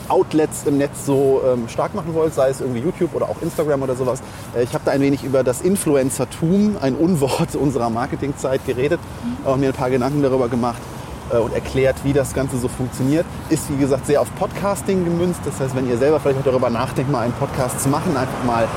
Outlets 0.09 0.63
im 0.65 0.77
Netz 0.77 1.05
so 1.05 1.41
ähm, 1.47 1.69
stark 1.69 1.95
machen 1.95 2.13
wollt, 2.13 2.33
sei 2.33 2.49
es 2.49 2.59
irgendwie 2.59 2.81
YouTube 2.81 3.15
oder 3.15 3.29
auch 3.29 3.41
Instagram 3.41 3.83
oder 3.83 3.95
sowas. 3.95 4.21
Äh, 4.53 4.63
ich 4.63 4.73
habe 4.73 4.83
da 4.83 4.91
ein 4.91 5.01
wenig 5.01 5.23
über 5.23 5.43
das 5.43 5.61
Influencertum, 5.61 6.75
ein 6.81 6.95
Unwort 6.95 7.55
unserer 7.59 7.89
Marketingzeit, 7.89 8.65
geredet 8.65 8.99
und 9.45 9.61
mir 9.61 9.67
ein 9.69 9.73
paar 9.73 9.89
Gedanken 9.89 10.21
darüber 10.21 10.49
gemacht 10.49 10.81
äh, 10.81 11.00
und 11.30 11.53
erklärt, 11.53 11.95
wie 12.03 12.13
das 12.13 12.34
Ganze 12.34 12.57
so 12.57 12.67
funktioniert. 12.67 13.26
Ist 13.49 13.72
wie 13.72 13.78
gesagt 13.78 14.05
sehr 14.05 14.22
auf 14.22 14.28
Podcasting 14.36 15.05
gemünzt. 15.05 15.41
Das 15.45 15.59
heißt, 15.59 15.76
wenn 15.76 15.89
ihr 15.89 15.97
selber 15.97 16.19
vielleicht 16.19 16.39
auch 16.39 16.45
darüber 16.45 16.69
nachdenkt, 16.69 17.11
mal 17.11 17.22
einen 17.22 17.34
Podcast 17.34 17.80
zu 17.80 17.89
machen, 17.89 18.17
einfach 18.17 18.43
mal 18.45 18.67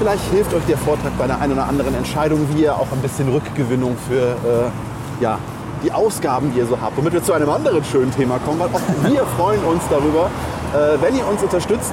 Vielleicht 0.00 0.30
hilft 0.30 0.54
euch 0.54 0.64
der 0.66 0.78
Vortrag 0.78 1.12
bei 1.18 1.26
der 1.26 1.42
einen 1.42 1.52
oder 1.52 1.68
anderen 1.68 1.94
Entscheidung, 1.94 2.48
wie 2.54 2.62
ihr 2.62 2.74
auch 2.74 2.90
ein 2.90 3.02
bisschen 3.02 3.28
Rückgewinnung 3.28 3.98
für 4.08 4.30
äh, 4.30 5.22
ja, 5.22 5.38
die 5.84 5.92
Ausgaben, 5.92 6.52
die 6.54 6.58
ihr 6.60 6.66
so 6.66 6.80
habt. 6.80 6.96
Womit 6.96 7.12
wir 7.12 7.22
zu 7.22 7.34
einem 7.34 7.50
anderen 7.50 7.84
schönen 7.84 8.10
Thema 8.10 8.38
kommen, 8.38 8.60
weil 8.60 8.68
auch 8.68 8.80
wir 9.12 9.26
freuen 9.36 9.62
uns 9.62 9.82
darüber, 9.90 10.30
äh, 10.72 11.02
wenn 11.02 11.14
ihr 11.18 11.28
uns 11.28 11.42
unterstützt 11.42 11.92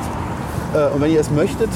äh, 0.73 0.87
und 0.93 1.01
wenn 1.01 1.11
ihr 1.11 1.19
es 1.19 1.29
möchtet. 1.31 1.67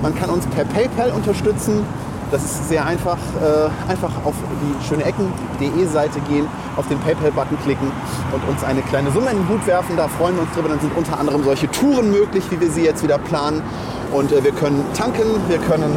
Man 0.00 0.14
kann 0.14 0.30
uns 0.30 0.46
per 0.46 0.64
PayPal 0.64 1.10
unterstützen. 1.10 1.84
Das 2.30 2.42
ist 2.44 2.68
sehr 2.68 2.84
einfach. 2.86 3.16
Äh, 3.42 3.90
einfach 3.90 4.10
auf 4.24 4.34
die 4.62 4.86
schöneecken.de 4.88 5.86
Seite 5.86 6.20
gehen, 6.28 6.46
auf 6.76 6.86
den 6.88 6.98
PayPal-Button 7.00 7.58
klicken 7.64 7.90
und 8.32 8.48
uns 8.48 8.62
eine 8.64 8.82
kleine 8.82 9.10
Summe 9.10 9.30
in 9.30 9.38
den 9.38 9.48
Hut 9.48 9.66
werfen. 9.66 9.96
Da 9.96 10.06
freuen 10.08 10.36
wir 10.36 10.42
uns 10.42 10.52
drüber. 10.54 10.68
Dann 10.68 10.80
sind 10.80 10.96
unter 10.96 11.18
anderem 11.18 11.42
solche 11.44 11.68
Touren 11.70 12.10
möglich, 12.10 12.44
wie 12.50 12.60
wir 12.60 12.70
sie 12.70 12.82
jetzt 12.84 13.02
wieder 13.02 13.18
planen. 13.18 13.62
Und 14.12 14.30
äh, 14.32 14.42
wir 14.44 14.52
können 14.52 14.84
tanken, 14.96 15.22
wir 15.48 15.58
können 15.58 15.94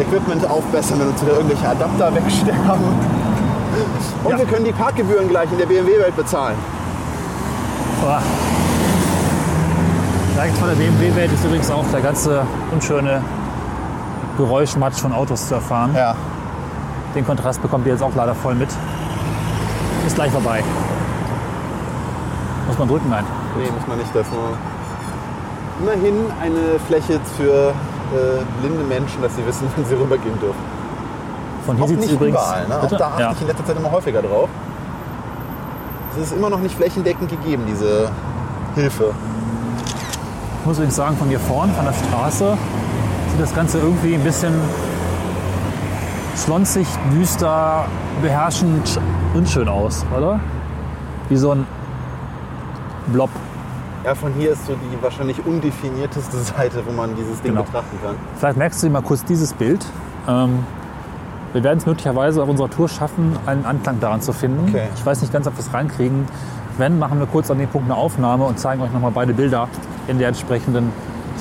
Equipment 0.00 0.48
aufbessern, 0.48 0.98
wenn 1.00 1.08
uns 1.08 1.22
wieder 1.22 1.34
irgendwelche 1.34 1.68
Adapter 1.68 2.14
wegsterben. 2.14 2.84
Und 4.24 4.30
Ja. 4.32 4.38
wir 4.38 4.46
können 4.46 4.64
die 4.64 4.72
Parkgebühren 4.72 5.28
gleich 5.28 5.50
in 5.52 5.58
der 5.58 5.66
BMW-Welt 5.66 6.16
bezahlen. 6.16 6.56
Boah. 8.02 8.20
Direkt 10.34 10.58
von 10.58 10.68
der 10.68 10.76
BMW-Welt 10.76 11.32
ist 11.32 11.44
übrigens 11.44 11.70
auch 11.70 11.84
der 11.92 12.00
ganze 12.00 12.42
unschöne 12.72 13.22
Geräuschmatsch 14.36 15.00
von 15.00 15.12
Autos 15.12 15.48
zu 15.48 15.54
erfahren. 15.54 15.94
Ja. 15.94 16.14
Den 17.14 17.24
Kontrast 17.24 17.62
bekommt 17.62 17.86
ihr 17.86 17.92
jetzt 17.92 18.02
auch 18.02 18.14
leider 18.14 18.34
voll 18.34 18.54
mit. 18.54 18.68
Ist 20.06 20.14
gleich 20.14 20.30
vorbei. 20.30 20.62
Muss 22.66 22.78
man 22.78 22.88
drücken, 22.88 23.08
nein. 23.10 23.24
Nee, 23.56 23.70
muss 23.70 23.86
man 23.86 23.98
nicht 23.98 24.14
dafür. 24.14 24.38
Immerhin 25.80 26.26
eine 26.42 26.78
Fläche 26.86 27.20
für 27.36 27.70
äh, 27.70 28.42
blinde 28.60 28.84
Menschen, 28.84 29.22
dass 29.22 29.34
sie 29.36 29.46
wissen, 29.46 29.68
wenn 29.76 29.84
sie 29.84 29.94
rübergehen 29.94 30.38
dürfen. 30.38 30.76
Von 31.64 31.76
hier 31.76 31.88
sieht 31.88 32.00
es 32.00 32.10
übrigens. 32.10 32.36
überall. 32.38 32.68
Ne? 32.68 32.80
Auch 32.80 32.96
da 32.96 33.08
achte 33.08 33.22
ja. 33.22 33.32
ich 33.32 33.40
in 33.40 33.46
letzter 33.48 33.66
Zeit 33.66 33.76
immer 33.76 33.90
häufiger 33.90 34.22
drauf. 34.22 34.48
Es 36.14 36.28
ist 36.28 36.32
immer 36.32 36.48
noch 36.48 36.60
nicht 36.60 36.74
flächendeckend 36.74 37.28
gegeben, 37.28 37.64
diese 37.66 38.10
Hilfe. 38.74 39.12
Ich 40.60 40.66
muss 40.66 40.76
übrigens 40.76 40.96
sagen, 40.96 41.16
von 41.16 41.28
hier 41.28 41.40
vorn, 41.40 41.70
von 41.72 41.84
der 41.84 41.92
Straße, 41.92 42.56
das 43.38 43.54
Ganze 43.54 43.78
irgendwie 43.78 44.14
ein 44.14 44.22
bisschen 44.22 44.52
schlonzig, 46.36 46.86
düster, 47.12 47.86
beherrschend, 48.22 49.00
unschön 49.34 49.68
aus, 49.68 50.04
oder? 50.16 50.40
Wie 51.28 51.36
so 51.36 51.52
ein 51.52 51.66
Blob. 53.12 53.30
Ja, 54.04 54.14
von 54.14 54.32
hier 54.34 54.52
ist 54.52 54.66
so 54.66 54.74
die 54.74 55.02
wahrscheinlich 55.02 55.44
undefinierteste 55.44 56.36
Seite, 56.56 56.82
wo 56.86 56.92
man 56.92 57.14
dieses 57.16 57.40
Ding 57.42 57.52
Genau. 57.52 57.64
betrachten 57.64 57.98
kann. 58.04 58.14
Vielleicht 58.38 58.56
merkst 58.58 58.82
du 58.82 58.86
dir 58.86 58.92
mal 58.92 59.02
kurz 59.02 59.24
dieses 59.24 59.52
Bild. 59.52 59.84
Ähm, 60.28 60.64
wir 61.52 61.64
werden 61.64 61.78
es 61.78 61.86
möglicherweise 61.86 62.42
auf 62.42 62.48
unserer 62.48 62.68
Tour 62.70 62.88
schaffen, 62.88 63.36
einen 63.46 63.64
Anklang 63.64 63.98
daran 64.00 64.20
zu 64.20 64.32
finden. 64.32 64.68
Okay. 64.68 64.88
Ich 64.94 65.04
weiß 65.06 65.22
nicht 65.22 65.32
ganz, 65.32 65.46
ob 65.46 65.54
wir 65.56 65.60
es 65.60 65.72
reinkriegen. 65.72 66.26
Wenn, 66.78 66.98
machen 66.98 67.18
wir 67.18 67.26
kurz 67.26 67.50
an 67.50 67.58
dem 67.58 67.68
Punkt 67.68 67.90
eine 67.90 67.98
Aufnahme 67.98 68.44
und 68.44 68.58
zeigen 68.58 68.82
euch 68.82 68.92
nochmal 68.92 69.12
beide 69.12 69.32
Bilder 69.32 69.68
in 70.08 70.18
der 70.18 70.28
entsprechenden 70.28 70.92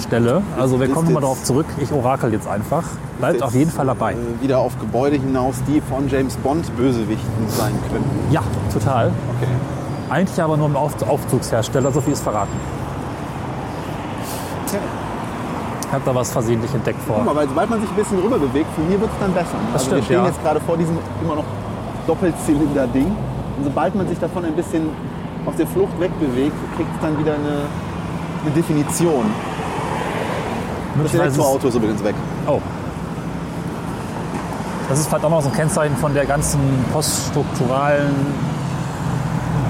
Stelle. 0.02 0.42
Also 0.60 0.80
wir 0.80 0.88
kommen 0.90 1.06
nochmal 1.06 1.14
jetzt- 1.16 1.24
darauf 1.24 1.44
zurück. 1.44 1.66
Ich 1.80 1.92
orakel 1.92 2.32
jetzt 2.34 2.48
einfach. 2.48 2.84
Bleibt 3.20 3.42
auf 3.42 3.54
jeden 3.54 3.72
Fall 3.72 3.86
dabei. 3.86 4.14
Äh, 4.14 4.18
wieder 4.42 4.60
auf 4.60 4.78
Gebäude 4.80 5.16
hinaus, 5.18 5.56
die 5.68 5.82
von 5.82 6.08
James 6.10 6.36
Bond 6.38 6.76
Bösewichten 6.76 7.48
sein 7.50 7.74
könnten. 7.92 8.10
Ja, 8.34 8.42
total. 8.74 9.08
Okay. 9.38 9.48
Eigentlich 10.10 10.42
aber 10.42 10.58
nur 10.58 10.68
im 10.68 10.76
Auf 10.76 10.94
Aufzugshersteller, 11.08 11.92
so 11.92 12.02
viel 12.02 12.14
ist 12.14 12.22
verraten. 12.24 12.52
Ich 15.88 15.94
habe 15.94 16.04
da 16.06 16.14
was 16.16 16.32
versehentlich 16.32 16.74
entdeckt 16.74 17.00
Guck 17.08 17.16
vor. 17.16 17.24
mal, 17.24 17.36
weil 17.36 17.48
sobald 17.48 17.70
man 17.70 17.80
sich 17.80 17.90
ein 17.90 17.96
bisschen 17.96 18.20
rüber 18.20 18.38
bewegt, 18.38 18.68
von 18.76 18.86
hier 18.88 19.00
wird 19.00 19.10
es 19.12 19.20
dann 19.20 19.34
besser. 19.34 19.56
Das 19.72 19.84
also 19.84 19.86
stimmt, 19.86 19.96
wir 20.02 20.04
stehen 20.04 20.18
ja. 20.18 20.26
jetzt 20.28 20.44
gerade 20.44 20.60
vor 20.60 20.78
diesem 20.78 20.98
immer 21.24 21.36
noch 21.36 21.46
Doppelzylinder-Ding. 22.08 23.06
Und 23.58 23.64
sobald 23.64 23.96
man 23.96 24.08
sich 24.08 24.20
davon 24.20 24.44
ein 24.46 24.54
bisschen 24.56 24.90
auf 25.46 25.56
der 25.56 25.68
Flucht 25.68 25.98
wegbewegt, 26.00 26.56
kriegt 26.76 26.90
es 26.94 27.02
dann 27.02 27.18
wieder 27.18 27.36
eine, 27.36 27.62
eine 28.44 28.52
Definition. 28.54 29.26
Das 31.04 31.14
Elektroauto 31.14 31.68
ist 31.68 31.76
übrigens 31.76 32.04
weg. 32.04 32.16
Oh. 32.48 32.60
Das 34.90 35.00
ist 35.00 35.08
vielleicht 35.08 35.26
auch 35.26 35.30
noch 35.30 35.42
so 35.42 35.50
ein 35.50 35.56
Kennzeichen 35.56 35.96
von 35.98 36.14
der 36.14 36.26
ganzen 36.26 36.60
poststrukturalen, 36.94 38.14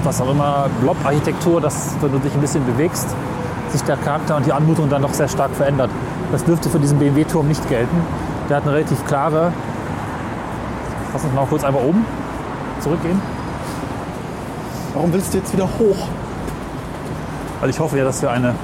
was 0.04 0.20
auch 0.20 0.30
immer, 0.30 0.68
Blob-Architektur, 0.82 1.60
dass 1.60 1.94
wenn 2.00 2.12
du 2.12 2.18
dich 2.18 2.34
ein 2.34 2.40
bisschen 2.40 2.64
bewegst, 2.66 3.08
sich 3.72 3.82
der 3.82 3.96
Charakter 3.96 4.36
und 4.36 4.46
die 4.46 4.52
Anmutung 4.52 4.88
dann 4.88 5.02
doch 5.02 5.14
sehr 5.14 5.28
stark 5.28 5.50
verändert. 5.52 5.90
Das 6.32 6.44
dürfte 6.44 6.68
für 6.68 6.78
diesen 6.78 6.98
BMW-Turm 6.98 7.48
nicht 7.48 7.66
gelten. 7.68 7.96
Der 8.48 8.58
hat 8.58 8.64
eine 8.64 8.74
relativ 8.74 9.04
klare. 9.06 9.52
Lass 11.12 11.24
uns 11.24 11.32
mal 11.34 11.46
kurz 11.46 11.64
einmal 11.64 11.82
oben 11.82 12.04
zurückgehen. 12.80 13.20
Warum 14.94 15.12
willst 15.12 15.34
du 15.34 15.38
jetzt 15.38 15.52
wieder 15.52 15.64
hoch? 15.64 16.08
Weil 17.60 17.70
ich 17.70 17.80
hoffe 17.80 17.98
ja, 17.98 18.04
dass 18.04 18.22
wir 18.22 18.30
eine 18.30 18.54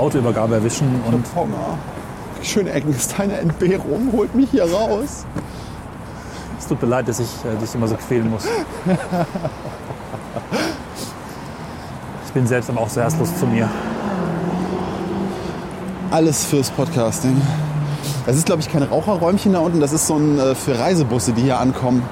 Autoübergabe 0.00 0.54
erwischen 0.54 1.00
und 1.06 1.24
Hunger. 1.34 1.78
Schöne 2.42 2.72
Ecken 2.72 2.90
ist 2.90 3.18
deine 3.18 3.36
Entbehrung. 3.38 4.10
Holt 4.12 4.34
mich 4.34 4.50
hier 4.50 4.64
raus. 4.64 5.26
es 6.58 6.66
tut 6.66 6.80
mir 6.80 6.88
leid, 6.88 7.06
dass 7.06 7.20
ich 7.20 7.28
äh, 7.44 7.56
dich 7.60 7.74
immer 7.74 7.86
so 7.86 7.96
quälen 7.96 8.30
muss. 8.30 8.44
Ich 12.26 12.34
bin 12.34 12.46
selbst 12.46 12.70
aber 12.70 12.82
auch 12.82 12.88
sehr 12.88 13.02
herzlos 13.02 13.36
zu 13.40 13.44
mir. 13.44 13.68
Alles 16.12 16.44
fürs 16.44 16.70
Podcasting. 16.70 17.42
Das 18.24 18.36
ist, 18.36 18.46
glaube 18.46 18.62
ich, 18.62 18.70
kein 18.70 18.84
Raucherräumchen 18.84 19.52
da 19.52 19.58
unten. 19.58 19.80
Das 19.80 19.92
ist 19.92 20.06
so 20.06 20.14
ein 20.14 20.38
äh, 20.38 20.54
für 20.54 20.78
Reisebusse, 20.78 21.32
die 21.32 21.42
hier 21.42 21.58
ankommen. 21.58 22.04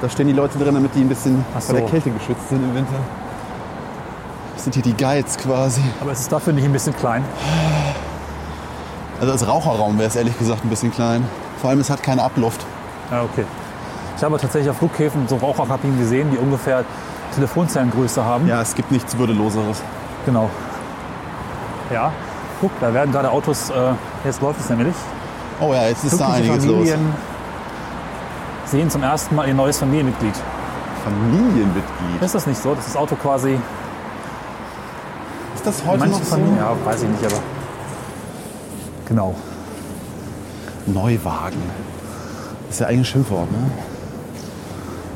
Da 0.00 0.08
stehen 0.08 0.28
die 0.28 0.32
Leute 0.32 0.58
drin, 0.58 0.74
damit 0.74 0.94
die 0.94 1.00
ein 1.00 1.10
bisschen 1.10 1.44
Ach 1.54 1.60
vor 1.60 1.74
der 1.74 1.84
so. 1.84 1.90
Kälte 1.90 2.10
geschützt 2.10 2.48
sind 2.48 2.64
im 2.64 2.74
Winter. 2.74 2.94
Das 4.66 4.74
sind 4.74 4.84
hier 4.84 4.94
die 4.94 5.00
Guides 5.00 5.36
quasi. 5.36 5.80
Aber 6.00 6.10
es 6.10 6.22
ist 6.22 6.32
dafür 6.32 6.52
nicht 6.52 6.64
ein 6.64 6.72
bisschen 6.72 6.96
klein. 6.96 7.24
Also 9.20 9.30
als 9.30 9.46
Raucherraum 9.46 9.96
wäre 9.96 10.08
es 10.08 10.16
ehrlich 10.16 10.36
gesagt 10.36 10.64
ein 10.64 10.68
bisschen 10.68 10.90
klein. 10.90 11.24
Vor 11.60 11.70
allem, 11.70 11.78
es 11.78 11.88
hat 11.88 12.02
keine 12.02 12.24
Abluft. 12.24 12.66
Ja, 13.12 13.22
okay. 13.22 13.44
Ich 14.16 14.24
habe 14.24 14.36
tatsächlich 14.38 14.68
auf 14.68 14.78
Flughäfen 14.78 15.28
so 15.28 15.36
Raucherkabinen 15.36 15.96
gesehen, 16.00 16.32
die 16.32 16.36
ungefähr 16.36 16.84
Telefonzellengröße 17.32 18.24
haben. 18.24 18.48
Ja, 18.48 18.60
es 18.60 18.74
gibt 18.74 18.90
nichts 18.90 19.16
Würdeloseres. 19.16 19.82
Genau. 20.24 20.50
Ja. 21.92 22.10
Guck, 22.60 22.72
da 22.80 22.92
werden 22.92 23.12
gerade 23.12 23.30
Autos, 23.30 23.70
äh, 23.70 23.92
jetzt 24.24 24.42
läuft 24.42 24.58
es 24.58 24.68
nämlich. 24.68 24.96
Oh 25.60 25.74
ja, 25.74 25.86
jetzt 25.86 26.02
ist 26.02 26.20
da 26.20 26.32
einiges 26.32 26.64
los. 26.64 26.74
Familien 26.74 27.14
sehen 28.64 28.90
zum 28.90 29.04
ersten 29.04 29.36
Mal 29.36 29.46
ihr 29.46 29.54
neues 29.54 29.78
Familienmitglied. 29.78 30.34
Familienmitglied. 31.04 32.20
Ist 32.20 32.34
das 32.34 32.48
nicht 32.48 32.60
so, 32.60 32.74
dass 32.74 32.86
das 32.86 32.96
Auto 32.96 33.14
quasi 33.14 33.60
Ist 35.66 35.80
das 35.80 35.86
heute 35.88 35.98
manche 35.98 36.18
noch 36.18 36.24
so? 36.24 36.30
Familien, 36.36 36.58
ja, 36.58 36.76
weiß 36.84 37.02
ich 37.02 37.08
nicht, 37.08 37.26
aber 37.26 37.42
genau. 39.04 39.34
Neuwagen. 40.86 41.56
Das 42.66 42.76
ist 42.76 42.80
ja 42.80 42.86
eigentlich 42.86 43.00
ein 43.00 43.04
Schimpfwort, 43.04 43.50
ne? 43.50 43.58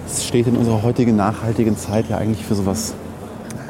Es 0.08 0.24
steht 0.24 0.48
in 0.48 0.56
unserer 0.56 0.82
heutigen 0.82 1.14
nachhaltigen 1.14 1.76
Zeit 1.76 2.08
ja 2.08 2.16
eigentlich 2.16 2.44
für 2.44 2.56
sowas 2.56 2.94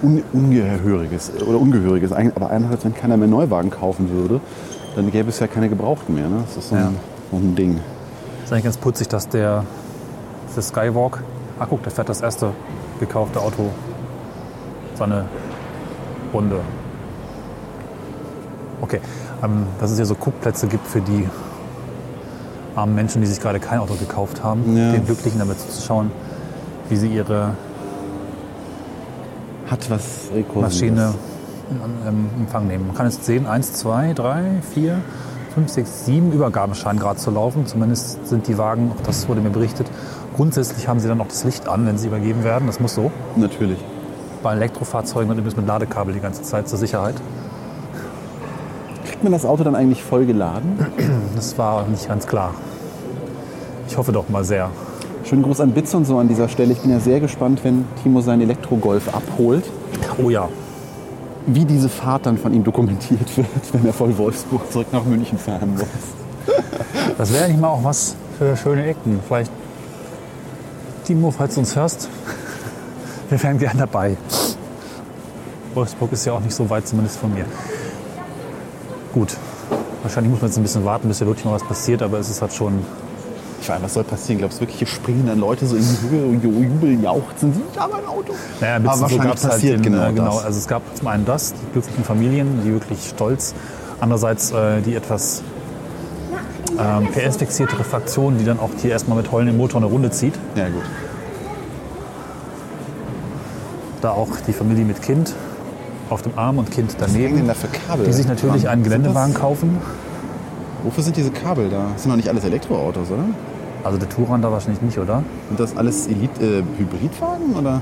Un 0.03 0.23
Ungehöriges 0.33 1.31
oder 1.47 1.61
Ungehöriges. 1.61 2.13
Aber 2.13 2.49
einerseits, 2.49 2.87
wenn 2.87 2.95
keiner 2.95 3.19
mehr 3.19 3.29
Neuwagen 3.29 3.69
kaufen 3.69 4.09
würde, 4.11 4.41
dann 4.97 5.11
gäbe 5.11 5.29
es 5.29 5.39
ja 5.39 5.49
keine 5.49 5.69
Gebrauchten 5.69 6.15
mehr. 6.15 6.31
Ne? 6.31 6.45
Das 6.47 6.57
ist 6.57 6.71
so 6.71 6.77
ein, 6.77 6.81
Ja. 6.81 6.93
so 7.31 7.37
ein 7.37 7.55
Ding. 7.57 7.79
ist 8.43 8.51
eigentlich 8.53 8.65
ganz 8.65 8.79
putzig, 8.79 9.07
dass 9.09 9.29
der, 9.29 9.65
der 10.57 10.63
Skywalk, 10.63 11.23
ah 11.59 11.67
guck, 11.69 11.83
da 11.83 11.91
fährt 11.91 12.09
das 12.09 12.23
erste 12.23 12.53
gekaufte 13.01 13.39
Auto 13.39 13.69
seine 14.95 15.27
Runde. 16.33 16.61
Okay, 18.81 19.01
ähm, 19.43 19.67
dass 19.81 19.91
es 19.91 19.97
hier 19.97 20.07
so 20.07 20.15
Guckplätze 20.15 20.67
gibt 20.67 20.87
für 20.87 21.01
die 21.01 21.29
armen 22.77 22.95
Menschen, 22.95 23.21
die 23.21 23.27
sich 23.27 23.41
gerade 23.41 23.61
kein 23.61 23.79
Auto 23.81 23.95
gekauft 23.95 24.43
haben, 24.45 24.77
Ja. 24.77 24.93
den 24.93 25.05
Glücklichen 25.05 25.39
damit 25.39 25.59
zuzuschauen, 25.61 26.11
wie 26.89 26.97
sie 26.97 27.09
ihre 27.09 27.51
Hat 29.71 29.89
was 29.91 30.31
Rekursives. 30.35 30.81
Maschine 30.81 31.15
in 31.71 32.09
ähm, 32.09 32.29
Empfang 32.41 32.67
nehmen. 32.67 32.89
Man 32.89 32.97
kann 32.97 33.07
jetzt 33.07 33.25
sehen, 33.25 33.47
1, 33.47 33.75
2, 33.75 34.15
3, 34.15 34.43
4, 34.75 34.97
5, 35.55 35.69
6, 35.71 36.05
7 36.07 36.33
Übergaben 36.33 36.75
scheinen 36.75 36.99
gerade 36.99 37.19
zu 37.19 37.31
laufen. 37.31 37.67
Zumindest 37.67 38.27
sind 38.27 38.49
die 38.49 38.59
Wagen, 38.59 38.93
auch 38.97 39.03
das 39.03 39.29
wurde 39.29 39.41
mir 39.41 39.51
berichtet, 39.51 39.87
grundsätzlich 40.37 40.89
haben 40.89 40.99
sie 40.99 41.07
dann 41.09 41.21
auch 41.21 41.29
das 41.29 41.45
Licht 41.45 41.69
an, 41.69 41.87
wenn 41.87 41.99
sie 41.99 42.09
übergeben 42.09 42.43
werden. 42.43 42.67
Das 42.67 42.81
muss 42.81 42.95
so. 42.95 43.13
Natürlich. 43.37 43.79
Bei 44.43 44.55
Elektrofahrzeugen 44.55 45.31
und 45.31 45.39
übrigens 45.39 45.57
mit 45.57 45.67
Ladekabel 45.67 46.15
die 46.15 46.21
ganze 46.21 46.43
Zeit 46.43 46.69
zur 46.69 46.79
Sicherheit. 46.79 47.15
Kriegt 49.05 49.23
man 49.23 49.33
das 49.33 49.45
Auto 49.45 49.65
dann 49.65 49.75
eigentlich 49.75 50.03
voll 50.03 50.27
geladen? 50.27 50.79
Das 51.37 51.57
war 51.57 51.87
nicht 51.87 52.07
ganz 52.07 52.27
klar. 52.27 52.55
Ich 53.89 53.97
hoffe 53.97 54.13
doch 54.13 54.29
mal 54.29 54.45
sehr. 54.45 54.71
Schönen 55.25 55.43
Gruß 55.43 55.61
an 55.61 55.71
Bitz 55.71 55.95
und 55.95 56.05
so 56.05 56.19
an 56.19 56.29
dieser 56.29 56.49
Stelle. 56.49 56.73
Ich 56.73 56.81
bin 56.81 56.91
ja 56.91 57.01
sehr 57.01 57.21
gespannt, 57.21 57.61
wenn 57.63 57.87
Timo 58.03 58.21
seinen 58.21 58.43
Elektrogolf 58.43 59.15
abholt, 59.15 59.65
Oh 60.23 60.29
ja, 60.29 60.49
wie 61.47 61.65
diese 61.65 61.89
Fahrt 61.89 62.27
dann 62.27 62.37
von 62.39 62.53
ihm 62.53 62.65
dokumentiert 62.65 63.37
wird, 63.37 63.47
wenn 63.73 63.87
er 63.87 63.93
von 63.93 64.17
Wolfsburg 64.19 64.71
zurück 64.71 64.89
nach 64.93 65.05
München 65.05 65.39
fahren 65.39 65.75
muss. 65.77 66.55
das 67.19 67.33
wäre 67.33 67.49
nicht 67.49 67.61
mal 67.61 67.69
auch 67.69 67.85
was 67.85 68.17
für 68.39 68.57
schöne 68.57 68.87
Ecken. 68.87 69.21
Vielleicht, 69.27 69.51
Timo, 71.05 71.31
falls 71.31 71.55
du 71.55 71.61
uns 71.61 71.77
hörst, 71.77 72.09
wir 73.31 73.43
wären 73.43 73.59
gern 73.59 73.79
dabei. 73.79 74.17
Wolfsburg 75.75 76.13
ist 76.13 76.25
ja 76.25 76.33
auch 76.33 76.41
nicht 76.41 76.55
so 76.55 76.69
weit, 76.69 76.87
zumindest 76.87 77.19
von 77.19 77.33
mir. 77.33 77.45
Gut, 79.13 79.37
wahrscheinlich 80.03 80.31
muss 80.33 80.41
man 80.41 80.51
jetzt 80.51 80.57
ein 80.59 80.63
bisschen 80.63 80.85
warten, 80.85 81.09
bis 81.09 81.19
hier 81.19 81.27
wirklich 81.27 81.45
mal 81.45 81.53
was 81.53 81.65
passiert, 81.65 82.03
aber 82.03 82.19
es 82.19 82.29
ist 82.29 82.43
halt 82.43 82.53
schon. 82.53 82.81
Ich 83.61 83.69
meine, 83.69 83.85
was 83.85 83.93
soll 83.93 84.05
passieren? 84.05 84.39
Glaubst 84.39 84.57
du 84.57 84.63
wirklich, 84.63 84.79
hier 84.79 84.89
springen 84.89 85.27
dann 85.27 85.39
Leute 85.39 85.67
so 85.67 85.77
in 85.77 85.83
die 85.83 86.09
Höhe 86.09 86.25
und 86.25 86.43
jubeln, 86.43 87.03
jauchzen? 87.03 87.53
Sie, 87.53 87.61
Ich 87.71 87.79
habe 87.79 87.97
ein 87.97 88.07
Auto. 88.07 88.33
Naja, 88.59 88.77
Aber 88.77 88.95
so 88.95 89.03
wahrscheinlich 89.03 89.29
gab's 89.29 89.43
passiert 89.43 89.77
in, 89.77 89.83
genau 89.83 90.09
äh, 90.09 90.13
genau. 90.13 90.35
das. 90.37 90.45
Also 90.47 90.59
es 90.59 90.67
gab 90.67 90.83
zum 90.97 91.07
einen 91.09 91.27
das, 91.27 91.53
die 91.53 91.73
glücklichen 91.73 92.05
Familien, 92.05 92.63
die 92.65 92.73
wirklich 92.73 93.07
stolz. 93.07 93.55
Andererseits 94.01 94.51
äh, 94.53 94.81
die 94.81 94.95
etwas 94.95 95.43
ähm, 96.79 97.09
PS-fixierte 97.13 97.77
Fraktion, 97.85 98.39
die 98.39 98.47
dann 98.47 98.59
auch 98.59 98.71
hier 98.81 98.93
erstmal 98.93 99.19
mit 99.19 99.31
heulendem 99.31 99.59
Motor 99.59 99.83
eine 99.83 99.91
Runde 99.91 100.11
zieht. 100.11 100.35
Ja, 100.55 100.69
gut. 100.71 100.83
Da 104.01 104.13
auch 104.13 104.29
die 104.47 104.53
Familie 104.53 104.85
mit 104.85 105.03
Kind 105.03 105.35
auf 106.09 106.23
dem 106.23 106.37
Arm 106.39 106.59
und 106.59 106.71
Kind 106.71 106.93
hängen 106.93 107.13
denn 107.13 107.23
daneben, 107.23 107.47
da 107.47 107.55
für 107.55 107.69
Kabel? 107.69 108.07
die 108.07 108.13
sich 108.13 108.27
natürlich 108.27 108.69
einen 108.69 108.83
Sind 108.83 108.93
Geländewagen 108.93 109.35
kaufen. 109.35 109.79
Wofür 110.83 111.05
sind 111.05 111.17
diese 111.17 111.31
Kabel 111.31 111.69
da? 111.69 111.89
Das 111.93 112.03
sind 112.03 112.11
doch 112.11 112.17
nicht 112.17 112.29
alles 112.29 112.45
Elektroautos, 112.45 113.11
oder? 113.11 113.25
Also 113.85 113.99
der 113.99 114.09
Touran 114.09 114.43
da 114.43 114.51
wahrscheinlich 114.51 114.83
nicht, 114.83 114.99
oder? 114.99 115.23
Sind 115.49 115.61
das 115.61 115.77
alles 115.77 116.07
Elite 116.07 116.45
äh, 116.45 116.63
Hybridwagen 116.79 117.55
oder? 117.55 117.81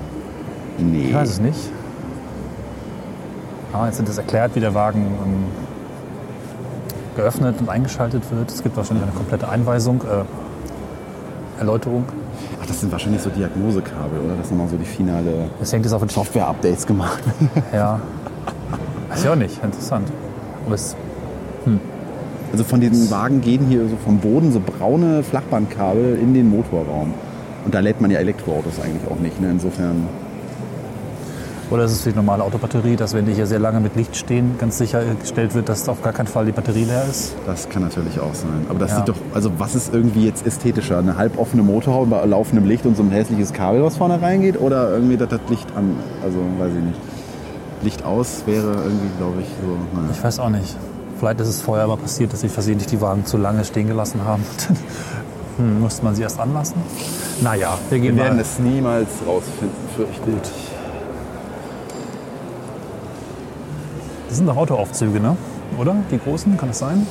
Nee. 0.79 1.07
Ich 1.09 1.15
weiß 1.15 1.31
es 1.31 1.41
nicht. 1.41 1.71
Ah, 3.73 3.87
jetzt 3.87 3.99
wird 3.99 4.09
es 4.09 4.19
erklärt, 4.19 4.55
wie 4.55 4.61
der 4.61 4.75
Wagen 4.75 5.01
ähm, 5.01 5.45
geöffnet 7.17 7.57
und 7.61 7.69
eingeschaltet 7.69 8.23
wird. 8.31 8.51
Es 8.51 8.63
gibt 8.63 8.77
wahrscheinlich 8.77 9.05
eine 9.05 9.13
komplette 9.13 9.49
Einweisung, 9.49 10.03
äh, 10.03 11.61
Erläuterung. 11.61 12.05
Das 12.69 12.81
sind 12.81 12.93
wahrscheinlich 12.93 13.23
so 13.23 13.31
Diagnosekabel, 13.31 14.21
oder? 14.21 14.37
Das 14.37 14.49
sind 14.49 14.59
noch 14.59 14.69
so 14.69 14.77
die 14.77 14.85
finale 14.85 15.49
Es 15.61 15.73
hängt 15.73 15.85
jetzt 15.85 15.95
auf 15.95 16.03
den. 16.03 16.09
Software-Updates 16.11 16.87
gemacht. 16.87 17.23
Ja. 17.73 18.01
Weiß 19.09 19.23
ich 19.25 19.29
auch 19.29 19.37
nicht. 19.37 19.63
Interessant. 19.65 20.07
Aber 20.67 20.75
es, 20.75 20.95
Also 22.53 22.65
von 22.65 22.81
diesen 22.81 23.11
Wagen 23.11 23.41
gehen 23.41 23.67
hier 23.67 23.89
so 23.89 23.97
vom 24.05 24.19
Boden 24.19 24.53
so 24.53 24.61
braune 24.61 25.23
Flachbandkabel 25.23 26.19
in 26.21 26.35
den 26.35 26.51
Motorraum. 26.51 27.15
Und 27.65 27.75
da 27.75 27.81
lädt 27.81 28.01
man 28.01 28.11
ja 28.11 28.19
Elektroautos 28.19 28.81
eigentlich 28.81 29.11
auch 29.11 29.19
nicht. 29.19 29.41
Ne? 29.41 29.51
Insofern, 29.51 30.07
oder 31.71 31.85
es 31.85 31.93
ist 31.93 32.07
die 32.07 32.13
normale 32.13 32.43
Autobatterie, 32.43 32.97
dass 32.97 33.13
wenn 33.15 33.27
die 33.27 33.35
hier 33.35 33.47
sehr 33.47 33.59
lange 33.59 33.81
mit 33.81 33.95
Licht 33.97 34.17
stehen, 34.17 34.57
ganz 34.59 34.79
sichergestellt 34.79 35.55
wird, 35.55 35.69
dass 35.69 35.89
auf 35.89 36.03
gar 36.03 36.13
keinen 36.13 36.27
Fall 36.27 36.47
die 36.47 36.53
Batterie 36.53 36.85
leer 36.85 37.05
ist. 37.11 37.35
das 37.47 37.69
kann 37.69 37.83
natürlich 37.83 38.19
auch 38.21 38.35
sein. 38.35 38.67
Aber 38.69 38.79
das 38.79 38.91
Ja. 38.93 38.97
sieht 38.99 39.09
doch, 39.09 39.17
also 39.35 39.51
was 39.59 39.75
ist 39.75 39.93
irgendwie 39.93 40.25
jetzt 40.27 40.47
ästhetischer? 40.47 40.99
Eine 40.99 41.17
halboffene 41.17 41.63
Motorhaube 41.63 42.11
bei 42.11 42.25
laufendem 42.25 42.67
Licht 42.69 42.87
und 42.87 42.97
so 42.97 43.03
ein 43.03 43.11
hässliches 43.11 43.53
Kabel, 43.53 43.83
was 43.83 43.97
vorne 43.97 44.21
reingeht? 44.21 44.61
Oder 44.61 44.91
irgendwie, 44.93 45.17
dass 45.17 45.29
das 45.29 45.41
Licht 45.49 45.67
an, 45.77 45.97
also 46.25 46.39
weiß 46.59 46.73
ich 46.77 46.85
nicht. 46.85 47.01
Licht 47.83 48.05
aus 48.05 48.43
wäre 48.47 48.73
irgendwie, 48.75 49.09
glaube 49.19 49.41
ich, 49.43 49.47
so, 49.63 49.99
naja. 50.01 50.09
Ich 50.13 50.25
weiß 50.25 50.39
auch 50.41 50.49
nicht. 50.51 50.77
Vielleicht 51.19 51.41
ist 51.41 51.49
es 51.49 51.61
vorher 51.61 51.85
aber 51.85 51.97
passiert, 51.97 52.33
dass 52.33 52.41
sie 52.41 52.49
versehentlich 52.49 52.89
die 52.89 53.01
Wagen 53.01 53.25
zu 53.27 53.37
lange 53.37 53.65
stehen 53.65 53.89
gelassen 53.89 54.21
haben. 54.25 54.43
hm, 55.59 55.81
musste 55.81 56.05
man 56.05 56.15
sie 56.15 56.23
erst 56.23 56.41
anlassen? 56.41 56.77
Naja, 57.43 57.77
wir 57.91 57.99
gehen 57.99 58.17
Wir 58.17 58.25
werden 58.25 58.37
mal. 58.37 58.43
es 58.43 58.59
niemals 58.59 59.09
rausfinden, 59.27 59.77
fürchte 59.97 60.31
ich. 60.31 60.68
Das 64.29 64.37
sind 64.37 64.47
doch 64.47 64.57
Autoaufzüge, 64.57 65.21
ne? 65.21 65.37
Oder? 65.79 65.97
Die 66.11 66.19
großen, 66.19 66.57
kann 66.57 66.71
es 66.71 66.79
sein? 66.79 67.07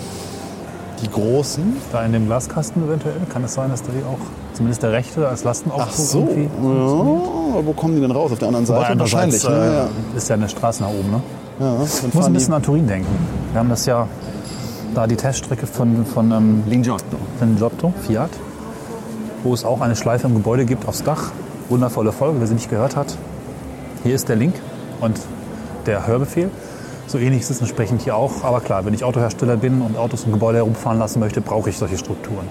Die 1.02 1.10
großen? 1.10 1.78
Da 1.92 2.04
in 2.06 2.12
dem 2.14 2.26
Glaskasten 2.26 2.84
eventuell? 2.88 3.16
Kann 3.32 3.44
es 3.44 3.54
sein, 3.54 3.70
dass 3.70 3.84
die 3.84 3.90
auch, 3.90 4.20
zumindest 4.54 4.84
der 4.84 4.92
rechte 4.92 5.28
als 5.28 5.44
Lastenaufzug 5.44 5.88
Ach 5.88 5.94
so. 5.94 6.20
irgendwie? 6.20 6.44
Ja, 6.44 7.66
wo 7.66 7.74
kommen 7.74 7.96
die 7.96 8.02
denn 8.02 8.12
raus? 8.12 8.32
Auf 8.32 8.40
der 8.40 8.48
anderen 8.48 8.66
Seite? 8.66 9.00
Wahrscheinlich. 9.00 9.44
äh, 9.46 9.50
ne? 9.50 9.90
ist 10.16 10.30
ja 10.30 10.36
eine 10.36 10.50
Straße 10.50 10.82
nach 10.84 10.90
oben, 10.90 11.12
ne? 11.12 11.22
ja. 11.60 11.76
Ja, 11.76 11.84
Ich 11.84 12.14
muss 12.14 12.26
ein 12.26 12.34
bisschen 12.34 12.54
an 12.54 12.64
Turin 12.64 12.88
denken. 12.88 13.08
Wir 13.52 13.60
haben 13.60 13.70
das 13.70 13.86
ja, 13.86 14.08
da 14.94 15.08
die 15.08 15.16
Teststrecke 15.16 15.68
von, 15.68 16.06
von 16.06 16.32
ähm, 16.32 16.64
Lingiotto. 16.68 17.18
von 17.40 17.56
Giotto, 17.56 17.94
Fiat, 18.06 18.32
wo 19.44 19.54
es 19.54 19.66
auch 19.66 19.82
eine 19.82 19.96
Schleife 19.96 20.28
im 20.28 20.36
Gebäude 20.36 20.66
gibt 20.66 20.88
aufs 20.88 21.04
Dach. 21.04 21.32
Wundervolle 21.70 22.12
Folge, 22.12 22.40
wer 22.40 22.48
sie 22.48 22.54
nicht 22.56 22.70
gehört 22.70 22.96
hat. 22.96 23.18
Hier 24.04 24.16
ist 24.16 24.30
der 24.30 24.36
Link 24.36 24.56
und 25.02 25.20
der 25.86 26.08
Hörbefehl. 26.08 26.50
So 27.08 27.18
ähnlich 27.18 27.42
ist 27.42 27.50
es 27.50 27.62
entsprechend 27.62 28.02
hier 28.02 28.18
auch. 28.18 28.44
Aber 28.44 28.60
klar, 28.60 28.86
wenn 28.86 28.94
ich 28.94 29.06
Autohersteller 29.06 29.56
bin 29.56 29.82
und 29.82 29.98
Autos 29.98 30.26
im 30.26 30.34
Gebäude 30.34 30.58
herumfahren 30.58 31.00
lassen 31.00 31.20
möchte, 31.20 31.40
brauche 31.40 31.70
ich 31.70 31.78
solche 31.78 31.98
Strukturen. 31.98 32.46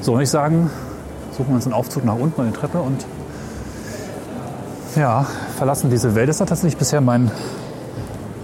So, 0.00 0.14
und 0.14 0.22
ich 0.22 0.30
sagen, 0.30 0.70
suchen 1.36 1.48
wir 1.48 1.56
uns 1.56 1.66
einen 1.66 1.74
Aufzug 1.74 2.04
nach 2.04 2.16
unten 2.16 2.40
an 2.40 2.46
die 2.50 2.58
Treppe 2.58 2.80
und 2.80 3.04
ja, 4.96 5.26
verlassen 5.58 5.90
diese 5.90 6.14
Welt. 6.14 6.28
Das 6.28 6.40
war 6.40 6.46
tatsächlich 6.46 6.78
bisher 6.78 7.02
mein 7.02 7.30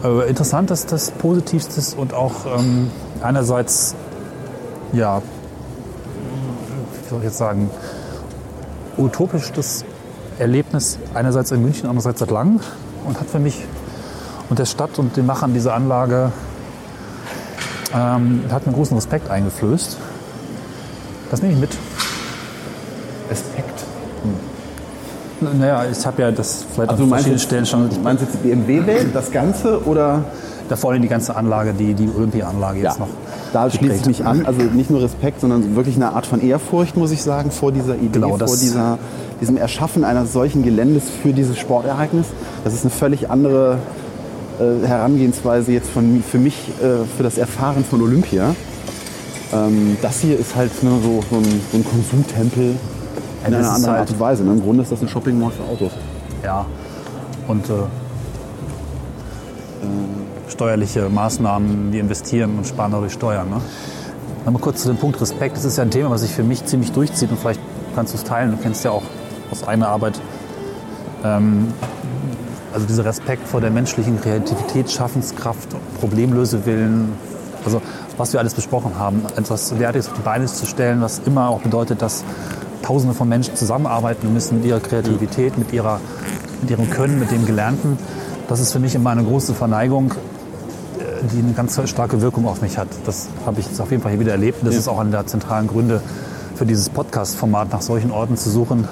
äh, 0.04 0.28
interessantestes, 0.28 1.12
positivstes 1.12 1.94
und 1.94 2.12
auch 2.12 2.46
ähm, 2.58 2.90
einerseits, 3.22 3.94
ja, 4.92 5.22
wie 7.02 7.08
soll 7.08 7.18
ich 7.18 7.24
jetzt 7.24 7.38
sagen, 7.38 7.70
utopischstes 8.98 9.84
Erlebnis, 10.38 10.98
einerseits 11.14 11.50
in 11.52 11.62
München, 11.62 11.86
andererseits 11.86 12.20
seit 12.20 12.30
langem 12.30 12.60
und 13.06 13.18
hat 13.18 13.28
für 13.30 13.38
mich 13.38 13.64
und 14.48 14.58
der 14.58 14.66
Stadt 14.66 14.98
und 14.98 15.16
den 15.16 15.26
Machern 15.26 15.52
dieser 15.52 15.74
Anlage 15.74 16.32
ähm, 17.94 18.42
hat 18.50 18.66
mir 18.66 18.72
großen 18.72 18.96
Respekt 18.96 19.30
eingeflößt. 19.30 19.96
Das 21.30 21.42
nehme 21.42 21.54
ich 21.54 21.60
mit. 21.60 21.70
Respekt. 23.30 23.84
Naja, 25.40 25.84
ich 25.90 26.04
habe 26.04 26.22
ja 26.22 26.32
das 26.32 26.64
vielleicht 26.74 26.90
Also 26.90 27.04
an 27.04 27.08
du 27.08 27.14
verschiedenen 27.14 27.38
Stellen 27.38 27.66
schon 27.66 27.88
du 27.88 28.00
meinst 28.00 28.24
jetzt 28.24 28.34
die 28.34 28.48
BMW-Welt, 28.48 29.14
das 29.14 29.30
Ganze 29.30 29.84
oder? 29.86 30.24
da 30.68 30.76
vorne 30.76 31.00
die 31.00 31.08
ganze 31.08 31.34
Anlage, 31.34 31.72
die, 31.72 31.94
die 31.94 32.08
Olympia-Anlage 32.14 32.80
jetzt 32.80 33.00
noch. 33.00 33.08
Da 33.52 33.70
schließe 33.70 33.94
ich 33.94 34.06
mich 34.06 34.24
an. 34.24 34.44
Also 34.44 34.62
nicht 34.62 34.90
nur 34.90 35.02
Respekt, 35.02 35.40
sondern 35.40 35.74
wirklich 35.76 35.96
eine 35.96 36.12
Art 36.12 36.26
von 36.26 36.40
Ehrfurcht, 36.40 36.96
muss 36.96 37.10
ich 37.10 37.22
sagen, 37.22 37.50
vor 37.50 37.72
dieser 37.72 37.96
Idee, 37.96 38.20
Genau, 38.20 38.36
vor 38.36 38.56
dieser, 38.56 38.98
diesem 39.40 39.56
Erschaffen 39.56 40.04
eines 40.04 40.32
solchen 40.32 40.62
Geländes 40.62 41.04
für 41.22 41.32
dieses 41.32 41.58
Sportereignis. 41.58 42.26
Das 42.64 42.74
ist 42.74 42.82
eine 42.82 42.90
völlig 42.90 43.30
andere 43.30 43.78
äh, 44.58 44.86
Herangehensweise 44.86 45.72
jetzt 45.72 45.90
von, 45.90 46.22
für 46.22 46.38
mich, 46.38 46.68
äh, 46.80 47.04
für 47.16 47.22
das 47.22 47.38
Erfahren 47.38 47.84
von 47.84 48.02
Olympia. 48.02 48.54
Ähm, 49.52 49.96
das 50.02 50.20
hier 50.20 50.38
ist 50.38 50.54
halt 50.56 50.82
ne, 50.82 50.90
so, 51.02 51.22
so, 51.30 51.36
ein, 51.36 51.60
so 51.72 51.78
ein 51.78 51.84
Konsumtempel 51.84 52.76
in 53.46 53.54
einer 53.54 53.70
anderen 53.70 53.92
halt- 53.94 54.00
Art 54.00 54.10
und 54.10 54.20
Weise. 54.20 54.44
Ne? 54.44 54.52
Im 54.52 54.62
Grunde 54.62 54.82
ist 54.82 54.92
das 54.92 55.00
ein 55.00 55.08
Shopping 55.08 55.38
Mall 55.38 55.50
für 55.50 55.62
Autos. 55.64 55.92
Ja. 56.44 56.66
Und 57.46 57.68
äh, 57.70 57.72
steuerliche 60.48 61.08
Maßnahmen, 61.08 61.92
die 61.92 61.98
investieren 61.98 62.58
und 62.58 62.66
sparen 62.66 62.92
dadurch 62.92 63.12
Steuern. 63.12 63.48
Ne? 63.48 63.60
Nochmal 64.44 64.62
kurz 64.62 64.82
zu 64.82 64.88
dem 64.88 64.96
Punkt 64.96 65.20
Respekt. 65.20 65.56
Das 65.56 65.64
ist 65.64 65.76
ja 65.76 65.84
ein 65.84 65.90
Thema, 65.90 66.10
was 66.10 66.22
sich 66.22 66.32
für 66.32 66.42
mich 66.42 66.64
ziemlich 66.64 66.92
durchzieht 66.92 67.30
und 67.30 67.38
vielleicht 67.38 67.60
kannst 67.94 68.12
du 68.12 68.18
es 68.18 68.24
teilen. 68.24 68.50
Du 68.50 68.56
kennst 68.56 68.84
ja 68.84 68.90
auch 68.90 69.02
aus 69.50 69.66
eigener 69.66 69.88
Arbeit. 69.88 70.20
Ähm, 71.24 71.68
also 72.72 72.86
dieser 72.86 73.04
Respekt 73.04 73.46
vor 73.48 73.60
der 73.60 73.70
menschlichen 73.70 74.20
Kreativität, 74.20 74.90
Schaffenskraft, 74.90 75.68
Problemlösewillen. 76.00 77.12
Also 77.64 77.82
was 78.16 78.32
wir 78.32 78.40
alles 78.40 78.54
besprochen 78.54 78.98
haben, 78.98 79.22
etwas 79.36 79.74
Derartiges 79.74 80.08
auf 80.08 80.14
die 80.14 80.22
Beine 80.22 80.46
zu 80.46 80.66
stellen, 80.66 81.00
was 81.00 81.20
immer 81.24 81.48
auch 81.48 81.60
bedeutet, 81.60 82.02
dass 82.02 82.24
Tausende 82.82 83.14
von 83.14 83.28
Menschen 83.28 83.54
zusammenarbeiten 83.56 84.32
müssen 84.32 84.58
mit 84.58 84.66
ihrer 84.66 84.80
Kreativität, 84.80 85.58
mit, 85.58 85.72
ihrer, 85.72 86.00
mit 86.62 86.70
ihrem 86.70 86.88
Können, 86.90 87.18
mit 87.18 87.30
dem 87.30 87.44
Gelernten. 87.44 87.98
Das 88.48 88.60
ist 88.60 88.72
für 88.72 88.78
mich 88.78 88.94
immer 88.94 89.10
eine 89.10 89.24
große 89.24 89.52
Verneigung, 89.52 90.12
äh, 90.12 91.26
die 91.32 91.40
eine 91.40 91.52
ganz 91.52 91.78
starke 91.86 92.22
Wirkung 92.22 92.46
auf 92.46 92.62
mich 92.62 92.78
hat. 92.78 92.88
Das 93.04 93.28
habe 93.44 93.60
ich 93.60 93.66
jetzt 93.66 93.80
auf 93.80 93.90
jeden 93.90 94.02
Fall 94.02 94.12
hier 94.12 94.20
wieder 94.20 94.32
erlebt. 94.32 94.62
Und 94.62 94.68
das 94.68 94.76
ist 94.76 94.88
auch 94.88 94.98
einer 94.98 95.10
der 95.10 95.26
zentralen 95.26 95.66
Gründe 95.66 96.00
für 96.54 96.64
dieses 96.64 96.88
Podcast-Format, 96.88 97.72
nach 97.72 97.82
solchen 97.82 98.10
Orten 98.10 98.36
zu 98.36 98.48
suchen, 98.48 98.88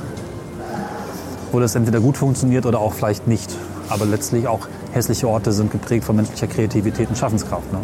wo 1.57 1.61
das 1.61 1.75
entweder 1.75 2.01
gut 2.01 2.19
funktioniert 2.19 2.67
oder 2.67 2.81
auch 2.81 2.93
vielleicht 2.93 3.27
nicht. 3.27 3.51
Aber 3.89 4.05
letztlich 4.05 4.47
auch 4.47 4.69
hässliche 4.93 5.27
Orte 5.27 5.53
sind 5.53 5.73
geprägt 5.73 6.05
von 6.05 6.15
menschlicher 6.15 6.49
Kreativität 6.49 7.09
und 7.09 7.17
Schaffenskraft. 7.17 7.73
Ne? 7.73 7.79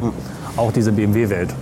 Auch 0.58 0.72
diese 0.72 0.92
BMW-Welt. 0.92 1.54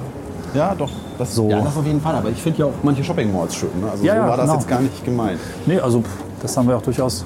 Ja, 0.53 0.75
doch. 0.75 0.91
Das, 1.19 1.37
So. 1.37 1.49
ja, 1.49 1.61
das 1.61 1.77
auf 1.77 1.87
jeden 1.87 2.01
Fall. 2.01 2.17
Aber 2.17 2.31
ich 2.31 2.43
finde 2.43 2.59
ja 2.59 2.65
auch 2.65 2.73
manche 2.83 3.05
Shopping 3.05 3.33
Malls 3.33 3.55
schön. 3.55 3.69
Ne? 3.81 3.89
Also 3.93 4.05
Ja, 4.05 4.17
so 4.17 4.29
war 4.29 4.37
das 4.37 4.47
genau. 4.47 4.55
jetzt 4.59 4.69
gar 4.69 4.81
nicht 4.81 5.05
gemeint. 5.05 5.39
Nee, 5.67 5.79
also 5.79 6.03
das 6.43 6.57
haben 6.57 6.67
wir 6.67 6.77
auch 6.79 6.83
durchaus. 6.83 7.25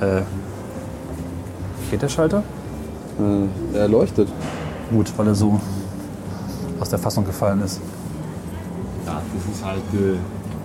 Äh, 0.00 0.22
geht 1.90 2.00
der 2.00 2.08
Schalter? 2.08 2.42
Äh, 3.20 3.76
er 3.76 3.88
leuchtet. 3.88 4.28
Gut, 4.90 5.12
weil 5.18 5.26
er 5.26 5.34
so 5.34 5.60
aus 6.80 6.88
der 6.88 6.98
Fassung 6.98 7.26
gefallen 7.26 7.60
ist. 7.60 7.78
Ja, 9.04 9.20
das 9.34 9.54
ist 9.54 9.62
halt. 9.62 9.82
Äh, 9.92 10.16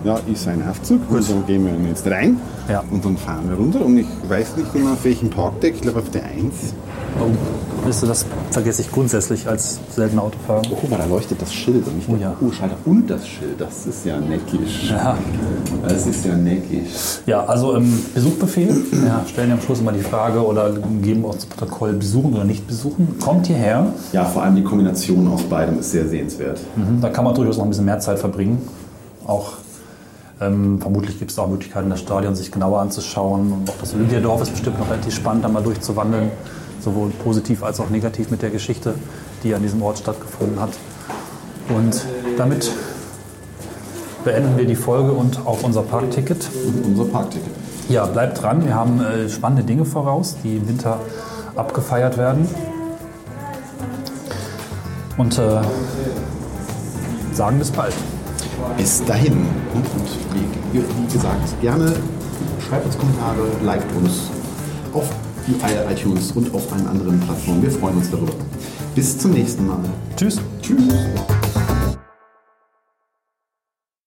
ja, 0.04 0.18
ist 0.32 0.46
ein 0.48 0.62
Aufzug. 0.68 1.00
Und 1.10 1.28
dann 1.28 1.46
gehen 1.46 1.64
wir 1.64 1.88
jetzt 1.88 2.06
rein. 2.06 2.38
Ja. 2.68 2.82
Und 2.90 3.04
dann 3.04 3.16
fahren 3.16 3.48
wir 3.48 3.56
runter. 3.56 3.84
Und 3.84 3.98
ich 3.98 4.06
weiß 4.28 4.56
nicht 4.56 4.72
genau 4.72 4.92
auf 4.92 5.04
welchem 5.04 5.30
Parkdeck. 5.30 5.74
Ich 5.76 5.80
glaube 5.82 5.98
auf 6.00 6.10
der 6.10 6.24
1. 6.24 6.34
Oh, 7.20 7.86
wisst 7.86 8.04
ihr, 8.04 8.06
das 8.06 8.26
vergesse 8.50 8.82
ich 8.82 8.92
grundsätzlich 8.92 9.48
als 9.48 9.80
seltener 9.94 10.22
Autofahrer. 10.24 10.62
Oh, 10.70 10.76
guck 10.80 10.90
mal, 10.90 10.98
da 10.98 11.06
leuchtet 11.06 11.40
das 11.42 11.52
Schild. 11.52 11.86
Und 11.86 11.98
ich 11.98 12.08
Oh, 12.08 12.12
dachte, 12.12 12.22
ja. 12.24 12.36
oh, 12.46 12.52
Schalter 12.52 12.76
und 12.84 13.08
das 13.08 13.26
Schild. 13.26 13.58
Das 13.60 13.86
ist 13.86 14.04
ja 14.04 14.20
neckisch. 14.20 14.90
Ja. 14.90 15.16
Das 15.88 16.06
ist 16.06 16.24
ja 16.24 16.36
neckisch. 16.36 16.90
Ja, 17.26 17.44
also 17.44 17.74
im 17.74 17.98
Besuchbefehl 18.14 18.68
ja, 19.06 19.24
stellen 19.26 19.48
wir 19.48 19.54
am 19.54 19.62
Schluss 19.62 19.80
immer 19.80 19.92
die 19.92 20.00
Frage 20.00 20.44
oder 20.46 20.70
geben 21.02 21.24
auch 21.24 21.36
zu 21.38 21.46
Protokoll 21.48 21.94
besuchen 21.94 22.34
oder 22.34 22.44
nicht 22.44 22.66
besuchen. 22.66 23.16
Kommt 23.20 23.46
hierher, 23.46 23.86
Ja, 24.12 24.24
vor 24.26 24.42
allem 24.42 24.54
die 24.56 24.62
Kombination 24.64 25.26
aus 25.28 25.42
beidem 25.42 25.80
ist 25.80 25.90
sehr 25.90 26.06
sehenswert. 26.06 26.60
Mhm, 26.76 27.00
da 27.00 27.08
kann 27.08 27.24
man 27.24 27.34
durchaus 27.34 27.56
noch 27.56 27.64
ein 27.64 27.70
bisschen 27.70 27.86
mehr 27.86 27.98
Zeit 28.00 28.18
verbringen. 28.18 28.60
Auch 29.26 29.54
ähm, 30.40 30.80
vermutlich 30.80 31.18
gibt 31.18 31.30
es 31.30 31.38
auch 31.38 31.48
Möglichkeiten, 31.48 31.90
das 31.90 32.00
Stadion 32.00 32.34
sich 32.34 32.52
genauer 32.52 32.80
anzuschauen. 32.80 33.52
Und 33.52 33.70
auch 33.70 33.76
das 33.80 33.94
Olympiadorf 33.94 34.42
ist 34.42 34.52
bestimmt 34.52 34.78
noch 34.78 34.88
relativ 34.88 35.14
spannend, 35.14 35.44
da 35.44 35.48
mal 35.48 35.62
durchzuwandeln. 35.62 36.30
Sowohl 36.80 37.10
positiv 37.10 37.64
als 37.64 37.80
auch 37.80 37.90
negativ 37.90 38.30
mit 38.30 38.40
der 38.40 38.50
Geschichte, 38.50 38.94
die 39.42 39.54
an 39.54 39.62
diesem 39.62 39.82
Ort 39.82 39.98
stattgefunden 39.98 40.60
hat. 40.60 40.70
Und 41.68 42.06
damit 42.36 42.70
beenden 44.24 44.56
wir 44.56 44.64
die 44.64 44.76
Folge 44.76 45.12
und 45.12 45.44
auch 45.44 45.62
unser 45.62 45.82
Parkticket. 45.82 46.48
Unser 46.84 47.04
Parkticket. 47.06 47.52
Ja, 47.88 48.06
bleibt 48.06 48.42
dran. 48.42 48.64
Wir 48.64 48.74
haben 48.74 49.00
äh, 49.00 49.28
spannende 49.28 49.64
Dinge 49.64 49.84
voraus, 49.84 50.36
die 50.44 50.58
im 50.58 50.68
Winter 50.68 51.00
abgefeiert 51.56 52.16
werden. 52.16 52.46
Und 55.16 55.36
äh, 55.36 55.60
sagen 57.32 57.58
bis 57.58 57.70
bald. 57.70 57.94
Bis 58.76 59.04
dahin. 59.04 59.32
Und, 59.74 59.86
wie, 60.72 60.80
wie 60.80 61.12
gesagt, 61.12 61.60
gerne 61.60 61.94
schreibt 62.68 62.86
uns 62.86 62.98
Kommentare, 62.98 63.48
liked 63.64 63.96
uns 63.96 64.30
auf 64.92 65.08
iTunes 65.90 66.32
und 66.32 66.54
auf 66.54 66.70
allen 66.72 66.86
anderen 66.86 67.18
Plattformen. 67.20 67.62
Wir 67.62 67.70
freuen 67.70 67.96
uns 67.96 68.10
darüber. 68.10 68.32
Bis 68.94 69.18
zum 69.18 69.32
nächsten 69.32 69.66
Mal. 69.66 69.80
Tschüss. 70.16 70.38
Tschüss. 70.60 70.78